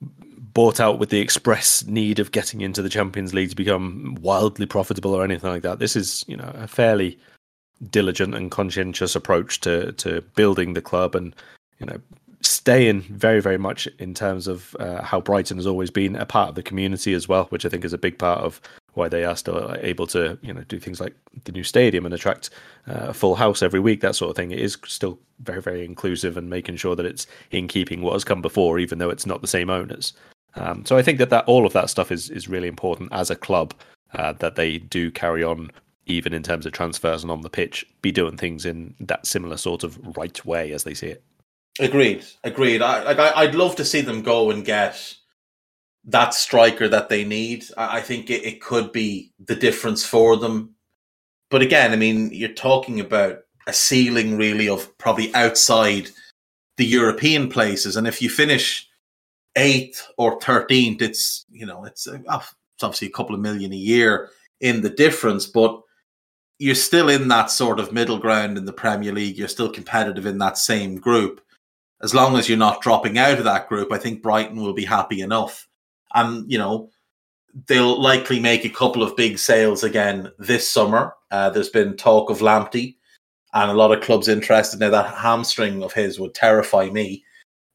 bought 0.00 0.80
out 0.80 0.98
with 0.98 1.10
the 1.10 1.20
express 1.20 1.84
need 1.84 2.18
of 2.18 2.32
getting 2.32 2.62
into 2.62 2.80
the 2.80 2.88
Champions 2.88 3.34
League 3.34 3.50
to 3.50 3.54
become 3.54 4.16
wildly 4.22 4.64
profitable 4.64 5.12
or 5.14 5.22
anything 5.22 5.50
like 5.50 5.60
that. 5.60 5.78
This 5.78 5.94
is, 5.94 6.24
you 6.26 6.38
know, 6.38 6.50
a 6.54 6.66
fairly 6.66 7.18
diligent 7.90 8.34
and 8.34 8.50
conscientious 8.50 9.14
approach 9.14 9.60
to 9.60 9.92
to 9.92 10.22
building 10.36 10.72
the 10.72 10.80
club 10.80 11.14
and 11.14 11.36
you 11.80 11.84
know 11.84 12.00
staying 12.40 13.02
very 13.10 13.42
very 13.42 13.58
much 13.58 13.86
in 13.98 14.14
terms 14.14 14.48
of 14.48 14.74
uh, 14.80 15.02
how 15.02 15.20
Brighton 15.20 15.58
has 15.58 15.66
always 15.66 15.90
been 15.90 16.16
a 16.16 16.24
part 16.24 16.48
of 16.48 16.54
the 16.54 16.62
community 16.62 17.12
as 17.12 17.28
well, 17.28 17.44
which 17.50 17.66
I 17.66 17.68
think 17.68 17.84
is 17.84 17.92
a 17.92 17.98
big 17.98 18.18
part 18.18 18.40
of 18.40 18.58
why 18.94 19.08
they 19.08 19.24
are 19.24 19.36
still 19.36 19.74
able 19.80 20.06
to 20.08 20.38
you 20.42 20.52
know 20.52 20.62
do 20.68 20.78
things 20.78 21.00
like 21.00 21.14
the 21.44 21.52
new 21.52 21.64
stadium 21.64 22.04
and 22.04 22.14
attract 22.14 22.50
uh, 22.88 23.08
a 23.08 23.14
full 23.14 23.34
house 23.34 23.62
every 23.62 23.80
week 23.80 24.00
that 24.00 24.16
sort 24.16 24.30
of 24.30 24.36
thing. 24.36 24.50
It 24.50 24.60
is 24.60 24.76
still 24.86 25.18
very 25.40 25.62
very 25.62 25.84
inclusive 25.84 26.36
and 26.36 26.50
making 26.50 26.76
sure 26.76 26.96
that 26.96 27.06
it's 27.06 27.26
in 27.50 27.68
keeping 27.68 28.02
what 28.02 28.12
has 28.12 28.24
come 28.24 28.42
before 28.42 28.78
even 28.78 28.98
though 28.98 29.10
it's 29.10 29.26
not 29.26 29.40
the 29.40 29.46
same 29.46 29.70
owners. 29.70 30.12
Um, 30.56 30.84
so 30.84 30.96
i 30.96 31.02
think 31.02 31.18
that, 31.18 31.30
that 31.30 31.44
all 31.44 31.64
of 31.64 31.72
that 31.74 31.90
stuff 31.90 32.10
is 32.10 32.28
is 32.28 32.48
really 32.48 32.66
important 32.66 33.12
as 33.12 33.30
a 33.30 33.36
club 33.36 33.72
uh, 34.14 34.32
that 34.32 34.56
they 34.56 34.78
do 34.78 35.08
carry 35.12 35.44
on 35.44 35.70
even 36.06 36.32
in 36.32 36.42
terms 36.42 36.66
of 36.66 36.72
transfers 36.72 37.22
and 37.22 37.30
on 37.30 37.42
the 37.42 37.50
pitch 37.50 37.86
be 38.02 38.10
doing 38.10 38.36
things 38.36 38.66
in 38.66 38.94
that 38.98 39.26
similar 39.26 39.56
sort 39.56 39.84
of 39.84 39.98
right 40.16 40.44
way 40.44 40.72
as 40.72 40.82
they 40.82 40.94
see 40.94 41.06
it. 41.06 41.22
Agreed. 41.78 42.24
Agreed. 42.42 42.82
I, 42.82 43.04
like 43.04 43.18
i'd 43.18 43.54
love 43.54 43.76
to 43.76 43.84
see 43.84 44.00
them 44.00 44.22
go 44.22 44.50
and 44.50 44.64
get 44.64 45.14
that 46.04 46.34
striker 46.34 46.88
that 46.88 47.08
they 47.08 47.24
need. 47.24 47.64
I 47.76 48.00
think 48.00 48.30
it, 48.30 48.44
it 48.44 48.60
could 48.60 48.92
be 48.92 49.32
the 49.44 49.54
difference 49.54 50.04
for 50.04 50.36
them. 50.36 50.74
But 51.50 51.62
again, 51.62 51.92
I 51.92 51.96
mean, 51.96 52.30
you're 52.32 52.50
talking 52.52 53.00
about 53.00 53.40
a 53.66 53.72
ceiling 53.72 54.36
really 54.36 54.68
of 54.68 54.96
probably 54.98 55.34
outside 55.34 56.08
the 56.76 56.86
European 56.86 57.48
places. 57.48 57.96
And 57.96 58.06
if 58.06 58.22
you 58.22 58.30
finish 58.30 58.88
eighth 59.56 60.06
or 60.16 60.38
13th, 60.38 61.02
it's, 61.02 61.44
you 61.50 61.66
know, 61.66 61.84
it's, 61.84 62.06
uh, 62.06 62.18
it's 62.18 62.82
obviously 62.82 63.08
a 63.08 63.12
couple 63.12 63.34
of 63.34 63.40
million 63.40 63.72
a 63.72 63.76
year 63.76 64.30
in 64.60 64.80
the 64.80 64.90
difference, 64.90 65.46
but 65.46 65.80
you're 66.58 66.74
still 66.74 67.08
in 67.08 67.28
that 67.28 67.50
sort 67.50 67.80
of 67.80 67.92
middle 67.92 68.18
ground 68.18 68.56
in 68.56 68.64
the 68.64 68.72
Premier 68.72 69.12
League. 69.12 69.36
You're 69.36 69.48
still 69.48 69.70
competitive 69.70 70.26
in 70.26 70.38
that 70.38 70.58
same 70.58 70.96
group. 70.96 71.40
As 72.02 72.14
long 72.14 72.36
as 72.36 72.48
you're 72.48 72.58
not 72.58 72.80
dropping 72.80 73.18
out 73.18 73.38
of 73.38 73.44
that 73.44 73.68
group, 73.68 73.92
I 73.92 73.98
think 73.98 74.22
Brighton 74.22 74.60
will 74.60 74.72
be 74.72 74.84
happy 74.84 75.20
enough 75.20 75.66
and 76.14 76.50
you 76.50 76.58
know 76.58 76.90
they'll 77.66 78.00
likely 78.00 78.38
make 78.38 78.64
a 78.64 78.70
couple 78.70 79.02
of 79.02 79.16
big 79.16 79.38
sales 79.38 79.82
again 79.82 80.30
this 80.38 80.68
summer. 80.68 81.14
Uh, 81.30 81.50
there's 81.50 81.68
been 81.68 81.96
talk 81.96 82.30
of 82.30 82.38
Lamptey, 82.38 82.96
and 83.52 83.70
a 83.70 83.74
lot 83.74 83.92
of 83.92 84.02
clubs 84.02 84.28
interested. 84.28 84.80
Now 84.80 84.90
that 84.90 85.14
hamstring 85.14 85.82
of 85.82 85.92
his 85.92 86.20
would 86.20 86.34
terrify 86.34 86.88
me, 86.90 87.24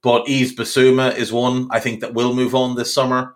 but 0.02 0.28
Yves 0.28 0.56
Bissouma 0.56 1.16
is 1.16 1.34
one 1.34 1.68
I 1.72 1.80
think 1.80 2.00
that 2.02 2.14
will 2.14 2.34
move 2.34 2.56
on 2.56 2.76
this 2.76 2.94
summer. 2.94 3.36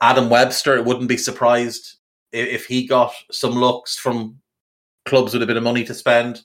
Adam 0.00 0.30
Webster, 0.30 0.76
it 0.76 0.84
wouldn't 0.84 1.08
be 1.08 1.16
surprised 1.16 1.96
if 2.32 2.66
he 2.66 2.86
got 2.86 3.12
some 3.30 3.52
looks 3.52 3.98
from 3.98 4.38
clubs 5.04 5.32
with 5.32 5.42
a 5.42 5.46
bit 5.46 5.56
of 5.56 5.62
money 5.62 5.84
to 5.84 5.94
spend, 5.94 6.42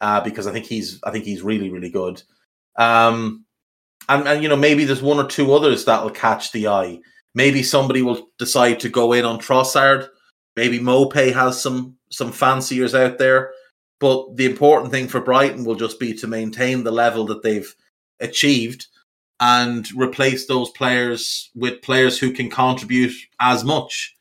uh, 0.00 0.20
because 0.20 0.46
I 0.46 0.52
think 0.52 0.66
he's 0.66 1.00
I 1.04 1.10
think 1.10 1.24
he's 1.24 1.42
really 1.42 1.70
really 1.70 1.90
good. 1.90 2.22
Um, 2.76 3.44
and, 4.08 4.26
and 4.26 4.42
you 4.42 4.48
know 4.48 4.56
maybe 4.56 4.84
there's 4.84 5.02
one 5.02 5.18
or 5.18 5.28
two 5.28 5.52
others 5.52 5.84
that 5.84 6.02
will 6.02 6.10
catch 6.10 6.52
the 6.52 6.68
eye. 6.68 7.00
Maybe 7.34 7.62
somebody 7.62 8.02
will 8.02 8.28
decide 8.38 8.80
to 8.80 8.88
go 8.88 9.12
in 9.12 9.24
on 9.24 9.38
Trossard. 9.38 10.08
Maybe 10.56 10.78
Maupay 10.78 11.32
has 11.32 11.60
some 11.60 11.96
some 12.10 12.32
fanciers 12.32 12.94
out 12.94 13.18
there. 13.18 13.52
But 14.00 14.36
the 14.36 14.46
important 14.46 14.92
thing 14.92 15.08
for 15.08 15.20
Brighton 15.20 15.64
will 15.64 15.74
just 15.74 15.98
be 15.98 16.14
to 16.14 16.26
maintain 16.26 16.84
the 16.84 16.92
level 16.92 17.26
that 17.26 17.42
they've 17.42 17.74
achieved 18.20 18.86
and 19.40 19.88
replace 19.92 20.46
those 20.46 20.70
players 20.70 21.50
with 21.54 21.82
players 21.82 22.18
who 22.18 22.32
can 22.32 22.50
contribute 22.50 23.12
as 23.40 23.64
much. 23.64 24.16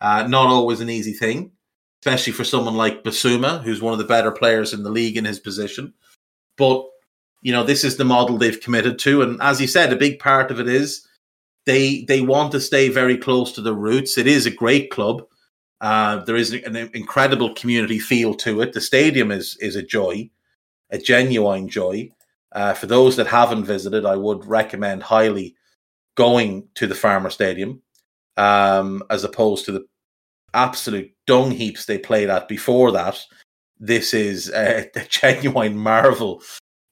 Uh, 0.00 0.26
not 0.26 0.46
always 0.46 0.80
an 0.80 0.90
easy 0.90 1.12
thing, 1.12 1.52
especially 2.00 2.32
for 2.32 2.44
someone 2.44 2.74
like 2.74 3.04
Bissouma, 3.04 3.62
who's 3.62 3.80
one 3.82 3.92
of 3.92 3.98
the 3.98 4.04
better 4.04 4.32
players 4.32 4.72
in 4.72 4.82
the 4.82 4.90
league 4.90 5.16
in 5.16 5.24
his 5.24 5.38
position. 5.38 5.94
But 6.56 6.84
you 7.42 7.52
know, 7.52 7.64
this 7.64 7.82
is 7.82 7.96
the 7.96 8.04
model 8.04 8.38
they've 8.38 8.60
committed 8.60 8.98
to, 9.00 9.22
and 9.22 9.40
as 9.42 9.60
you 9.60 9.66
said, 9.66 9.92
a 9.92 9.96
big 9.96 10.18
part 10.18 10.50
of 10.50 10.60
it 10.60 10.68
is 10.68 11.06
they 11.66 12.04
they 12.04 12.20
want 12.20 12.52
to 12.52 12.60
stay 12.60 12.88
very 12.88 13.16
close 13.16 13.52
to 13.52 13.60
the 13.60 13.74
roots. 13.74 14.18
It 14.18 14.26
is 14.26 14.46
a 14.46 14.50
great 14.50 14.90
club. 14.90 15.22
Uh, 15.80 16.24
there 16.24 16.36
is 16.36 16.52
an 16.52 16.76
incredible 16.94 17.54
community 17.54 17.98
feel 17.98 18.34
to 18.34 18.60
it. 18.62 18.72
The 18.72 18.80
stadium 18.80 19.30
is 19.30 19.56
is 19.60 19.76
a 19.76 19.82
joy, 19.82 20.30
a 20.90 20.98
genuine 20.98 21.68
joy. 21.68 22.10
Uh, 22.52 22.74
for 22.74 22.86
those 22.86 23.16
that 23.16 23.26
haven't 23.26 23.64
visited, 23.64 24.04
I 24.04 24.16
would 24.16 24.44
recommend 24.44 25.02
highly 25.02 25.56
going 26.16 26.68
to 26.74 26.86
the 26.86 26.94
Falmer 26.94 27.32
Stadium 27.32 27.80
um, 28.36 29.02
as 29.10 29.24
opposed 29.24 29.64
to 29.66 29.72
the 29.72 29.86
absolute 30.54 31.10
dung 31.26 31.50
heaps 31.50 31.86
they 31.86 31.98
played 31.98 32.30
at 32.30 32.48
before 32.48 32.92
that. 32.92 33.18
This 33.78 34.14
is 34.14 34.50
a, 34.50 34.88
a 34.96 35.04
genuine 35.08 35.76
marvel 35.76 36.42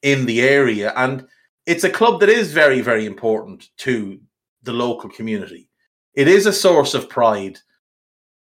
in 0.03 0.27
the 0.27 0.41
area, 0.41 0.93
and 0.97 1.27
it's 1.67 1.85
a 1.85 1.91
club 1.91 2.21
that 2.21 2.29
is 2.29 2.53
very, 2.53 2.81
very 2.81 3.05
important 3.05 3.69
to 3.79 4.19
the 4.63 4.73
local 4.73 5.11
community. 5.11 5.69
It 6.15 6.29
is 6.29 6.47
a 6.47 6.53
source 6.53 6.95
of 6.95 7.09
pride 7.09 7.59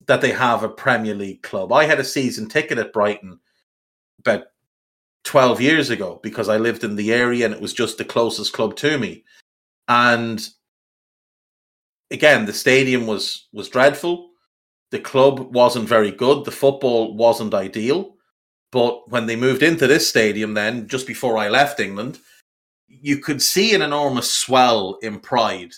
that 0.06 0.20
they 0.20 0.32
have 0.32 0.62
a 0.62 0.68
Premier 0.68 1.14
League 1.14 1.42
club. 1.42 1.72
I 1.72 1.84
had 1.84 1.98
a 1.98 2.04
season 2.04 2.48
ticket 2.48 2.78
at 2.78 2.92
Brighton 2.92 3.38
about 4.18 4.44
12 5.24 5.60
years 5.60 5.90
ago 5.90 6.20
because 6.22 6.48
I 6.48 6.58
lived 6.58 6.84
in 6.84 6.96
the 6.96 7.12
area 7.12 7.46
and 7.46 7.54
it 7.54 7.60
was 7.60 7.72
just 7.72 7.98
the 7.98 8.04
closest 8.04 8.52
club 8.52 8.76
to 8.76 8.98
me. 8.98 9.24
And 9.88 10.46
again, 12.10 12.46
the 12.46 12.52
stadium 12.52 13.06
was 13.06 13.48
was 13.52 13.68
dreadful. 13.68 14.30
The 14.90 15.00
club 15.00 15.54
wasn't 15.54 15.88
very 15.88 16.10
good. 16.10 16.44
The 16.44 16.50
football 16.50 17.16
wasn't 17.16 17.54
ideal. 17.54 18.16
But 18.70 19.08
when 19.10 19.26
they 19.26 19.36
moved 19.36 19.62
into 19.62 19.86
this 19.86 20.08
stadium, 20.08 20.54
then 20.54 20.88
just 20.88 21.06
before 21.06 21.38
I 21.38 21.48
left 21.48 21.80
England, 21.80 22.18
you 22.88 23.18
could 23.18 23.40
see 23.40 23.74
an 23.74 23.82
enormous 23.82 24.32
swell 24.32 24.98
in 25.02 25.20
pride 25.20 25.72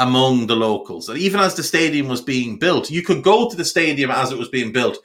among 0.00 0.46
the 0.46 0.56
locals. 0.56 1.10
And 1.10 1.18
even 1.18 1.40
as 1.40 1.54
the 1.54 1.62
stadium 1.62 2.08
was 2.08 2.22
being 2.22 2.58
built, 2.58 2.90
you 2.90 3.02
could 3.02 3.22
go 3.22 3.48
to 3.48 3.56
the 3.56 3.66
stadium 3.66 4.10
as 4.10 4.32
it 4.32 4.38
was 4.38 4.48
being 4.48 4.72
built 4.72 4.98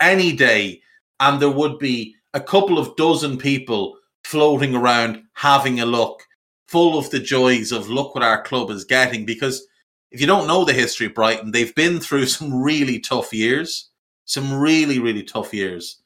any 0.00 0.32
day, 0.32 0.82
and 1.20 1.40
there 1.40 1.50
would 1.50 1.78
be 1.78 2.16
a 2.34 2.40
couple 2.40 2.76
of 2.76 2.96
dozen 2.96 3.38
people 3.38 3.96
floating 4.24 4.74
around 4.74 5.22
having 5.34 5.80
a 5.80 5.86
look, 5.86 6.24
full 6.66 6.98
of 6.98 7.08
the 7.10 7.20
joys 7.20 7.70
of 7.70 7.88
look 7.88 8.14
what 8.14 8.24
our 8.24 8.42
club 8.42 8.70
is 8.70 8.84
getting. 8.84 9.24
Because 9.24 9.64
if 10.10 10.20
you 10.20 10.26
don't 10.26 10.48
know 10.48 10.64
the 10.64 10.72
history 10.72 11.06
of 11.06 11.14
Brighton, 11.14 11.52
they've 11.52 11.74
been 11.76 12.00
through 12.00 12.26
some 12.26 12.52
really 12.52 12.98
tough 12.98 13.32
years, 13.32 13.88
some 14.24 14.52
really, 14.52 14.98
really 14.98 15.22
tough 15.22 15.54
years. 15.54 16.02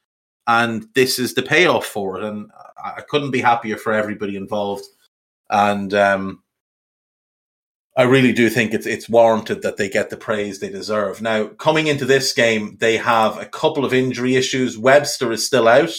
And 0.47 0.87
this 0.95 1.19
is 1.19 1.33
the 1.33 1.43
payoff 1.43 1.87
for 1.87 2.19
it. 2.19 2.25
And 2.25 2.51
I 2.85 3.01
couldn't 3.09 3.31
be 3.31 3.41
happier 3.41 3.79
for 3.79 3.95
everybody 3.95 4.37
involved. 4.37 4.85
And 5.49 5.95
um, 5.95 6.43
I 7.97 8.03
really 8.03 8.33
do 8.33 8.51
think 8.51 8.75
it's 8.75 8.87
it's 8.87 9.09
warranted 9.09 9.63
that 9.63 9.77
they 9.77 9.89
get 9.89 10.11
the 10.11 10.17
praise 10.17 10.59
they 10.59 10.69
deserve. 10.69 11.23
Now, 11.23 11.47
coming 11.47 11.87
into 11.87 12.05
this 12.05 12.33
game, 12.33 12.77
they 12.81 12.97
have 12.97 13.41
a 13.41 13.47
couple 13.47 13.85
of 13.85 13.95
injury 13.95 14.35
issues. 14.35 14.77
Webster 14.77 15.31
is 15.31 15.47
still 15.47 15.69
out. 15.69 15.95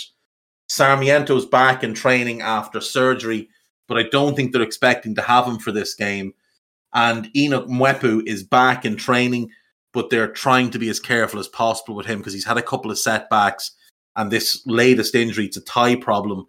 Sarmiento's 0.69 1.45
back 1.45 1.83
in 1.83 1.93
training 1.93 2.41
after 2.41 2.81
surgery, 2.81 3.49
but 3.87 3.97
I 3.97 4.03
don't 4.03 4.35
think 4.35 4.51
they're 4.51 4.61
expecting 4.61 5.15
to 5.15 5.21
have 5.21 5.45
him 5.45 5.57
for 5.57 5.71
this 5.71 5.93
game. 5.93 6.33
And 6.93 7.29
Enoch 7.35 7.67
Mwepu 7.67 8.25
is 8.25 8.43
back 8.43 8.83
in 8.83 8.95
training, 8.97 9.49
but 9.93 10.09
they're 10.09 10.31
trying 10.31 10.71
to 10.71 10.79
be 10.79 10.89
as 10.89 10.99
careful 10.99 11.39
as 11.39 11.47
possible 11.47 11.95
with 11.95 12.07
him 12.07 12.17
because 12.17 12.33
he's 12.33 12.45
had 12.45 12.57
a 12.57 12.63
couple 12.63 12.91
of 12.91 12.97
setbacks. 12.97 13.71
And 14.15 14.31
this 14.31 14.63
latest 14.65 15.13
injury, 15.13 15.45
it's 15.45 15.57
a 15.57 15.61
tie 15.61 15.95
problem, 15.95 16.47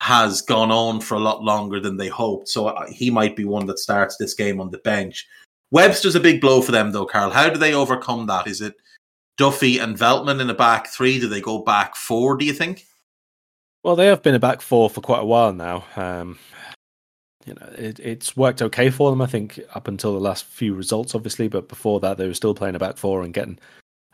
has 0.00 0.42
gone 0.42 0.70
on 0.70 1.00
for 1.00 1.14
a 1.16 1.20
lot 1.20 1.42
longer 1.42 1.80
than 1.80 1.96
they 1.96 2.08
hoped. 2.08 2.48
So 2.48 2.68
uh, 2.68 2.86
he 2.88 3.10
might 3.10 3.36
be 3.36 3.44
one 3.44 3.66
that 3.66 3.78
starts 3.78 4.16
this 4.16 4.34
game 4.34 4.60
on 4.60 4.70
the 4.70 4.78
bench. 4.78 5.26
Webster's 5.70 6.14
a 6.14 6.20
big 6.20 6.40
blow 6.40 6.62
for 6.62 6.72
them, 6.72 6.92
though, 6.92 7.06
Karl. 7.06 7.30
How 7.30 7.50
do 7.50 7.58
they 7.58 7.74
overcome 7.74 8.26
that? 8.26 8.46
Is 8.46 8.60
it 8.60 8.74
Duffy 9.36 9.78
and 9.78 9.98
Veltman 9.98 10.40
in 10.40 10.46
the 10.46 10.54
back 10.54 10.88
three? 10.88 11.20
Do 11.20 11.28
they 11.28 11.40
go 11.40 11.58
back 11.58 11.94
four, 11.96 12.36
do 12.36 12.44
you 12.44 12.52
think? 12.52 12.86
Well, 13.82 13.96
they 13.96 14.06
have 14.06 14.22
been 14.22 14.34
a 14.34 14.40
back 14.40 14.60
four 14.60 14.88
for 14.88 15.00
quite 15.00 15.22
a 15.22 15.26
while 15.26 15.52
now. 15.52 15.84
Um, 15.96 16.38
you 17.44 17.54
know, 17.54 17.66
it, 17.76 17.98
it's 18.00 18.36
worked 18.36 18.62
okay 18.62 18.90
for 18.90 19.10
them, 19.10 19.22
I 19.22 19.26
think, 19.26 19.60
up 19.74 19.88
until 19.88 20.12
the 20.12 20.20
last 20.20 20.44
few 20.44 20.74
results, 20.74 21.14
obviously. 21.14 21.48
But 21.48 21.68
before 21.68 22.00
that, 22.00 22.18
they 22.18 22.26
were 22.26 22.34
still 22.34 22.54
playing 22.54 22.74
a 22.74 22.78
back 22.78 22.96
four 22.96 23.22
and 23.22 23.32
getting 23.32 23.58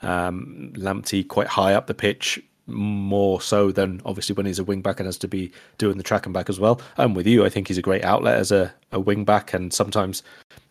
um, 0.02 0.72
Lamptey 0.76 1.26
quite 1.26 1.48
high 1.48 1.74
up 1.74 1.86
the 1.86 1.94
pitch, 1.94 2.40
more 2.66 3.40
so 3.40 3.70
than 3.70 4.00
obviously 4.04 4.34
when 4.34 4.46
he's 4.46 4.58
a 4.58 4.64
wing 4.64 4.80
back 4.80 4.98
and 4.98 5.06
has 5.06 5.18
to 5.18 5.28
be 5.28 5.52
doing 5.78 5.96
the 5.96 6.02
track 6.02 6.26
and 6.26 6.32
back 6.32 6.48
as 6.48 6.58
well. 6.58 6.80
I'm 6.96 7.14
with 7.14 7.26
you. 7.26 7.44
I 7.44 7.48
think 7.48 7.68
he's 7.68 7.78
a 7.78 7.82
great 7.82 8.04
outlet 8.04 8.38
as 8.38 8.50
a, 8.52 8.72
a 8.92 9.00
wing 9.00 9.24
back, 9.24 9.52
and 9.52 9.72
sometimes 9.72 10.22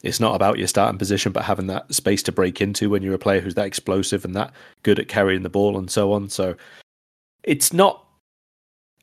it's 0.02 0.20
not 0.20 0.36
about 0.36 0.58
your 0.58 0.68
starting 0.68 0.98
position, 0.98 1.32
but 1.32 1.44
having 1.44 1.68
that 1.68 1.94
space 1.94 2.24
to 2.24 2.32
break 2.32 2.62
into 2.62 2.90
when 2.90 3.04
you're 3.04 3.14
a 3.14 3.20
player 3.20 3.42
who's 3.42 3.56
that 3.56 3.68
explosive 3.68 4.26
and 4.26 4.36
that 4.36 4.52
good 4.84 5.00
at 5.00 5.08
carrying 5.08 5.44
the 5.44 5.50
ball 5.50 5.78
and 5.78 5.92
so 5.92 6.14
on. 6.14 6.30
So 6.30 6.56
it's 7.44 7.74
not 7.74 8.04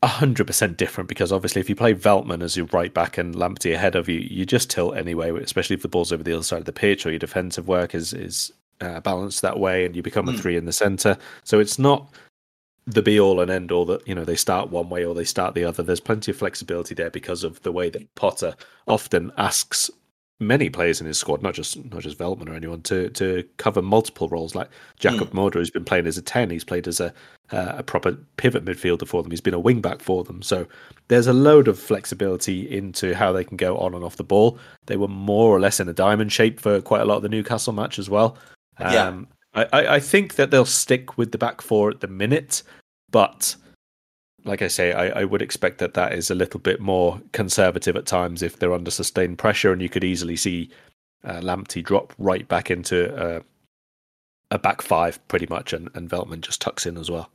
hundred 0.03 0.47
percent 0.47 0.78
different 0.78 1.09
because 1.09 1.30
obviously 1.30 1.61
if 1.61 1.68
you 1.68 1.76
play 1.76 1.93
Veltman 1.93 2.43
as 2.43 2.57
your 2.57 2.66
right 2.66 2.93
back 2.95 3.18
and 3.18 3.34
Lamptey 3.34 3.74
ahead 3.74 3.95
of 3.95 4.09
you, 4.09 4.18
you 4.18 4.47
just 4.47 4.70
tilt 4.70 4.97
anyway, 4.97 5.30
especially 5.43 5.74
if 5.74 5.82
the 5.82 5.88
ball's 5.88 6.11
over 6.11 6.22
the 6.22 6.32
other 6.32 6.43
side 6.43 6.61
of 6.61 6.64
the 6.64 6.72
pitch 6.72 7.05
or 7.05 7.11
your 7.11 7.18
defensive 7.18 7.68
work 7.68 7.95
is 7.95 8.14
is 8.14 8.51
uh, 8.80 9.01
balanced 9.01 9.43
that 9.43 9.59
way 9.59 9.84
and 9.84 9.95
you 9.95 10.03
become 10.03 10.26
a 10.28 10.32
hmm. 10.32 10.38
three 10.38 10.57
in 10.57 10.64
the 10.64 10.72
center. 10.72 11.18
So 11.45 11.61
it's 11.61 11.78
not 11.78 12.11
the 12.95 13.03
be 13.03 13.18
all 13.18 13.41
and 13.41 13.51
end 13.51 13.72
all 13.72 13.84
that 13.86 14.07
you 14.07 14.14
know 14.14 14.24
they 14.24 14.36
start 14.36 14.70
one 14.70 14.88
way 14.88 15.05
or 15.05 15.14
they 15.14 15.24
start 15.24 15.55
the 15.55 15.64
other. 15.64 15.82
There's 15.82 16.01
plenty 16.01 16.30
of 16.30 16.36
flexibility 16.36 16.95
there 16.95 17.11
because 17.11 17.45
of 17.45 17.62
the 17.62 17.72
way 17.72 17.91
that 17.91 18.14
Potter 18.14 18.55
often 18.86 19.32
asks 19.36 19.91
many 20.41 20.70
players 20.70 21.03
in 21.03 21.07
his 21.07 21.18
squad, 21.18 21.43
not 21.43 21.53
just 21.55 21.84
not 21.93 22.01
just 22.03 22.18
Veltman 22.18 22.49
or 22.49 22.55
anyone, 22.55 22.82
to 22.82 23.11
to 23.11 23.45
cover 23.59 23.82
multiple 23.82 24.28
roles. 24.28 24.55
Like 24.55 24.70
Jacob 24.99 25.30
mm. 25.30 25.34
Moder, 25.34 25.59
who's 25.59 25.70
been 25.70 25.84
playing 25.84 26.07
as 26.07 26.18
a 26.18 26.22
ten, 26.22 26.51
he's 26.51 26.64
played 26.64 26.88
as 26.88 26.99
a 26.99 27.12
uh, 27.53 27.74
a 27.78 27.82
proper 27.82 28.12
pivot 28.36 28.64
midfielder 28.64 29.07
for 29.07 29.22
them. 29.22 29.30
He's 29.30 29.41
been 29.41 29.55
a 29.55 29.61
wing 29.61 29.80
back 29.80 30.01
for 30.01 30.24
them. 30.24 30.43
So 30.43 30.66
there's 31.09 31.26
a 31.26 31.32
load 31.32 31.68
of 31.68 31.78
flexibility 31.78 32.68
into 32.74 33.14
how 33.14 33.32
they 33.32 33.45
can 33.45 33.57
go 33.57 33.76
on 33.76 33.95
and 33.95 34.03
off 34.03 34.16
the 34.16 34.24
ball. 34.24 34.59
They 34.86 34.97
were 34.97 35.09
more 35.09 35.55
or 35.55 35.61
less 35.61 35.78
in 35.78 35.88
a 35.88 35.93
diamond 35.93 36.32
shape 36.32 36.59
for 36.59 36.80
quite 36.80 37.03
a 37.03 37.05
lot 37.05 37.16
of 37.16 37.22
the 37.22 37.28
Newcastle 37.28 37.72
match 37.72 37.99
as 37.99 38.09
well. 38.09 38.36
Um, 38.78 39.28
yeah. 39.55 39.66
I, 39.72 39.97
I 39.97 40.01
think 40.01 40.36
that 40.36 40.51
they'll 40.51 40.64
stick 40.64 41.18
with 41.18 41.32
the 41.32 41.38
back 41.38 41.61
four 41.61 41.91
at 41.91 42.01
the 42.01 42.07
minute. 42.07 42.62
But 43.11 43.56
like 44.44 44.62
I 44.62 44.68
say, 44.68 44.92
I, 44.92 45.20
I, 45.20 45.24
would 45.24 45.42
expect 45.42 45.78
that 45.78 45.94
that 45.94 46.14
is 46.14 46.30
a 46.30 46.34
little 46.34 46.61
bit 46.61 46.80
more 46.80 47.20
conservative 47.32 47.96
at 47.96 48.06
times 48.06 48.42
if 48.42 48.58
they're 48.58 48.72
under 48.72 48.90
sustained 48.90 49.38
pressure, 49.38 49.72
and 49.72 49.82
you 49.82 49.88
could 49.88 50.04
easily 50.04 50.36
see 50.36 50.70
uh, 51.24 51.40
Lamptey 51.40 51.84
drop 51.84 52.14
right 52.18 52.46
back 52.48 52.70
into 52.70 53.14
uh, 53.14 53.40
a 54.50 54.58
back 54.58 54.82
five 54.82 55.26
pretty 55.28 55.46
much, 55.48 55.72
and, 55.72 55.90
and 55.94 56.08
Veltman 56.08 56.40
just 56.40 56.61
tucks 56.61 56.86
in 56.86 56.96
as 56.96 57.11
well. 57.11 57.30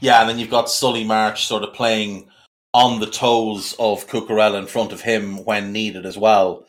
Yeah, 0.00 0.20
and 0.20 0.28
then 0.28 0.38
you've 0.38 0.50
got 0.50 0.70
Solly 0.70 1.04
March 1.04 1.46
sort 1.46 1.62
of 1.62 1.72
playing 1.74 2.28
on 2.72 3.00
the 3.00 3.06
toes 3.06 3.74
of 3.78 4.08
Cucurella 4.08 4.58
in 4.58 4.66
front 4.66 4.92
of 4.92 5.00
him 5.00 5.44
when 5.44 5.72
needed 5.72 6.06
as 6.06 6.18
well, 6.18 6.66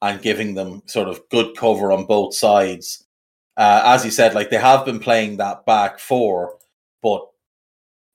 and 0.00 0.22
giving 0.22 0.54
them 0.54 0.82
sort 0.86 1.08
of 1.08 1.28
good 1.30 1.56
cover 1.56 1.92
on 1.92 2.06
both 2.06 2.34
sides. 2.34 3.06
Uh, 3.56 3.82
as 3.84 4.04
you 4.04 4.10
said, 4.10 4.34
like 4.34 4.50
they 4.50 4.56
have 4.56 4.84
been 4.84 4.98
playing 4.98 5.36
that 5.36 5.66
back 5.66 5.98
four, 5.98 6.56
but 7.02 7.26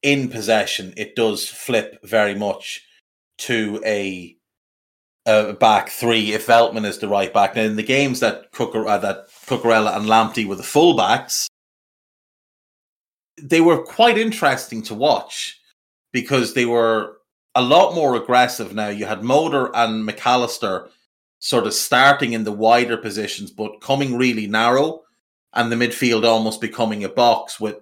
in 0.07 0.29
possession, 0.29 0.93
it 0.95 1.17
does 1.17 1.49
flip 1.49 1.99
very 2.01 2.33
much 2.33 2.81
to 3.39 3.81
a, 3.85 4.37
a 5.25 5.51
back 5.51 5.89
three 5.89 6.31
if 6.31 6.47
Veltman 6.47 6.85
is 6.85 6.99
the 6.99 7.09
right 7.09 7.33
back. 7.33 7.57
Now, 7.57 7.63
in 7.63 7.75
the 7.75 7.83
games 7.83 8.21
that 8.21 8.53
Cucur- 8.53 8.87
uh, 8.87 8.99
that 8.99 9.29
Cucurella 9.45 9.97
and 9.97 10.05
Lamptey 10.05 10.47
were 10.47 10.55
the 10.55 10.63
fullbacks, 10.63 11.47
they 13.41 13.59
were 13.59 13.83
quite 13.83 14.17
interesting 14.17 14.81
to 14.83 14.95
watch 14.95 15.59
because 16.13 16.53
they 16.53 16.65
were 16.65 17.17
a 17.53 17.61
lot 17.61 17.93
more 17.93 18.15
aggressive 18.15 18.73
now. 18.73 18.87
You 18.87 19.07
had 19.07 19.25
Moder 19.25 19.75
and 19.75 20.05
Mac 20.05 20.25
Allister 20.25 20.87
sort 21.39 21.67
of 21.67 21.73
starting 21.73 22.31
in 22.31 22.45
the 22.45 22.53
wider 22.53 22.95
positions, 22.95 23.51
but 23.51 23.81
coming 23.81 24.15
really 24.15 24.47
narrow, 24.47 25.01
and 25.51 25.69
the 25.69 25.75
midfield 25.75 26.23
almost 26.23 26.61
becoming 26.61 27.03
a 27.03 27.09
box 27.09 27.59
with 27.59 27.75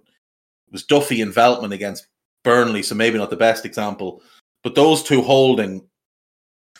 was 0.71 0.83
Duffy 0.83 1.21
and 1.21 1.31
Veltman 1.31 1.71
against 1.71 2.07
Burnley, 2.45 2.81
so 2.81 2.95
maybe 2.95 3.17
not 3.17 3.29
the 3.29 3.35
best 3.35 3.65
example. 3.65 4.21
But 4.63 4.75
those 4.75 5.03
two 5.03 5.21
holding 5.21 5.85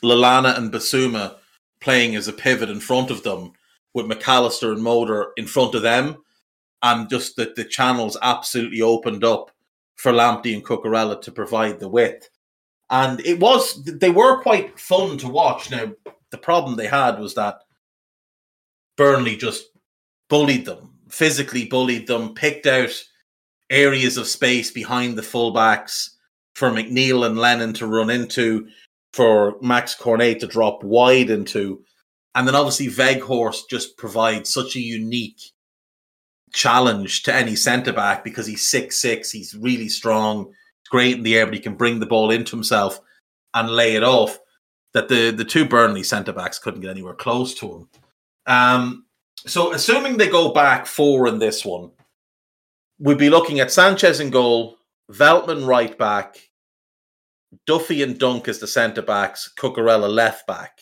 Lallana 0.01 0.57
and 0.57 0.71
Bissouma 0.71 1.35
playing 1.81 2.15
as 2.15 2.29
a 2.29 2.33
pivot 2.33 2.69
in 2.69 2.79
front 2.79 3.11
of 3.11 3.23
them, 3.23 3.51
with 3.93 4.05
Mac 4.05 4.27
Allister 4.27 4.71
and 4.71 4.81
Moder 4.81 5.31
in 5.37 5.47
front 5.47 5.75
of 5.75 5.81
them, 5.81 6.17
and 6.81 7.09
just 7.09 7.35
that 7.35 7.55
the 7.55 7.65
channels 7.65 8.17
absolutely 8.21 8.81
opened 8.81 9.23
up 9.23 9.51
for 9.95 10.11
Lamptey 10.11 10.53
and 10.53 10.63
Cucurella 10.63 11.19
to 11.21 11.31
provide 11.31 11.79
the 11.79 11.87
width. 11.87 12.29
And 12.89 13.19
it 13.25 13.39
was 13.39 13.83
they 13.83 14.11
were 14.11 14.41
quite 14.41 14.79
fun 14.79 15.17
to 15.19 15.27
watch. 15.27 15.71
Now 15.71 15.91
the 16.29 16.37
problem 16.37 16.75
they 16.75 16.87
had 16.87 17.19
was 17.19 17.33
that 17.35 17.59
Burnley 18.97 19.37
just 19.37 19.65
bullied 20.29 20.65
them, 20.65 20.93
physically 21.09 21.65
bullied 21.65 22.07
them, 22.07 22.33
picked 22.35 22.67
out 22.67 22.93
areas 23.69 24.17
of 24.17 24.27
space 24.27 24.71
behind 24.71 25.17
the 25.17 25.21
fullbacks 25.21 26.11
for 26.53 26.71
McNeil 26.71 27.25
and 27.25 27.37
Lennon 27.37 27.73
to 27.73 27.87
run 27.87 28.09
into, 28.09 28.67
for 29.13 29.55
Max 29.61 29.95
Cornet 29.95 30.39
to 30.41 30.47
drop 30.47 30.83
wide 30.83 31.29
into. 31.29 31.83
And 32.33 32.47
then 32.47 32.55
obviously 32.55 32.87
Weghorst 32.87 33.69
just 33.69 33.97
provides 33.97 34.53
such 34.53 34.75
a 34.75 34.81
unique 34.81 35.41
challenge 36.53 37.23
to 37.23 37.33
any 37.33 37.55
centre 37.55 37.93
back 37.93 38.23
because 38.23 38.45
he's 38.45 38.69
six 38.69 38.97
six, 38.97 39.31
he's 39.31 39.55
really 39.55 39.89
strong, 39.89 40.53
great 40.89 41.17
in 41.17 41.23
the 41.23 41.35
air, 41.37 41.45
but 41.45 41.53
he 41.53 41.59
can 41.59 41.75
bring 41.75 41.99
the 41.99 42.05
ball 42.05 42.31
into 42.31 42.55
himself 42.55 42.99
and 43.53 43.69
lay 43.69 43.95
it 43.95 44.03
off. 44.03 44.37
That 44.93 45.09
the 45.09 45.31
the 45.31 45.43
two 45.43 45.65
Burnley 45.65 46.03
centre 46.03 46.31
backs 46.31 46.59
couldn't 46.59 46.79
get 46.79 46.89
anywhere 46.89 47.15
close 47.15 47.53
to 47.55 47.69
him. 47.69 47.89
Um, 48.45 49.05
so 49.45 49.73
assuming 49.73 50.15
they 50.15 50.29
go 50.29 50.53
back 50.53 50.85
four 50.85 51.27
in 51.27 51.39
this 51.39 51.65
one, 51.65 51.91
we'd 52.99 53.17
be 53.17 53.29
looking 53.29 53.59
at 53.59 53.71
Sanchez 53.71 54.19
in 54.19 54.29
goal, 54.29 54.77
Veltman 55.11 55.67
right 55.67 55.97
back, 55.97 56.37
Duffy 57.65 58.03
and 58.03 58.17
Dunk 58.17 58.47
as 58.47 58.59
the 58.59 58.67
centre 58.67 59.01
backs, 59.01 59.51
Cucurella 59.57 60.09
left 60.09 60.47
back. 60.47 60.81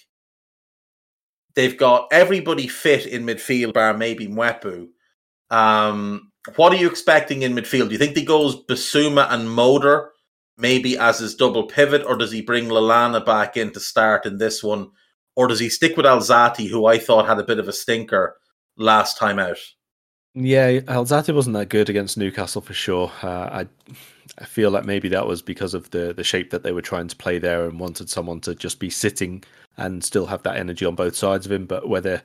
They've 1.56 1.78
got 1.78 2.08
everybody 2.12 2.68
fit 2.68 3.06
in 3.06 3.26
midfield, 3.26 3.74
bar 3.74 3.94
maybe 3.96 4.28
Mwepu. 4.28 4.88
Um, 5.52 6.32
what 6.56 6.74
are 6.74 6.78
you 6.78 6.90
expecting 6.90 7.44
in 7.44 7.54
midfield? 7.54 7.88
Do 7.88 7.92
you 7.92 8.00
think 8.00 8.18
he 8.18 8.26
goes 8.26 8.66
Bissouma 8.66 9.32
and 9.32 9.50
Moder 9.50 10.10
maybe 10.58 10.98
as 10.98 11.20
his 11.20 11.36
double 11.36 11.68
pivot, 11.68 12.04
or 12.06 12.16
does 12.16 12.32
he 12.32 12.42
bring 12.42 12.70
Lallana 12.70 13.26
back 13.26 13.58
in 13.58 13.72
to 13.74 13.80
start 13.80 14.26
in 14.26 14.38
this 14.38 14.64
one? 14.64 14.90
Or 15.36 15.48
does 15.48 15.60
he 15.60 15.70
stick 15.70 15.98
with 15.98 16.06
Alzate, 16.06 16.70
who 16.70 16.86
I 16.86 17.00
thought 17.00 17.28
had 17.28 17.40
a 17.40 17.44
bit 17.44 17.60
of 17.60 17.68
a 17.68 17.74
stinker 17.74 18.36
last 18.78 19.18
time 19.18 19.40
out? 19.40 19.58
Yeah, 20.36 20.80
Alzate 20.80 21.34
wasn't 21.34 21.56
that 21.56 21.70
good 21.70 21.90
against 21.90 22.18
Newcastle 22.18 22.62
for 22.62 22.74
sure. 22.74 23.12
Uh, 23.22 23.28
I 23.28 23.68
I 24.40 24.46
feel 24.46 24.72
like 24.72 24.86
maybe 24.86 25.10
that 25.10 25.28
was 25.28 25.42
because 25.42 25.74
of 25.74 25.90
the 25.92 26.14
the 26.14 26.24
shape 26.24 26.50
that 26.50 26.64
they 26.64 26.72
were 26.72 26.82
trying 26.82 27.08
to 27.08 27.16
play 27.16 27.38
there 27.38 27.66
and 27.66 27.80
wanted 27.80 28.10
someone 28.10 28.40
to 28.42 28.56
just 28.56 28.80
be 28.80 28.90
sitting 28.90 29.44
and 29.78 30.04
still 30.04 30.26
have 30.26 30.42
that 30.44 30.58
energy 30.58 30.86
on 30.86 30.96
both 30.96 31.16
sides 31.16 31.46
of 31.46 31.52
him. 31.52 31.66
But 31.66 31.88
whether 31.88 32.22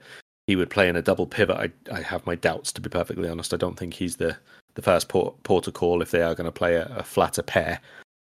he 0.46 0.56
would 0.56 0.70
play 0.70 0.88
in 0.88 0.96
a 0.96 1.02
double 1.02 1.26
pivot, 1.26 1.56
I 1.56 1.70
I 1.92 2.00
have 2.00 2.24
my 2.26 2.34
doubts 2.34 2.72
to 2.72 2.80
be 2.80 2.88
perfectly 2.88 3.28
honest. 3.28 3.52
I 3.52 3.58
don't 3.58 3.78
think 3.78 3.92
he's 3.94 4.16
the 4.16 4.36
the 4.74 4.82
first 4.82 5.08
port, 5.08 5.42
port 5.42 5.64
to 5.64 5.72
call 5.72 6.00
if 6.02 6.10
they 6.10 6.22
are 6.22 6.34
going 6.34 6.44
to 6.46 6.52
play 6.52 6.76
a, 6.76 6.86
a 6.96 7.02
flatter 7.02 7.42
pair. 7.42 7.80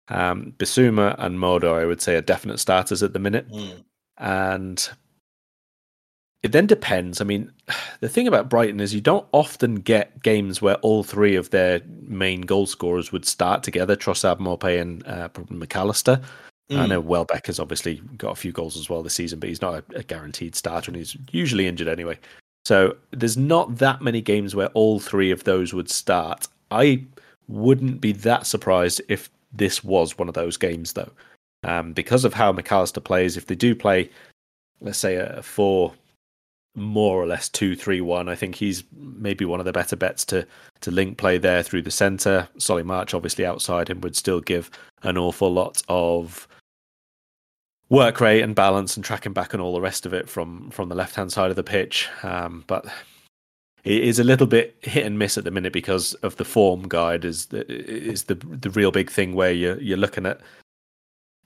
Um, 0.07 0.53
Bissouma 0.57 1.15
and 1.19 1.39
Moder, 1.39 1.73
I 1.73 1.85
would 1.85 2.01
say, 2.01 2.15
are 2.15 2.21
definite 2.21 2.59
starters 2.59 3.03
at 3.03 3.13
the 3.13 3.19
minute. 3.19 3.49
Mm. 3.51 3.83
and 4.17 4.89
it 6.45 6.51
then 6.51 6.67
depends. 6.67 7.19
I 7.21 7.23
mean, 7.23 7.51
the 7.99 8.09
thing 8.09 8.27
about 8.27 8.49
Brighton 8.49 8.79
is 8.79 8.93
you 8.93 9.01
don't 9.01 9.27
often 9.31 9.75
get 9.75 10.21
games 10.23 10.61
where 10.61 10.75
all 10.75 11.03
three 11.03 11.35
of 11.35 11.49
their 11.49 11.81
main 12.07 12.41
goal 12.41 12.65
scorers 12.67 13.11
would 13.11 13.25
start 13.25 13.63
together: 13.63 13.95
Trossard, 13.95 14.39
Maupay, 14.39 14.79
and 14.79 15.05
uh, 15.07 15.27
probably 15.29 15.57
Mac 15.57 15.75
Mm. 16.71 16.79
I 16.79 16.87
know 16.87 16.99
Welbeck 16.99 17.45
has 17.45 17.59
obviously 17.59 18.01
got 18.17 18.31
a 18.31 18.35
few 18.35 18.51
goals 18.51 18.75
as 18.75 18.89
well 18.89 19.03
this 19.03 19.13
season, 19.13 19.39
but 19.39 19.49
he's 19.49 19.61
not 19.61 19.75
a, 19.75 19.97
a 19.97 20.03
guaranteed 20.03 20.55
starter, 20.55 20.89
and 20.89 20.95
he's 20.95 21.15
usually 21.31 21.67
injured 21.67 21.87
anyway. 21.87 22.17
So 22.65 22.97
there's 23.11 23.37
not 23.37 23.77
that 23.77 24.01
many 24.01 24.19
games 24.19 24.55
where 24.55 24.69
all 24.69 24.99
three 24.99 25.29
of 25.29 25.43
those 25.43 25.75
would 25.75 25.91
start. 25.91 26.47
I 26.71 27.03
wouldn't 27.47 28.01
be 28.01 28.13
that 28.13 28.47
surprised 28.47 28.99
if 29.09 29.29
this 29.53 29.83
was 29.83 30.17
one 30.17 30.27
of 30.27 30.33
those 30.33 30.57
games, 30.57 30.93
though, 30.93 31.11
um, 31.63 31.93
because 31.93 32.25
of 32.25 32.33
how 32.33 32.51
Mac 32.51 32.71
Allister 32.71 32.99
plays. 32.99 33.37
If 33.37 33.45
they 33.45 33.53
do 33.53 33.75
play, 33.75 34.09
let's 34.81 34.97
say 34.97 35.17
a 35.17 35.43
four, 35.43 35.93
more 36.75 37.21
or 37.21 37.25
less 37.25 37.49
two 37.49 37.75
three 37.75 38.01
one, 38.01 38.29
I 38.29 38.35
think 38.35 38.55
he's 38.55 38.83
maybe 38.93 39.45
one 39.45 39.59
of 39.59 39.65
the 39.65 39.71
better 39.71 39.95
bets 39.95 40.25
to 40.25 40.45
to 40.81 40.91
link 40.91 41.17
play 41.17 41.37
there 41.37 41.63
through 41.63 41.83
the 41.83 41.91
centre. 41.91 42.47
Solly 42.57 42.83
March, 42.83 43.13
obviously 43.13 43.45
outside 43.45 43.89
him, 43.89 44.01
would 44.01 44.15
still 44.15 44.41
give 44.41 44.69
an 45.03 45.17
awful 45.17 45.51
lot 45.51 45.81
of 45.87 46.47
work 47.89 48.19
rate 48.19 48.41
and 48.41 48.55
balance 48.55 48.95
and 48.97 49.05
tracking 49.05 49.33
back 49.33 49.53
and 49.53 49.61
all 49.61 49.73
the 49.73 49.81
rest 49.81 50.05
of 50.05 50.13
it 50.13 50.27
from 50.27 50.69
from 50.71 50.89
the 50.89 50.95
left 50.95 51.15
hand 51.15 51.31
side 51.31 51.49
of 51.49 51.55
the 51.55 51.63
pitch. 51.63 52.09
Um, 52.23 52.63
but 52.67 52.85
it 53.83 54.03
is 54.03 54.17
a 54.19 54.23
little 54.23 54.47
bit 54.47 54.75
hit 54.81 55.05
and 55.05 55.19
miss 55.19 55.37
at 55.37 55.43
the 55.43 55.51
minute 55.51 55.71
because 55.71 56.15
of 56.15 56.35
the 56.37 56.45
form 56.45 56.87
guide 56.87 57.23
is 57.23 57.47
the, 57.47 57.65
is 57.71 58.23
the 58.23 58.35
the 58.35 58.71
real 58.71 58.91
big 58.91 59.09
thing 59.09 59.35
where 59.35 59.51
you're 59.51 59.79
you're 59.79 59.97
looking 59.97 60.25
at 60.25 60.41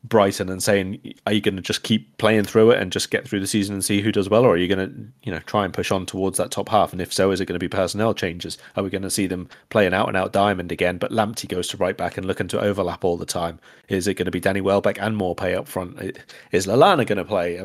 Brighton 0.03 0.49
and 0.49 0.63
saying, 0.63 1.13
are 1.25 1.33
you 1.33 1.41
going 1.41 1.57
to 1.57 1.61
just 1.61 1.83
keep 1.83 2.17
playing 2.17 2.45
through 2.45 2.71
it 2.71 2.81
and 2.81 2.91
just 2.91 3.11
get 3.11 3.27
through 3.27 3.41
the 3.41 3.47
season 3.47 3.73
and 3.73 3.83
see 3.83 4.01
who 4.01 4.11
does 4.11 4.29
well, 4.29 4.45
or 4.45 4.53
are 4.53 4.57
you 4.57 4.67
going 4.67 4.89
to, 4.89 4.95
you 5.23 5.31
know, 5.31 5.39
try 5.39 5.65
and 5.65 5.73
push 5.73 5.91
on 5.91 6.05
towards 6.05 6.37
that 6.37 6.51
top 6.51 6.69
half? 6.69 6.93
And 6.93 7.01
if 7.01 7.11
so, 7.11 7.31
is 7.31 7.41
it 7.41 7.45
going 7.45 7.59
to 7.59 7.63
be 7.63 7.67
personnel 7.67 8.13
changes? 8.13 8.57
Are 8.75 8.83
we 8.83 8.89
going 8.89 9.01
to 9.01 9.09
see 9.09 9.27
them 9.27 9.49
playing 9.69 9.93
out 9.93 10.07
and 10.07 10.15
out 10.15 10.31
diamond 10.31 10.71
again? 10.71 10.97
But 10.99 11.11
Lamptey 11.11 11.49
goes 11.49 11.67
to 11.69 11.77
right 11.77 11.97
back 11.97 12.17
and 12.17 12.25
looking 12.25 12.47
to 12.49 12.61
overlap 12.61 13.03
all 13.03 13.17
the 13.17 13.25
time. 13.25 13.59
Is 13.89 14.07
it 14.07 14.13
going 14.13 14.25
to 14.25 14.31
be 14.31 14.39
Danny 14.39 14.61
Welbeck 14.61 15.01
and 15.01 15.19
Maupay 15.19 15.57
up 15.57 15.67
front? 15.67 15.99
Is 16.51 16.65
Lallana 16.65 17.05
going 17.05 17.17
to 17.17 17.25
play? 17.25 17.61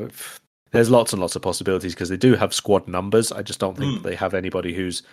There's 0.72 0.90
lots 0.90 1.12
and 1.12 1.22
lots 1.22 1.36
of 1.36 1.42
possibilities 1.42 1.94
because 1.94 2.08
they 2.08 2.16
do 2.16 2.34
have 2.34 2.52
squad 2.52 2.88
numbers. 2.88 3.30
I 3.30 3.42
just 3.42 3.60
don't 3.60 3.78
think 3.78 4.00
mm. 4.00 4.02
they 4.02 4.16
have 4.16 4.34
anybody 4.34 4.74
who's 4.74 5.04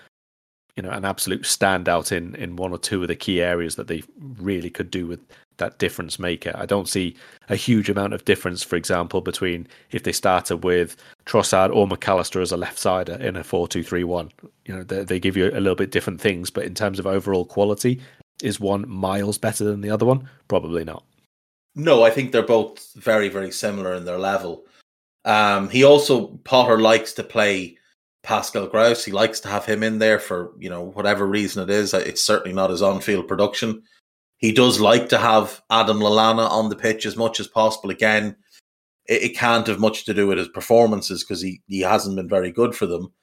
you 0.76 0.84
know 0.84 0.92
an 0.92 1.06
absolute 1.06 1.44
standout 1.44 2.12
in 2.12 2.36
in 2.36 2.56
one 2.56 2.72
or 2.72 2.78
two 2.78 3.02
of 3.02 3.08
the 3.08 3.16
key 3.16 3.42
areas 3.42 3.76
that 3.76 3.88
they 3.88 4.04
really 4.38 4.70
could 4.70 4.92
do 4.92 5.08
with 5.08 5.20
that 5.58 5.78
difference 5.78 6.18
maker. 6.18 6.52
I 6.56 6.66
don't 6.66 6.90
see 6.90 7.16
a 7.50 7.56
huge 7.56 7.88
amount 7.88 8.14
of 8.14 8.26
difference, 8.26 8.64
for 8.64 8.76
example, 8.76 9.22
between 9.22 9.68
if 9.92 10.04
they 10.04 10.12
started 10.12 10.64
with 10.64 10.96
Trossard 11.26 11.74
or 11.74 11.88
Mac 11.88 12.08
Allister 12.08 12.42
as 12.42 12.52
a 12.52 12.58
left 12.58 12.80
sider 12.80 13.14
in 13.16 13.36
a 13.36 13.44
four-two-three-one. 13.44 14.32
You 14.66 14.76
know, 14.76 14.84
they, 14.84 15.04
they 15.04 15.20
give 15.20 15.38
you 15.38 15.50
a 15.50 15.62
little 15.62 15.76
bit 15.76 15.92
different 15.92 16.20
things, 16.20 16.50
but 16.50 16.66
in 16.66 16.74
terms 16.74 16.98
of 16.98 17.06
overall 17.06 17.46
quality, 17.46 18.02
is 18.42 18.60
one 18.60 18.90
miles 18.90 19.38
better 19.38 19.64
than 19.64 19.82
the 19.82 19.92
other 19.92 20.06
one? 20.06 20.28
Probably 20.48 20.84
not. 20.84 21.04
No, 21.76 22.04
I 22.04 22.10
think 22.10 22.32
they're 22.32 22.42
both 22.42 22.94
very, 22.96 23.30
very 23.30 23.52
similar 23.52 23.94
in 23.94 24.06
their 24.06 24.18
level. 24.18 24.66
Um, 25.26 25.70
he 25.70 25.84
also 25.84 26.28
Potter 26.44 26.80
likes 26.80 27.14
to 27.14 27.24
play 27.24 27.78
Pascal 28.24 28.68
Gross. 28.68 29.04
He 29.04 29.12
likes 29.12 29.40
to 29.42 29.48
have 29.48 29.66
him 29.66 29.84
in 29.84 30.00
there 30.00 30.20
for 30.20 30.52
you 30.60 30.70
know 30.70 30.82
whatever 30.82 31.26
reason 31.26 31.64
it 31.64 31.70
is. 31.70 31.94
Uh, 31.94 32.04
it's 32.06 32.22
certainly 32.22 32.54
not 32.54 32.70
his 32.70 32.82
on-field 32.82 33.28
production. 33.28 33.84
He 34.38 34.52
does 34.52 34.80
like 34.80 35.10
to 35.10 35.20
have 35.20 35.62
Adam 35.70 36.00
Lallana 36.00 36.50
on 36.50 36.70
the 36.70 36.76
pitch 36.76 37.06
as 37.06 37.16
much 37.16 37.40
as 37.40 37.48
possible. 37.48 37.92
Again, 37.92 38.36
it, 39.08 39.24
it 39.24 39.38
can't 39.38 39.68
have 39.68 39.80
much 39.80 40.06
to 40.06 40.14
do 40.14 40.28
with 40.28 40.40
his 40.40 40.48
performances 40.48 41.24
because 41.24 41.42
he, 41.42 41.62
he 41.68 41.82
hasn't 41.82 42.16
been 42.16 42.28
very 42.28 42.52
good 42.52 42.76
for 42.76 42.88
them. 42.88 43.14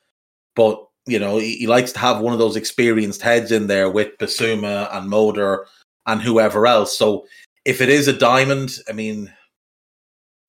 But, 0.55 0.81
you 1.07 1.19
know, 1.19 1.39
he, 1.39 1.57
he, 1.57 1.67
likes 1.67 1.91
to 1.93 1.99
have 1.99 2.21
one 2.21 2.33
of 2.33 2.39
those 2.39 2.55
experienced 2.55 3.23
heads 3.23 3.51
in 3.51 3.67
there 3.67 3.91
with 3.91 4.17
Bissouma 4.19 4.95
and 4.95 5.09
Moder 5.09 5.67
and 6.07 6.23
whoever 6.23 6.67
else. 6.67 6.97
So 6.97 7.27
if 7.65 7.81
it 7.81 7.89
is 7.89 8.07
a 8.07 8.13
diamond, 8.13 8.79
I 8.89 8.93
mean, 8.93 9.33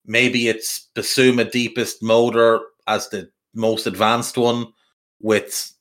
maybe 0.06 0.48
it's 0.48 0.88
Bissouma 0.94 1.50
deepest 1.50 2.00
Moder 2.00 2.60
as 2.86 3.08
the 3.08 3.28
most 3.54 3.86
advanced 3.86 4.36
one 4.36 4.66
with 5.20 5.72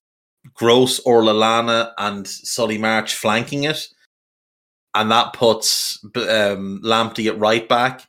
Gross 0.53 0.99
or 0.99 1.21
Lallana 1.21 1.91
and 1.97 2.27
Solly 2.27 2.77
March 2.77 3.15
flanking 3.15 3.63
it 3.63 3.87
and 4.95 5.11
that 5.11 5.33
puts 5.33 6.03
um, 6.15 6.81
Lamptey 6.83 7.27
at 7.27 7.39
right 7.39 7.67
back, 7.67 8.07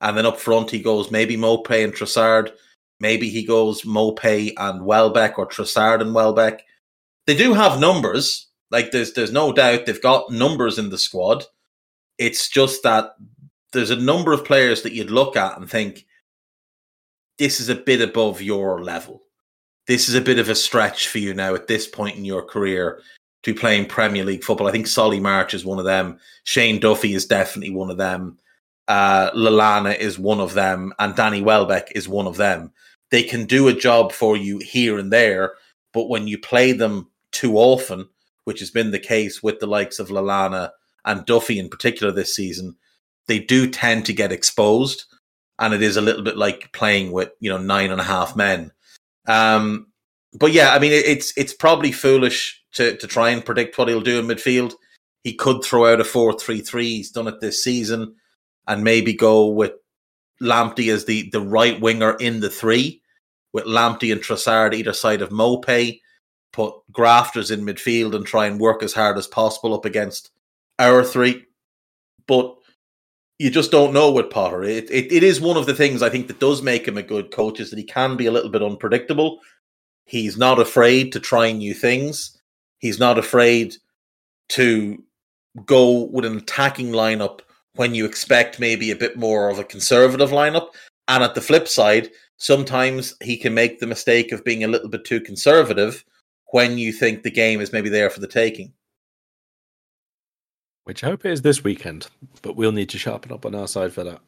and 0.00 0.16
then 0.16 0.26
up 0.26 0.38
front 0.38 0.70
he 0.70 0.80
goes 0.80 1.10
maybe 1.10 1.36
Maupay 1.36 1.84
and 1.84 1.92
Trossard, 1.92 2.50
maybe 3.00 3.28
he 3.28 3.44
goes 3.44 3.82
Maupay 3.82 4.52
and 4.56 4.84
Welbeck 4.84 5.38
or 5.38 5.46
Trossard 5.46 6.00
and 6.00 6.14
Welbeck. 6.14 6.62
They 7.26 7.36
do 7.36 7.54
have 7.54 7.80
numbers, 7.80 8.48
like 8.70 8.90
there's 8.90 9.12
there's 9.12 9.32
no 9.32 9.52
doubt 9.52 9.86
they've 9.86 10.02
got 10.02 10.30
numbers 10.30 10.78
in 10.78 10.90
the 10.90 10.98
squad. 10.98 11.44
It's 12.18 12.48
just 12.48 12.82
that 12.82 13.14
there's 13.72 13.90
a 13.90 13.96
number 13.96 14.32
of 14.32 14.44
players 14.44 14.82
that 14.82 14.92
you'd 14.92 15.10
look 15.10 15.36
at 15.36 15.56
and 15.56 15.68
think 15.70 16.06
this 17.38 17.60
is 17.60 17.68
a 17.68 17.74
bit 17.74 18.00
above 18.00 18.40
your 18.40 18.82
level. 18.82 19.22
This 19.86 20.08
is 20.08 20.14
a 20.14 20.20
bit 20.20 20.38
of 20.38 20.48
a 20.48 20.54
stretch 20.54 21.08
for 21.08 21.18
you 21.18 21.34
now 21.34 21.54
at 21.54 21.66
this 21.66 21.86
point 21.86 22.16
in 22.16 22.24
your 22.24 22.42
career 22.42 23.00
to 23.42 23.54
be 23.54 23.58
playing 23.58 23.86
Premier 23.86 24.24
League 24.24 24.42
football. 24.42 24.66
I 24.66 24.72
think 24.72 24.86
Solly 24.86 25.20
March 25.20 25.54
is 25.54 25.64
one 25.64 25.78
of 25.78 25.84
them. 25.84 26.18
Shane 26.44 26.80
Duffy 26.80 27.14
is 27.14 27.26
definitely 27.26 27.74
one 27.74 27.90
of 27.90 27.96
them. 27.96 28.38
Uh, 28.88 29.30
Lallana 29.32 29.96
is 29.96 30.18
one 30.18 30.40
of 30.40 30.54
them, 30.54 30.92
and 30.98 31.14
Danny 31.14 31.42
Welbeck 31.42 31.92
is 31.94 32.08
one 32.08 32.26
of 32.26 32.36
them. 32.36 32.72
They 33.10 33.22
can 33.22 33.44
do 33.44 33.68
a 33.68 33.72
job 33.72 34.12
for 34.12 34.36
you 34.36 34.58
here 34.58 34.98
and 34.98 35.12
there, 35.12 35.54
but 35.92 36.08
when 36.08 36.26
you 36.26 36.38
play 36.38 36.72
them 36.72 37.08
too 37.32 37.56
often, 37.56 38.08
which 38.44 38.60
has 38.60 38.70
been 38.70 38.90
the 38.90 38.98
case 38.98 39.42
with 39.42 39.60
the 39.60 39.66
likes 39.66 39.98
of 39.98 40.08
Lallana 40.08 40.70
and 41.04 41.26
Duffy 41.26 41.58
in 41.58 41.68
particular 41.68 42.12
this 42.12 42.34
season, 42.34 42.76
they 43.26 43.38
do 43.38 43.68
tend 43.68 44.06
to 44.06 44.12
get 44.12 44.32
exposed, 44.32 45.04
and 45.58 45.74
it 45.74 45.82
is 45.82 45.96
a 45.96 46.02
little 46.02 46.22
bit 46.22 46.36
like 46.36 46.72
playing 46.72 47.12
with 47.12 47.30
you 47.40 47.50
know 47.50 47.58
nine 47.58 47.90
and 47.90 48.00
a 48.00 48.04
half 48.04 48.36
men. 48.36 48.72
Um, 49.26 49.88
but 50.32 50.52
yeah, 50.52 50.74
I 50.74 50.78
mean, 50.78 50.92
it's 50.92 51.32
it's 51.36 51.54
probably 51.54 51.92
foolish 51.92 52.62
to, 52.72 52.96
to 52.96 53.06
try 53.06 53.30
and 53.30 53.44
predict 53.44 53.78
what 53.78 53.88
he'll 53.88 54.00
do 54.00 54.18
in 54.18 54.26
midfield. 54.26 54.74
He 55.24 55.34
could 55.34 55.64
throw 55.64 55.92
out 55.92 56.00
a 56.00 56.04
4 56.04 56.38
3 56.38 56.60
3. 56.60 56.84
He's 56.84 57.10
done 57.10 57.26
it 57.26 57.40
this 57.40 57.62
season 57.62 58.14
and 58.66 58.84
maybe 58.84 59.12
go 59.12 59.46
with 59.46 59.72
Lamptey 60.40 60.92
as 60.92 61.04
the, 61.04 61.28
the 61.30 61.40
right 61.40 61.80
winger 61.80 62.14
in 62.14 62.40
the 62.40 62.50
three, 62.50 63.02
with 63.52 63.64
Lamptey 63.64 64.12
and 64.12 64.20
Trossard 64.20 64.74
either 64.74 64.92
side 64.92 65.22
of 65.22 65.30
Maupay, 65.30 66.00
put 66.52 66.74
grafters 66.92 67.50
in 67.50 67.62
midfield 67.62 68.14
and 68.14 68.26
try 68.26 68.46
and 68.46 68.60
work 68.60 68.82
as 68.82 68.92
hard 68.92 69.16
as 69.18 69.26
possible 69.26 69.74
up 69.74 69.84
against 69.84 70.30
our 70.78 71.02
three. 71.02 71.44
But 72.26 72.55
you 73.38 73.50
just 73.50 73.70
don't 73.70 73.92
know 73.92 74.10
with 74.10 74.30
Potter. 74.30 74.64
It, 74.64 74.90
it, 74.90 75.12
it 75.12 75.22
is 75.22 75.40
one 75.40 75.56
of 75.56 75.66
the 75.66 75.74
things 75.74 76.02
I 76.02 76.08
think 76.08 76.26
that 76.28 76.40
does 76.40 76.62
make 76.62 76.88
him 76.88 76.96
a 76.96 77.02
good 77.02 77.30
coach 77.30 77.60
is 77.60 77.70
that 77.70 77.78
he 77.78 77.84
can 77.84 78.16
be 78.16 78.26
a 78.26 78.32
little 78.32 78.50
bit 78.50 78.62
unpredictable. 78.62 79.40
He's 80.06 80.38
not 80.38 80.58
afraid 80.58 81.12
to 81.12 81.20
try 81.20 81.52
new 81.52 81.74
things. 81.74 82.40
He's 82.78 82.98
not 82.98 83.18
afraid 83.18 83.76
to 84.50 85.02
go 85.64 86.04
with 86.04 86.24
an 86.24 86.38
attacking 86.38 86.92
lineup 86.92 87.40
when 87.74 87.94
you 87.94 88.06
expect 88.06 88.60
maybe 88.60 88.90
a 88.90 88.96
bit 88.96 89.18
more 89.18 89.50
of 89.50 89.58
a 89.58 89.64
conservative 89.64 90.30
lineup. 90.30 90.68
And 91.08 91.22
at 91.22 91.34
the 91.34 91.40
flip 91.40 91.68
side, 91.68 92.10
sometimes 92.38 93.14
he 93.22 93.36
can 93.36 93.54
make 93.54 93.80
the 93.80 93.86
mistake 93.86 94.32
of 94.32 94.44
being 94.44 94.64
a 94.64 94.68
little 94.68 94.88
bit 94.88 95.04
too 95.04 95.20
conservative 95.20 96.04
when 96.52 96.78
you 96.78 96.92
think 96.92 97.22
the 97.22 97.30
game 97.30 97.60
is 97.60 97.72
maybe 97.72 97.88
there 97.88 98.10
for 98.10 98.20
the 98.20 98.28
taking. 98.28 98.72
Which 100.86 101.02
I 101.02 101.08
hope 101.08 101.26
it 101.26 101.32
is 101.32 101.42
this 101.42 101.64
weekend, 101.64 102.06
but 102.42 102.54
we'll 102.54 102.70
need 102.70 102.88
to 102.90 102.98
sharpen 102.98 103.32
up 103.32 103.44
on 103.44 103.56
our 103.56 103.66
side 103.66 103.92
for 103.92 104.04
that. 104.04 104.20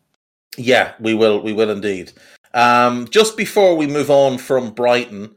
Yeah, 0.57 0.95
we 0.99 1.15
will. 1.15 1.41
We 1.41 1.53
will 1.53 1.71
indeed. 1.71 2.11
Um, 2.53 3.07
just 3.09 3.37
before 3.37 3.77
we 3.77 3.87
move 3.87 4.11
on 4.11 4.39
from 4.39 4.73
Brighton, 4.73 5.37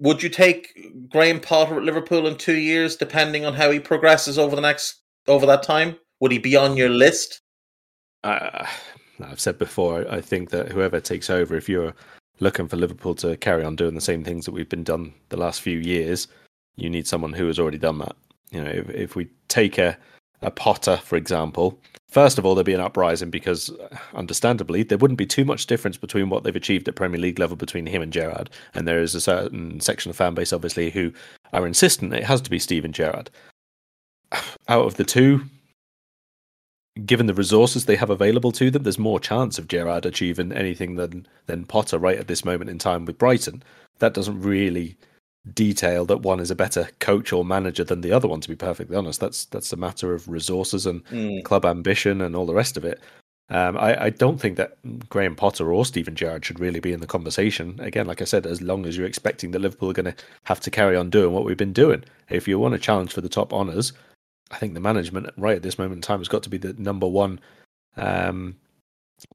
would 0.00 0.20
you 0.20 0.28
take 0.28 1.08
Graham 1.08 1.38
Potter 1.38 1.76
at 1.76 1.84
Liverpool 1.84 2.26
in 2.26 2.36
two 2.36 2.56
years, 2.56 2.96
depending 2.96 3.44
on 3.44 3.54
how 3.54 3.70
he 3.70 3.78
progresses 3.78 4.36
over 4.36 4.56
the 4.56 4.62
next 4.62 5.00
over 5.28 5.46
that 5.46 5.62
time? 5.62 5.96
Would 6.18 6.32
he 6.32 6.38
be 6.38 6.56
on 6.56 6.76
your 6.76 6.88
list? 6.88 7.40
Uh, 8.24 8.66
I've 9.24 9.38
said 9.38 9.58
before. 9.58 10.10
I 10.10 10.20
think 10.20 10.50
that 10.50 10.72
whoever 10.72 10.98
takes 10.98 11.30
over, 11.30 11.54
if 11.54 11.68
you're 11.68 11.94
looking 12.40 12.66
for 12.66 12.76
Liverpool 12.76 13.14
to 13.14 13.36
carry 13.36 13.62
on 13.62 13.76
doing 13.76 13.94
the 13.94 14.00
same 14.00 14.24
things 14.24 14.44
that 14.44 14.52
we've 14.52 14.68
been 14.68 14.82
done 14.82 15.14
the 15.28 15.36
last 15.36 15.60
few 15.60 15.78
years, 15.78 16.26
you 16.74 16.90
need 16.90 17.06
someone 17.06 17.32
who 17.32 17.46
has 17.46 17.60
already 17.60 17.78
done 17.78 17.98
that. 17.98 18.16
You 18.50 18.62
know, 18.62 18.70
if, 18.70 18.90
if 18.90 19.16
we 19.16 19.28
take 19.48 19.78
a 19.78 19.96
a 20.44 20.50
Potter, 20.50 20.98
for 20.98 21.16
example, 21.16 21.78
first 22.08 22.38
of 22.38 22.44
all, 22.44 22.54
there'd 22.54 22.66
be 22.66 22.74
an 22.74 22.80
uprising 22.80 23.30
because, 23.30 23.70
uh, 23.70 23.96
understandably, 24.14 24.82
there 24.82 24.98
wouldn't 24.98 25.18
be 25.18 25.26
too 25.26 25.44
much 25.44 25.66
difference 25.66 25.96
between 25.96 26.28
what 26.28 26.44
they've 26.44 26.54
achieved 26.54 26.86
at 26.86 26.96
Premier 26.96 27.20
League 27.20 27.38
level 27.38 27.56
between 27.56 27.86
him 27.86 28.02
and 28.02 28.12
Gerrard. 28.12 28.50
And 28.74 28.86
there 28.86 29.00
is 29.00 29.14
a 29.14 29.20
certain 29.20 29.80
section 29.80 30.10
of 30.10 30.16
fan 30.16 30.34
base, 30.34 30.52
obviously, 30.52 30.90
who 30.90 31.12
are 31.52 31.66
insistent 31.66 32.12
it 32.12 32.24
has 32.24 32.40
to 32.42 32.50
be 32.50 32.58
Steven 32.58 32.92
Gerrard. 32.92 33.30
Out 34.68 34.86
of 34.86 34.94
the 34.96 35.04
two, 35.04 35.44
given 37.06 37.26
the 37.26 37.34
resources 37.34 37.86
they 37.86 37.96
have 37.96 38.10
available 38.10 38.52
to 38.52 38.70
them, 38.70 38.82
there's 38.82 38.98
more 38.98 39.20
chance 39.20 39.58
of 39.58 39.68
Gerrard 39.68 40.06
achieving 40.06 40.52
anything 40.52 40.96
than 40.96 41.26
than 41.46 41.64
Potter 41.64 41.98
right 41.98 42.18
at 42.18 42.28
this 42.28 42.44
moment 42.44 42.70
in 42.70 42.78
time 42.78 43.04
with 43.04 43.18
Brighton. 43.18 43.62
That 44.00 44.14
doesn't 44.14 44.42
really 44.42 44.96
detail 45.52 46.04
that 46.06 46.22
one 46.22 46.40
is 46.40 46.50
a 46.50 46.54
better 46.54 46.88
coach 47.00 47.32
or 47.32 47.44
manager 47.44 47.84
than 47.84 48.00
the 48.00 48.12
other 48.12 48.28
one. 48.28 48.40
To 48.40 48.48
be 48.48 48.56
perfectly 48.56 48.96
honest, 48.96 49.20
that's 49.20 49.44
that's 49.46 49.72
a 49.72 49.76
matter 49.76 50.14
of 50.14 50.28
resources 50.28 50.86
and 50.86 51.04
mm. 51.06 51.44
club 51.44 51.64
ambition 51.64 52.20
and 52.20 52.34
all 52.34 52.46
the 52.46 52.54
rest 52.54 52.76
of 52.76 52.84
it. 52.84 53.00
Um, 53.50 53.76
I, 53.76 54.04
I, 54.04 54.10
don't 54.10 54.40
think 54.40 54.56
that 54.56 54.78
Graham 55.10 55.36
Potter 55.36 55.70
or 55.70 55.84
Steven 55.84 56.14
Gerrard 56.14 56.46
should 56.46 56.60
really 56.60 56.80
be 56.80 56.94
in 56.94 57.00
the 57.00 57.06
conversation. 57.06 57.78
Again, 57.78 58.06
like 58.06 58.22
I 58.22 58.24
said, 58.24 58.46
as 58.46 58.62
long 58.62 58.86
as 58.86 58.96
you're 58.96 59.06
expecting 59.06 59.50
that 59.50 59.58
Liverpool 59.58 59.90
are 59.90 59.94
going 59.94 60.10
to 60.10 60.24
have 60.44 60.60
to 60.60 60.70
carry 60.70 60.96
on 60.96 61.10
doing 61.10 61.34
what 61.34 61.44
we've 61.44 61.54
been 61.54 61.74
doing. 61.74 62.04
If 62.30 62.48
you 62.48 62.58
want 62.58 62.72
a 62.72 62.78
challenge 62.78 63.12
for 63.12 63.20
the 63.20 63.28
top 63.28 63.52
honours, 63.52 63.92
I 64.50 64.56
think 64.56 64.72
the 64.72 64.80
management 64.80 65.28
right 65.36 65.56
at 65.56 65.62
this 65.62 65.78
moment 65.78 65.98
in 65.98 66.02
time 66.02 66.20
has 66.20 66.28
got 66.28 66.42
to 66.44 66.48
be 66.48 66.56
the 66.56 66.72
number 66.78 67.06
one 67.06 67.38
um, 67.98 68.56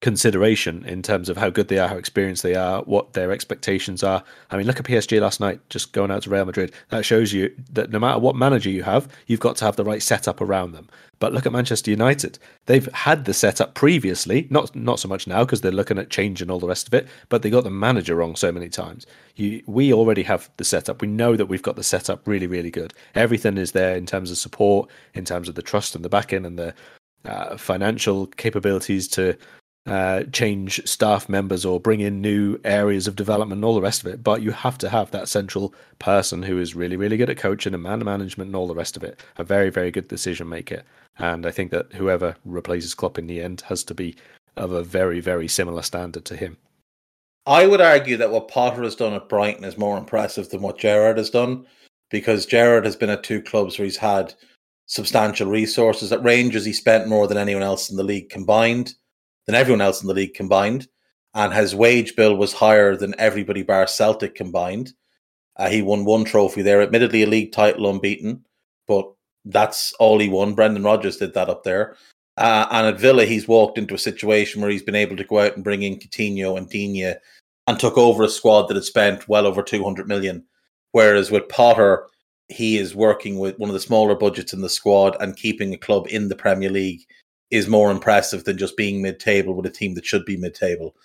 consideration 0.02 0.86
in 0.86 1.02
terms 1.02 1.30
of 1.30 1.38
how 1.38 1.50
good 1.50 1.68
they 1.68 1.78
are, 1.78 1.88
how 1.88 1.98
experienced 1.98 2.44
they 2.44 2.56
are, 2.56 2.82
what 2.84 3.14
their 3.14 3.32
expectations 3.32 4.04
are. 4.04 4.24
I 4.50 4.58
mean, 4.58 4.66
look 4.66 4.80
at 4.80 4.86
PSG 4.86 5.20
last 5.20 5.40
night, 5.40 5.60
just 5.70 5.94
going 5.94 6.12
out 6.12 6.24
to 6.24 6.30
Real 6.30 6.46
Madrid. 6.46 6.72
That 6.90 7.06
shows 7.06 7.34
you 7.34 7.54
that 7.72 7.90
no 7.92 8.00
matter 8.00 8.20
what 8.20 8.36
manager 8.36 8.70
you 8.70 8.84
have, 8.84 9.08
you've 9.28 9.40
got 9.40 9.56
to 9.58 9.66
have 9.66 9.76
the 9.76 9.84
right 9.84 10.02
setup 10.02 10.42
around 10.42 10.72
them. 10.72 10.90
But 11.20 11.34
look 11.34 11.46
at 11.46 11.52
Manchester 11.52 11.92
United. 11.92 12.40
They've 12.66 12.88
had 12.94 13.26
the 13.26 13.34
setup 13.34 13.74
previously, 13.74 14.48
not 14.50 14.74
not 14.74 15.02
so 15.02 15.10
much 15.10 15.28
now 15.28 15.44
because 15.44 15.60
they're 15.60 15.72
looking 15.72 15.98
at 15.98 16.10
change 16.10 16.42
and 16.42 16.50
all 16.50 16.60
the 16.60 16.68
rest 16.68 16.88
of 16.88 16.94
it, 16.94 17.10
but 17.28 17.42
they 17.42 17.50
got 17.50 17.66
the 17.66 17.70
manager 17.70 18.16
wrong 18.16 18.38
so 18.38 18.54
many 18.54 18.70
times. 18.70 19.06
You, 19.36 19.62
we 19.68 19.92
already 19.92 20.24
have 20.24 20.50
the 20.56 20.64
setup. 20.64 21.02
We 21.02 21.10
know 21.10 21.36
that 21.36 21.48
we've 21.48 21.62
got 21.62 21.76
the 21.76 21.84
setup 21.84 22.26
really, 22.26 22.48
really 22.48 22.72
good. 22.72 22.94
Everything 23.16 23.58
is 23.58 23.74
there 23.74 23.98
in 23.98 24.06
terms 24.06 24.32
of 24.32 24.38
support, 24.38 24.90
in 25.14 25.26
terms 25.26 25.50
of 25.50 25.56
the 25.56 25.62
trust 25.62 25.94
and 25.94 26.06
the 26.06 26.10
backing 26.10 26.46
and 26.46 26.58
the 26.58 26.74
uh, 27.26 27.58
financial 27.58 28.28
capabilities 28.28 29.06
to 29.10 29.38
uh, 29.90 30.24
change 30.32 30.82
staff 30.86 31.28
members 31.28 31.66
or 31.66 31.80
bring 31.80 32.00
in 32.00 32.22
new 32.22 32.60
areas 32.64 33.08
of 33.08 33.16
development 33.16 33.58
and 33.58 33.66
all 33.66 33.76
the 33.76 33.82
rest 33.82 34.02
of 34.02 34.08
it. 34.08 34.24
But 34.24 34.42
you 34.42 34.52
have 34.52 34.78
to 34.80 34.90
have 34.90 35.12
that 35.12 35.28
central 35.28 35.74
person 35.98 36.44
who 36.44 36.60
is 36.60 36.76
really, 36.76 36.96
really 36.96 37.18
good 37.18 37.30
at 37.30 37.38
coaching 37.38 37.74
and 37.74 37.84
man 37.84 38.04
management 38.04 38.50
and 38.50 38.56
all 38.56 38.68
the 38.68 38.76
rest 38.76 38.96
of 38.96 39.04
it. 39.04 39.20
A 39.38 39.44
very, 39.44 39.70
very 39.70 39.92
good 39.92 40.08
decision 40.08 40.48
maker. 40.48 40.84
And 41.18 41.46
I 41.46 41.52
think 41.52 41.72
that 41.72 41.94
whoever 41.94 42.36
replaces 42.46 42.94
Klopp 42.94 43.18
in 43.18 43.28
the 43.28 43.42
end 43.42 43.62
has 43.68 43.84
to 43.86 43.94
be 43.94 44.16
of 44.56 44.72
a 44.72 44.84
very, 44.84 45.20
very 45.20 45.48
similar 45.48 45.82
standard 45.82 46.26
to 46.26 46.36
him. 46.36 46.58
I 47.46 47.66
would 47.66 47.82
argue 47.82 48.18
that 48.18 48.32
what 48.32 48.48
Potter 48.48 48.84
has 48.84 48.96
done 48.96 49.14
at 49.14 49.30
Brighton 49.30 49.64
is 49.64 49.78
more 49.78 49.98
impressive 49.98 50.50
than 50.50 50.62
what 50.62 50.78
Gerrard 50.78 51.18
has 51.18 51.30
done 51.30 51.66
because 52.12 52.46
Gerrard 52.46 52.86
has 52.86 52.96
been 52.96 53.10
at 53.10 53.24
two 53.24 53.42
clubs 53.42 53.78
where 53.78 53.86
he's 53.86 53.98
had 53.98 54.34
substantial 54.86 55.50
resources. 55.50 56.12
At 56.12 56.24
Rangers, 56.24 56.66
he 56.66 56.74
spent 56.74 57.08
more 57.08 57.28
than 57.28 57.38
anyone 57.38 57.64
else 57.64 57.90
in 57.90 57.98
the 57.98 58.04
league 58.04 58.30
combined 58.30 58.94
than 59.50 59.56
everyone 59.56 59.82
else 59.82 60.00
in 60.04 60.08
the 60.08 60.14
league 60.14 60.36
combined, 60.36 60.88
and 61.34 61.52
his 61.52 61.74
wage 61.74 62.16
bill 62.16 62.36
was 62.36 62.54
higher 62.54 62.95
than 62.95 63.16
everybody 63.18 63.64
bar 63.64 63.88
Celtic 63.88 64.36
combined. 64.36 64.93
Uh, 65.56 65.68
he 65.68 65.82
won 65.82 66.06
one 66.06 66.24
trophy 66.24 66.62
there, 66.62 66.84
admittedly 66.84 67.24
a 67.24 67.26
league 67.26 67.52
title 67.52 67.89
unbeaten, 67.89 68.45
but 68.88 69.12
that's 69.45 69.91
all 69.93 70.20
he 70.20 70.30
won. 70.30 70.54
Brendan 70.54 70.84
Rodgers 70.84 71.18
did 71.18 71.34
that 71.34 71.50
up 71.50 71.64
there. 71.64 71.95
Uh, 72.38 72.68
and 72.70 72.86
at 72.86 73.00
Villa, 73.00 73.26
he's 73.26 73.47
walked 73.47 73.80
into 73.80 73.95
a 73.95 73.97
situation 73.97 74.62
where 74.62 74.70
he's 74.70 74.84
been 74.84 74.93
able 74.93 75.18
to 75.18 75.24
go 75.24 75.39
out 75.39 75.56
and 75.56 75.64
bring 75.64 75.82
in 75.82 75.97
Coutinho 75.97 76.56
and 76.56 76.70
Digne 76.70 77.16
and 77.66 77.80
took 77.80 77.97
over 77.97 78.22
a 78.22 78.30
squad 78.30 78.68
that 78.68 78.76
had 78.76 78.84
spent 78.84 79.28
well 79.28 79.47
over 79.47 79.64
200 79.64 80.08
million. 80.08 80.45
Whereas 80.91 81.32
with 81.32 81.50
Potter, 81.50 82.06
he 82.50 82.78
is 82.78 82.93
working 82.93 83.39
with 83.39 83.58
one 83.58 83.72
of 83.72 83.74
the 83.74 83.80
smaller 83.80 84.14
budgets 84.14 84.54
in 84.54 84.62
the 84.62 84.70
squad 84.70 85.18
and 85.20 85.36
keeping 85.36 85.74
a 85.74 85.78
club 85.78 86.06
in 86.08 86.30
the 86.30 86.36
Premier 86.36 86.70
League 86.70 87.02
is 87.52 87.68
more 87.68 87.91
impressive 87.91 88.43
than 88.43 88.58
just 88.58 88.78
being 88.78 89.02
mid-table 89.02 89.54
with 89.54 89.66
a 89.66 89.72
team 89.72 89.95
that 89.95 90.06
should 90.06 90.26
be 90.26 90.38
mid-table. 90.38 90.95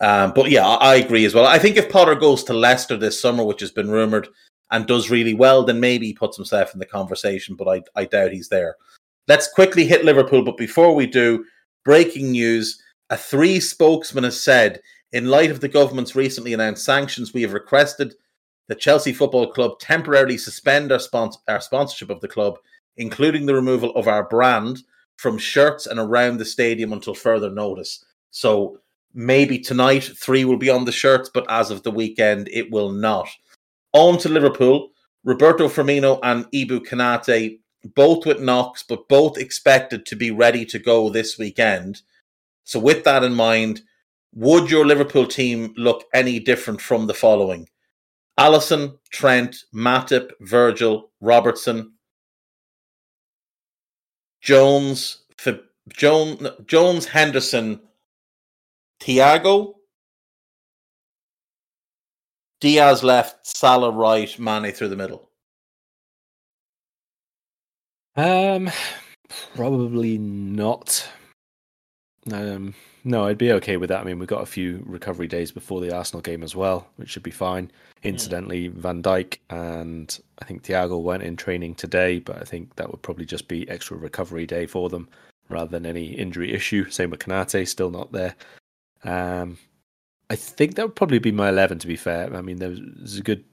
Um, 0.00 0.32
but 0.34 0.50
yeah, 0.50 0.66
I, 0.66 0.92
I 0.92 0.94
agree 0.96 1.24
as 1.24 1.34
well. 1.34 1.46
I 1.46 1.58
think 1.58 1.76
if 1.76 1.90
Potter 1.90 2.14
goes 2.14 2.42
to 2.44 2.52
Leicester 2.52 2.96
this 2.96 3.20
summer, 3.20 3.44
which 3.44 3.60
has 3.60 3.70
been 3.70 3.90
rumored, 3.90 4.28
and 4.70 4.86
does 4.86 5.10
really 5.10 5.34
well, 5.34 5.62
then 5.62 5.78
maybe 5.78 6.06
he 6.06 6.14
puts 6.14 6.36
himself 6.36 6.72
in 6.72 6.80
the 6.80 6.86
conversation. 6.86 7.54
But 7.54 7.68
I, 7.68 7.82
I 7.94 8.04
doubt 8.06 8.32
he's 8.32 8.48
there. 8.48 8.76
Let's 9.28 9.52
quickly 9.52 9.84
hit 9.84 10.04
Liverpool. 10.04 10.42
But 10.42 10.56
before 10.56 10.94
we 10.94 11.06
do, 11.06 11.44
breaking 11.84 12.32
news: 12.32 12.82
a 13.10 13.16
three 13.16 13.60
spokesman 13.60 14.24
has 14.24 14.40
said, 14.40 14.80
in 15.12 15.28
light 15.28 15.50
of 15.50 15.60
the 15.60 15.68
government's 15.68 16.16
recently 16.16 16.54
announced 16.54 16.84
sanctions, 16.84 17.32
we 17.32 17.42
have 17.42 17.52
requested 17.52 18.14
the 18.66 18.74
Chelsea 18.74 19.12
Football 19.12 19.52
Club 19.52 19.78
temporarily 19.78 20.38
suspend 20.38 20.90
our, 20.90 20.98
spons- 20.98 21.36
our 21.46 21.60
sponsorship 21.60 22.10
of 22.10 22.20
the 22.20 22.28
club, 22.28 22.58
including 22.96 23.46
the 23.46 23.54
removal 23.54 23.94
of 23.94 24.08
our 24.08 24.24
brand 24.24 24.78
from 25.16 25.38
shirts 25.38 25.86
and 25.86 25.98
around 25.98 26.38
the 26.38 26.44
stadium 26.44 26.92
until 26.92 27.14
further 27.14 27.50
notice. 27.50 28.04
So 28.30 28.78
maybe 29.14 29.58
tonight 29.58 30.02
three 30.02 30.44
will 30.44 30.58
be 30.58 30.70
on 30.70 30.84
the 30.84 30.92
shirts, 30.92 31.30
but 31.32 31.46
as 31.48 31.70
of 31.70 31.82
the 31.82 31.90
weekend, 31.90 32.48
it 32.52 32.70
will 32.70 32.90
not. 32.90 33.28
On 33.92 34.18
to 34.18 34.28
Liverpool. 34.28 34.90
Roberto 35.24 35.68
Firmino 35.68 36.20
and 36.22 36.44
Ibou 36.50 36.86
Konate, 36.86 37.58
both 37.94 38.26
with 38.26 38.40
knocks, 38.40 38.82
but 38.82 39.08
both 39.08 39.38
expected 39.38 40.04
to 40.06 40.16
be 40.16 40.30
ready 40.30 40.66
to 40.66 40.78
go 40.78 41.08
this 41.08 41.38
weekend. 41.38 42.02
So, 42.64 42.78
with 42.78 43.04
that 43.04 43.24
in 43.24 43.34
mind, 43.34 43.80
would 44.34 44.70
your 44.70 44.84
Liverpool 44.84 45.26
team 45.26 45.72
look 45.78 46.04
any 46.12 46.40
different 46.40 46.82
from 46.82 47.06
the 47.06 47.14
following? 47.14 47.68
Alisson, 48.38 48.98
Trent, 49.10 49.56
Matip, 49.74 50.32
Virgil, 50.40 51.10
Robertson, 51.20 51.93
Jones, 54.44 55.22
Jones, 55.88 56.46
Jones, 56.66 57.06
Henderson, 57.06 57.80
Thiago, 59.00 59.72
Diaz 62.60 63.02
left, 63.02 63.46
Salah 63.46 63.90
right, 63.90 64.38
Mane 64.38 64.70
through 64.70 64.88
the 64.88 64.96
middle. 64.96 65.30
Um, 68.16 68.70
probably 69.56 70.18
not. 70.18 71.08
Um, 72.32 72.74
no, 73.04 73.26
I'd 73.26 73.38
be 73.38 73.52
okay 73.52 73.76
with 73.76 73.90
that. 73.90 74.00
I 74.00 74.04
mean, 74.04 74.18
we've 74.18 74.28
got 74.28 74.42
a 74.42 74.46
few 74.46 74.82
recovery 74.86 75.26
days 75.26 75.52
before 75.52 75.80
the 75.80 75.94
Arsenal 75.94 76.22
game 76.22 76.42
as 76.42 76.56
well, 76.56 76.88
which 76.96 77.10
should 77.10 77.22
be 77.22 77.30
fine. 77.30 77.70
Incidentally, 78.02 78.68
Van 78.68 79.02
Dijk 79.02 79.38
and 79.50 80.18
I 80.38 80.44
think 80.44 80.62
Thiago 80.62 81.02
went 81.02 81.22
in 81.22 81.36
training 81.36 81.74
today, 81.74 82.18
but 82.18 82.36
I 82.36 82.44
think 82.44 82.76
that 82.76 82.90
would 82.90 83.02
probably 83.02 83.26
just 83.26 83.48
be 83.48 83.68
extra 83.68 83.96
recovery 83.96 84.46
day 84.46 84.66
for 84.66 84.88
them 84.88 85.08
rather 85.48 85.70
than 85.70 85.86
any 85.86 86.06
injury 86.06 86.52
issue. 86.52 86.88
Same 86.90 87.10
with 87.10 87.20
Konate, 87.20 87.68
still 87.68 87.90
not 87.90 88.12
there. 88.12 88.34
Um, 89.04 89.58
I 90.30 90.36
think 90.36 90.76
that 90.76 90.86
would 90.86 90.96
probably 90.96 91.18
be 91.18 91.32
my 91.32 91.50
11, 91.50 91.80
to 91.80 91.86
be 91.86 91.96
fair. 91.96 92.34
I 92.34 92.40
mean, 92.40 92.56
there's 92.58 93.18
a 93.18 93.22
good 93.22 93.44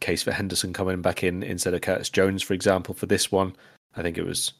case 0.00 0.22
for 0.22 0.32
Henderson 0.32 0.72
coming 0.72 1.00
back 1.00 1.22
in 1.22 1.42
instead 1.42 1.74
of 1.74 1.80
Curtis 1.80 2.10
Jones, 2.10 2.42
for 2.42 2.54
example, 2.54 2.94
for 2.94 3.06
this 3.06 3.30
one. 3.30 3.54
I 3.94 4.02
think 4.02 4.18
it 4.18 4.26
was. 4.26 4.52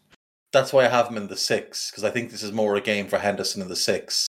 That's 0.56 0.72
why 0.72 0.86
I 0.86 0.88
have 0.88 1.08
him 1.08 1.18
in 1.18 1.26
the 1.26 1.36
six, 1.36 1.90
because 1.90 2.02
I 2.02 2.08
think 2.08 2.30
this 2.30 2.42
is 2.42 2.50
more 2.50 2.76
a 2.76 2.80
game 2.80 3.08
for 3.08 3.18
Henderson 3.18 3.60
in 3.60 3.68
the 3.68 3.76
six. 3.76 4.26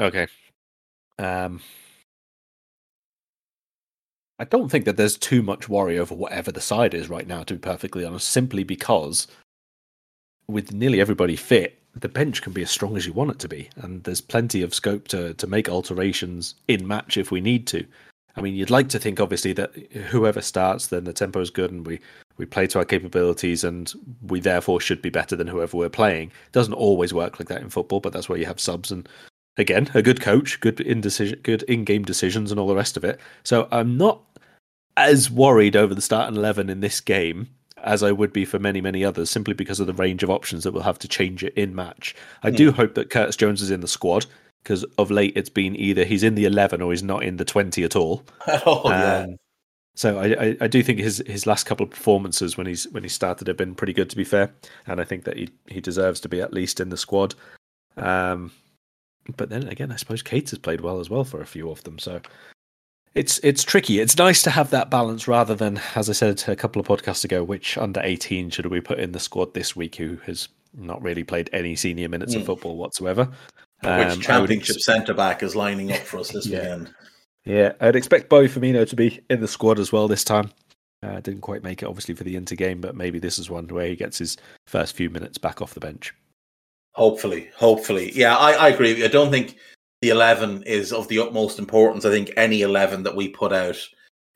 Okay. 0.00 0.26
Um, 1.16 1.60
I 4.40 4.44
don't 4.46 4.68
think 4.68 4.84
that 4.84 4.96
there's 4.96 5.16
too 5.16 5.42
much 5.42 5.68
worry 5.68 5.96
over 5.96 6.12
whatever 6.12 6.50
the 6.50 6.60
side 6.60 6.92
is 6.92 7.08
right 7.08 7.28
now, 7.28 7.44
to 7.44 7.54
be 7.54 7.60
perfectly 7.60 8.04
honest, 8.04 8.28
simply 8.30 8.64
because 8.64 9.28
with 10.48 10.72
nearly 10.72 11.00
everybody 11.00 11.36
fit, 11.36 11.80
the 11.94 12.08
bench 12.08 12.42
can 12.42 12.52
be 12.52 12.62
as 12.62 12.70
strong 12.72 12.96
as 12.96 13.06
you 13.06 13.12
want 13.12 13.30
it 13.30 13.38
to 13.38 13.48
be. 13.48 13.70
And 13.76 14.02
there's 14.02 14.20
plenty 14.20 14.60
of 14.60 14.74
scope 14.74 15.06
to, 15.08 15.34
to 15.34 15.46
make 15.46 15.68
alterations 15.68 16.56
in 16.66 16.84
match 16.84 17.16
if 17.16 17.30
we 17.30 17.40
need 17.40 17.68
to. 17.68 17.86
I 18.34 18.40
mean, 18.40 18.56
you'd 18.56 18.70
like 18.70 18.88
to 18.88 18.98
think, 18.98 19.20
obviously, 19.20 19.52
that 19.52 19.72
whoever 20.10 20.42
starts, 20.42 20.88
then 20.88 21.04
the 21.04 21.12
tempo 21.12 21.38
is 21.38 21.50
good 21.50 21.70
and 21.70 21.86
we, 21.86 22.00
we 22.36 22.46
play 22.46 22.66
to 22.68 22.78
our 22.78 22.84
capabilities 22.84 23.64
and 23.64 23.92
we 24.26 24.40
therefore 24.40 24.80
should 24.80 25.02
be 25.02 25.10
better 25.10 25.36
than 25.36 25.46
whoever 25.46 25.76
we're 25.76 25.88
playing. 25.88 26.28
It 26.28 26.52
doesn't 26.52 26.74
always 26.74 27.14
work 27.14 27.38
like 27.38 27.48
that 27.48 27.62
in 27.62 27.70
football, 27.70 28.00
but 28.00 28.12
that's 28.12 28.28
where 28.28 28.38
you 28.38 28.46
have 28.46 28.60
subs 28.60 28.92
and 28.92 29.08
again, 29.56 29.90
a 29.94 30.02
good 30.02 30.20
coach, 30.20 30.60
good 30.60 30.80
in 30.80 31.00
decision, 31.00 31.40
good 31.42 31.62
in-game 31.64 32.04
decisions, 32.04 32.50
and 32.50 32.60
all 32.60 32.68
the 32.68 32.76
rest 32.76 32.96
of 32.96 33.04
it. 33.04 33.20
So 33.44 33.68
I'm 33.72 33.96
not 33.96 34.20
as 34.96 35.30
worried 35.30 35.76
over 35.76 35.94
the 35.94 36.02
starting 36.02 36.36
eleven 36.36 36.70
in 36.70 36.80
this 36.80 37.00
game 37.00 37.48
as 37.82 38.02
I 38.02 38.10
would 38.10 38.32
be 38.32 38.44
for 38.44 38.58
many, 38.58 38.80
many 38.80 39.04
others, 39.04 39.30
simply 39.30 39.54
because 39.54 39.80
of 39.80 39.86
the 39.86 39.92
range 39.94 40.22
of 40.22 40.30
options 40.30 40.64
that 40.64 40.72
we'll 40.72 40.82
have 40.82 40.98
to 40.98 41.08
change 41.08 41.44
it 41.44 41.54
in 41.54 41.74
match. 41.74 42.16
I 42.42 42.50
do 42.50 42.70
hmm. 42.70 42.76
hope 42.76 42.94
that 42.94 43.10
Curtis 43.10 43.36
Jones 43.36 43.62
is 43.62 43.70
in 43.70 43.80
the 43.80 43.88
squad 43.88 44.26
because 44.62 44.84
of 44.98 45.10
late 45.10 45.34
it's 45.36 45.50
been 45.50 45.76
either 45.76 46.04
he's 46.04 46.24
in 46.24 46.34
the 46.34 46.46
eleven 46.46 46.82
or 46.82 46.90
he's 46.90 47.02
not 47.02 47.22
in 47.22 47.36
the 47.36 47.44
twenty 47.44 47.84
at 47.84 47.96
all. 47.96 48.24
oh, 48.66 48.84
um, 48.86 48.90
yeah. 48.90 49.26
So 49.96 50.18
I, 50.18 50.26
I, 50.26 50.56
I, 50.60 50.66
do 50.66 50.82
think 50.82 50.98
his 50.98 51.22
his 51.26 51.46
last 51.46 51.64
couple 51.64 51.84
of 51.84 51.90
performances 51.90 52.58
when 52.58 52.66
he's 52.66 52.86
when 52.88 53.02
he 53.02 53.08
started 53.08 53.48
have 53.48 53.56
been 53.56 53.74
pretty 53.74 53.94
good 53.94 54.10
to 54.10 54.16
be 54.16 54.24
fair, 54.24 54.52
and 54.86 55.00
I 55.00 55.04
think 55.04 55.24
that 55.24 55.38
he 55.38 55.48
he 55.66 55.80
deserves 55.80 56.20
to 56.20 56.28
be 56.28 56.40
at 56.40 56.52
least 56.52 56.80
in 56.80 56.90
the 56.90 56.98
squad. 56.98 57.34
Um, 57.96 58.52
but 59.36 59.48
then 59.48 59.66
again, 59.68 59.90
I 59.90 59.96
suppose 59.96 60.22
Keita 60.22 60.50
has 60.50 60.58
played 60.58 60.82
well 60.82 61.00
as 61.00 61.08
well 61.08 61.24
for 61.24 61.40
a 61.40 61.46
few 61.46 61.70
of 61.70 61.82
them. 61.84 61.98
So 61.98 62.20
it's 63.14 63.38
it's 63.38 63.64
tricky. 63.64 63.98
It's 63.98 64.18
nice 64.18 64.42
to 64.42 64.50
have 64.50 64.68
that 64.70 64.90
balance 64.90 65.26
rather 65.26 65.54
than, 65.54 65.80
as 65.94 66.10
I 66.10 66.12
said 66.12 66.44
a 66.46 66.56
couple 66.56 66.78
of 66.78 66.86
podcasts 66.86 67.24
ago, 67.24 67.42
which 67.42 67.78
under 67.78 68.02
eighteen 68.04 68.50
should 68.50 68.66
we 68.66 68.82
put 68.82 69.00
in 69.00 69.12
the 69.12 69.20
squad 69.20 69.54
this 69.54 69.74
week 69.74 69.96
who 69.96 70.16
has 70.26 70.48
not 70.74 71.02
really 71.02 71.24
played 71.24 71.48
any 71.54 71.74
senior 71.74 72.10
minutes 72.10 72.34
mm. 72.34 72.36
of 72.36 72.42
hmm. 72.42 72.46
football 72.46 72.76
whatsoever. 72.76 73.30
Um, 73.82 74.08
Which 74.08 74.20
championship 74.20 74.80
centre 74.80 75.14
back 75.14 75.42
is 75.42 75.56
lining 75.56 75.92
up 75.92 76.00
for 76.00 76.18
us 76.18 76.30
this 76.30 76.46
yeah. 76.46 76.58
weekend? 76.58 76.94
Yeah, 77.46 77.72
I'd 77.80 77.96
expect 77.96 78.28
Bobby 78.28 78.48
Firmino 78.48 78.86
to 78.88 78.96
be 78.96 79.20
in 79.30 79.40
the 79.40 79.48
squad 79.48 79.78
as 79.78 79.92
well 79.92 80.08
this 80.08 80.24
time. 80.24 80.50
Uh, 81.02 81.20
didn't 81.20 81.42
quite 81.42 81.62
make 81.62 81.80
it, 81.80 81.86
obviously, 81.86 82.14
for 82.14 82.24
the 82.24 82.34
Inter 82.34 82.56
game, 82.56 82.80
but 82.80 82.96
maybe 82.96 83.20
this 83.20 83.38
is 83.38 83.48
one 83.48 83.68
where 83.68 83.86
he 83.86 83.94
gets 83.94 84.18
his 84.18 84.36
first 84.66 84.96
few 84.96 85.08
minutes 85.08 85.38
back 85.38 85.62
off 85.62 85.72
the 85.72 85.80
bench. 85.80 86.12
Hopefully, 86.94 87.48
hopefully. 87.54 88.10
Yeah, 88.14 88.36
I, 88.36 88.52
I 88.52 88.68
agree. 88.70 89.04
I 89.04 89.08
don't 89.08 89.30
think 89.30 89.56
the 90.00 90.08
11 90.08 90.64
is 90.64 90.92
of 90.92 91.06
the 91.06 91.20
utmost 91.20 91.60
importance. 91.60 92.04
I 92.04 92.10
think 92.10 92.32
any 92.36 92.62
11 92.62 93.04
that 93.04 93.14
we 93.14 93.28
put 93.28 93.52
out 93.52 93.76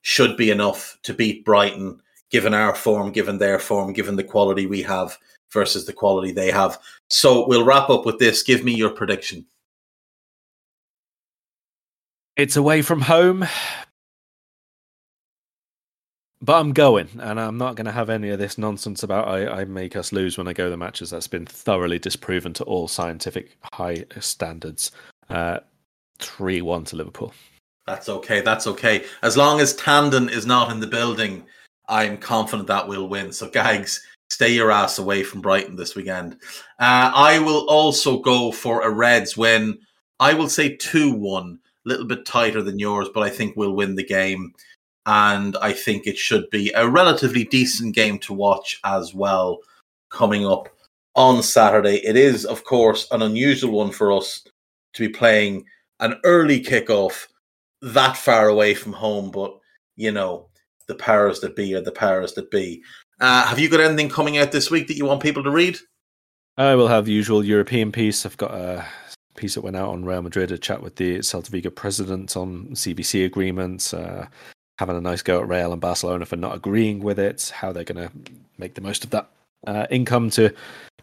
should 0.03 0.37
be 0.37 0.51
enough 0.51 0.97
to 1.03 1.13
beat 1.13 1.45
Brighton, 1.45 2.01
given 2.31 2.55
our 2.55 2.77
form, 2.77 3.11
given 3.11 3.39
their 3.39 3.59
form, 3.59 3.93
given 3.93 4.15
the 4.15 4.23
quality 4.23 4.67
we 4.67 4.83
have 4.83 5.19
versus 5.53 5.85
the 5.85 5.93
quality 5.93 6.31
they 6.31 6.51
have. 6.51 6.79
So 7.09 7.49
we'll 7.49 7.65
wrap 7.65 7.91
up 7.91 8.07
with 8.07 8.19
this. 8.19 8.45
Give 8.45 8.63
me 8.63 8.73
your 8.73 8.91
prediction. 8.91 9.47
It's 12.41 12.57
away 12.57 12.81
from 12.81 13.03
home, 13.03 13.47
but 16.41 16.59
I'm 16.59 16.73
going, 16.73 17.11
and 17.21 17.39
I'm 17.39 17.59
not 17.59 17.77
going 17.77 17.85
to 17.85 17.93
have 17.93 18.09
any 18.09 18.31
of 18.31 18.39
this 18.39 18.57
nonsense 18.57 19.03
about 19.03 19.29
I, 19.29 19.61
I 19.61 19.65
make 19.67 19.95
us 19.95 20.11
lose 20.11 20.39
when 20.39 20.49
I 20.49 20.55
go 20.55 20.65
to 20.65 20.71
the 20.71 20.77
matches. 20.79 21.11
That's 21.11 21.27
been 21.27 21.45
thoroughly 21.45 21.99
disproven 21.99 22.55
to 22.55 22.65
all 22.65 22.89
scientific 22.89 23.59
high 23.75 24.07
standards. 24.21 24.91
Uh, 25.29 25.59
three 26.19 26.63
one 26.63 26.85
to 26.85 26.97
Liverpool. 26.97 27.35
That's 27.87 28.09
okay. 28.09 28.41
That's 28.41 28.67
okay. 28.67 29.05
As 29.23 29.37
long 29.37 29.61
as 29.61 29.77
Tandon 29.77 30.31
is 30.31 30.47
not 30.47 30.73
in 30.73 30.81
the 30.81 30.87
building, 30.87 31.45
I'm 31.91 32.17
confident 32.17 32.69
that 32.69 32.89
we'll 32.89 33.11
win. 33.11 33.35
So, 33.35 33.51
Gags, 33.51 34.03
stay 34.31 34.49
your 34.49 34.71
ass 34.71 34.99
away 34.99 35.25
from 35.25 35.43
Brighton 35.43 35.77
this 35.77 35.95
weekend. 35.95 36.39
Uh, 36.79 37.13
I 37.15 37.39
will 37.39 37.69
also 37.69 38.19
go 38.19 38.51
for 38.51 38.81
a 38.81 38.91
Reds 38.91 39.37
win. 39.37 39.79
I 40.21 40.33
will 40.33 40.49
say 40.49 40.75
2 40.77 41.13
1, 41.13 41.59
a 41.85 41.89
little 41.89 42.07
bit 42.07 42.27
tighter 42.27 42.63
than 42.63 42.79
yours, 42.79 43.09
but 43.13 43.23
I 43.23 43.31
think 43.31 43.57
we'll 43.57 43.75
win 43.75 43.95
the 43.95 44.05
game. 44.05 44.53
And 45.07 45.57
I 45.63 45.73
think 45.73 46.07
it 46.07 46.19
should 46.19 46.49
be 46.51 46.71
a 46.73 46.89
relatively 46.89 47.45
decent 47.45 47.95
game 47.95 48.19
to 48.21 48.35
watch 48.35 48.79
as 48.85 49.15
well 49.15 49.59
coming 50.11 50.47
up 50.47 50.69
on 51.15 51.43
Saturday. 51.43 51.97
It 52.07 52.17
is, 52.17 52.45
of 52.45 52.65
course, 52.65 53.09
an 53.11 53.23
unusual 53.23 53.73
one 53.73 53.91
for 53.91 54.13
us 54.13 54.45
to 54.95 55.07
be 55.07 55.13
playing 55.13 55.65
an 56.01 56.19
early 56.25 56.63
kickoff 56.63 57.27
that 57.83 58.17
far 58.17 58.49
away 58.49 58.75
from 58.75 58.93
home, 58.93 59.31
but 59.31 59.57
you 59.97 60.13
know, 60.13 60.49
the 60.87 60.95
powers 60.95 61.41
that 61.41 61.57
be 61.57 61.75
are 61.75 61.81
the 61.81 61.93
powers 61.93 62.35
that 62.35 62.51
be. 62.51 62.83
Uh, 63.21 63.45
have 63.47 63.59
you 63.59 63.69
got 63.69 63.81
anything 63.81 64.09
coming 64.09 64.39
out 64.39 64.51
this 64.51 64.71
week 64.71 64.89
that 64.89 64.97
you 64.97 65.05
want 65.05 65.23
people 65.23 65.43
to 65.43 65.51
read? 65.51 65.79
I 66.57 66.75
will 66.75 66.89
have 66.89 67.05
the 67.05 67.13
usual 67.13 67.45
European 67.45 67.93
piece. 67.93 68.27
I've 68.27 68.37
got 68.37 68.53
a 68.53 68.87
piece 69.41 69.55
that 69.55 69.63
went 69.63 69.77
out 69.77 69.89
on 69.89 70.05
Real 70.05 70.23
Madrid, 70.23 70.53
a 70.53 70.59
chat 70.59 70.83
with 70.83 70.97
the 70.97 71.19
Celta 71.19 71.75
president 71.75 72.37
on 72.37 72.67
CVC 72.73 73.25
agreements, 73.25 73.95
uh, 73.95 74.27
having 74.79 74.97
a 74.97 75.01
nice 75.01 75.23
go 75.23 75.41
at 75.41 75.49
Real 75.49 75.73
and 75.73 75.81
Barcelona 75.81 76.27
for 76.27 76.37
not 76.37 76.55
agreeing 76.55 77.01
with 77.01 77.19
it, 77.19 77.51
how 77.55 77.73
they're 77.73 77.85
going 77.85 78.09
to 78.09 78.13
make 78.59 78.75
the 78.75 78.81
most 78.81 79.03
of 79.03 79.11
that 79.11 79.31
uh, 79.67 79.87
income 79.91 80.31
to 80.31 80.53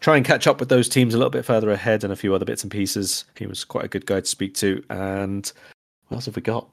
try 0.00 0.16
and 0.16 0.24
catch 0.24 0.46
up 0.46 0.60
with 0.60 0.68
those 0.68 0.88
teams 0.88 1.14
a 1.14 1.18
little 1.18 1.30
bit 1.30 1.44
further 1.44 1.70
ahead, 1.70 2.04
and 2.04 2.12
a 2.12 2.16
few 2.16 2.34
other 2.34 2.44
bits 2.44 2.62
and 2.62 2.70
pieces. 2.70 3.24
He 3.36 3.46
was 3.46 3.64
quite 3.64 3.84
a 3.84 3.88
good 3.88 4.06
guy 4.06 4.20
to 4.20 4.26
speak 4.26 4.54
to. 4.54 4.82
And 4.88 5.50
what 6.06 6.18
else 6.18 6.26
have 6.26 6.36
we 6.36 6.42
got? 6.42 6.68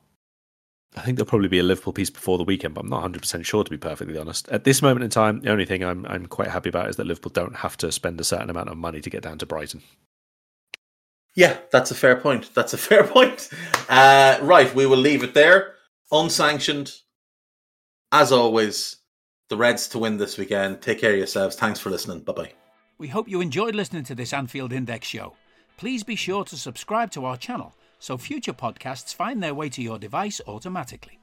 I 0.98 1.02
think 1.02 1.18
there'll 1.18 1.30
probably 1.30 1.50
be 1.50 1.60
a 1.60 1.64
Liverpool 1.64 1.94
piece 1.94 2.10
before 2.10 2.38
the 2.38 2.44
weekend, 2.44 2.74
but 2.74 2.82
I'm 2.82 2.90
not 2.90 3.12
100% 3.12 3.44
sure 3.44 3.64
to 3.64 3.70
be 3.70 3.78
perfectly 3.78 4.18
honest. 4.18 4.48
At 4.50 4.64
this 4.64 4.82
moment 4.82 5.04
in 5.04 5.10
time, 5.10 5.42
the 5.42 5.52
only 5.52 5.66
thing 5.66 5.84
I'm 5.84 6.06
I'm 6.06 6.28
quite 6.28 6.48
happy 6.48 6.70
about 6.70 6.90
is 6.90 6.96
that 6.96 7.08
Liverpool 7.08 7.32
don't 7.34 7.56
have 7.56 7.76
to 7.78 7.92
spend 7.92 8.22
a 8.22 8.24
certain 8.24 8.50
amount 8.50 8.70
of 8.70 8.78
money 8.78 9.02
to 9.02 9.10
get 9.10 9.24
down 9.24 9.38
to 9.40 9.46
Brighton. 9.46 9.82
Yeah, 11.36 11.58
that's 11.72 11.92
a 11.92 11.96
fair 11.96 12.16
point. 12.16 12.54
That's 12.56 12.74
a 12.74 12.78
fair 12.90 13.04
point. 13.04 13.50
Uh, 13.90 14.40
right, 14.42 14.74
we 14.74 14.86
will 14.86 14.98
leave 14.98 15.24
it 15.24 15.34
there. 15.34 15.74
Unsanctioned, 16.12 16.94
as 18.12 18.32
always, 18.32 18.98
the 19.50 19.58
Reds 19.58 19.88
to 19.90 20.00
win 20.00 20.18
this 20.18 20.38
weekend. 20.38 20.82
Take 20.82 21.02
care 21.02 21.12
of 21.12 21.18
yourselves. 21.18 21.56
Thanks 21.56 21.80
for 21.80 21.90
listening. 21.90 22.22
Bye 22.22 22.34
bye. 22.34 22.52
We 22.98 23.10
hope 23.10 23.28
you 23.28 23.42
enjoyed 23.42 23.76
listening 23.76 24.06
to 24.06 24.16
this 24.16 24.32
Anfield 24.32 24.72
Index 24.72 25.08
show. 25.08 25.36
Please 25.78 26.04
be 26.04 26.16
sure 26.16 26.46
to 26.46 26.56
subscribe 26.56 27.12
to 27.12 27.26
our 27.26 27.36
channel 27.36 27.76
so 28.00 28.18
future 28.18 28.54
podcasts 28.54 29.14
find 29.14 29.42
their 29.42 29.54
way 29.54 29.68
to 29.70 29.82
your 29.82 30.00
device 30.00 30.40
automatically. 30.48 31.20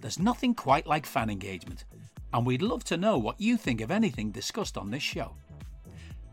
There's 0.00 0.18
nothing 0.18 0.54
quite 0.54 0.86
like 0.86 1.04
fan 1.04 1.28
engagement, 1.28 1.84
and 2.32 2.46
we'd 2.46 2.62
love 2.62 2.84
to 2.84 2.96
know 2.96 3.18
what 3.18 3.40
you 3.40 3.56
think 3.56 3.80
of 3.80 3.90
anything 3.90 4.30
discussed 4.30 4.78
on 4.78 4.90
this 4.90 5.02
show. 5.02 5.34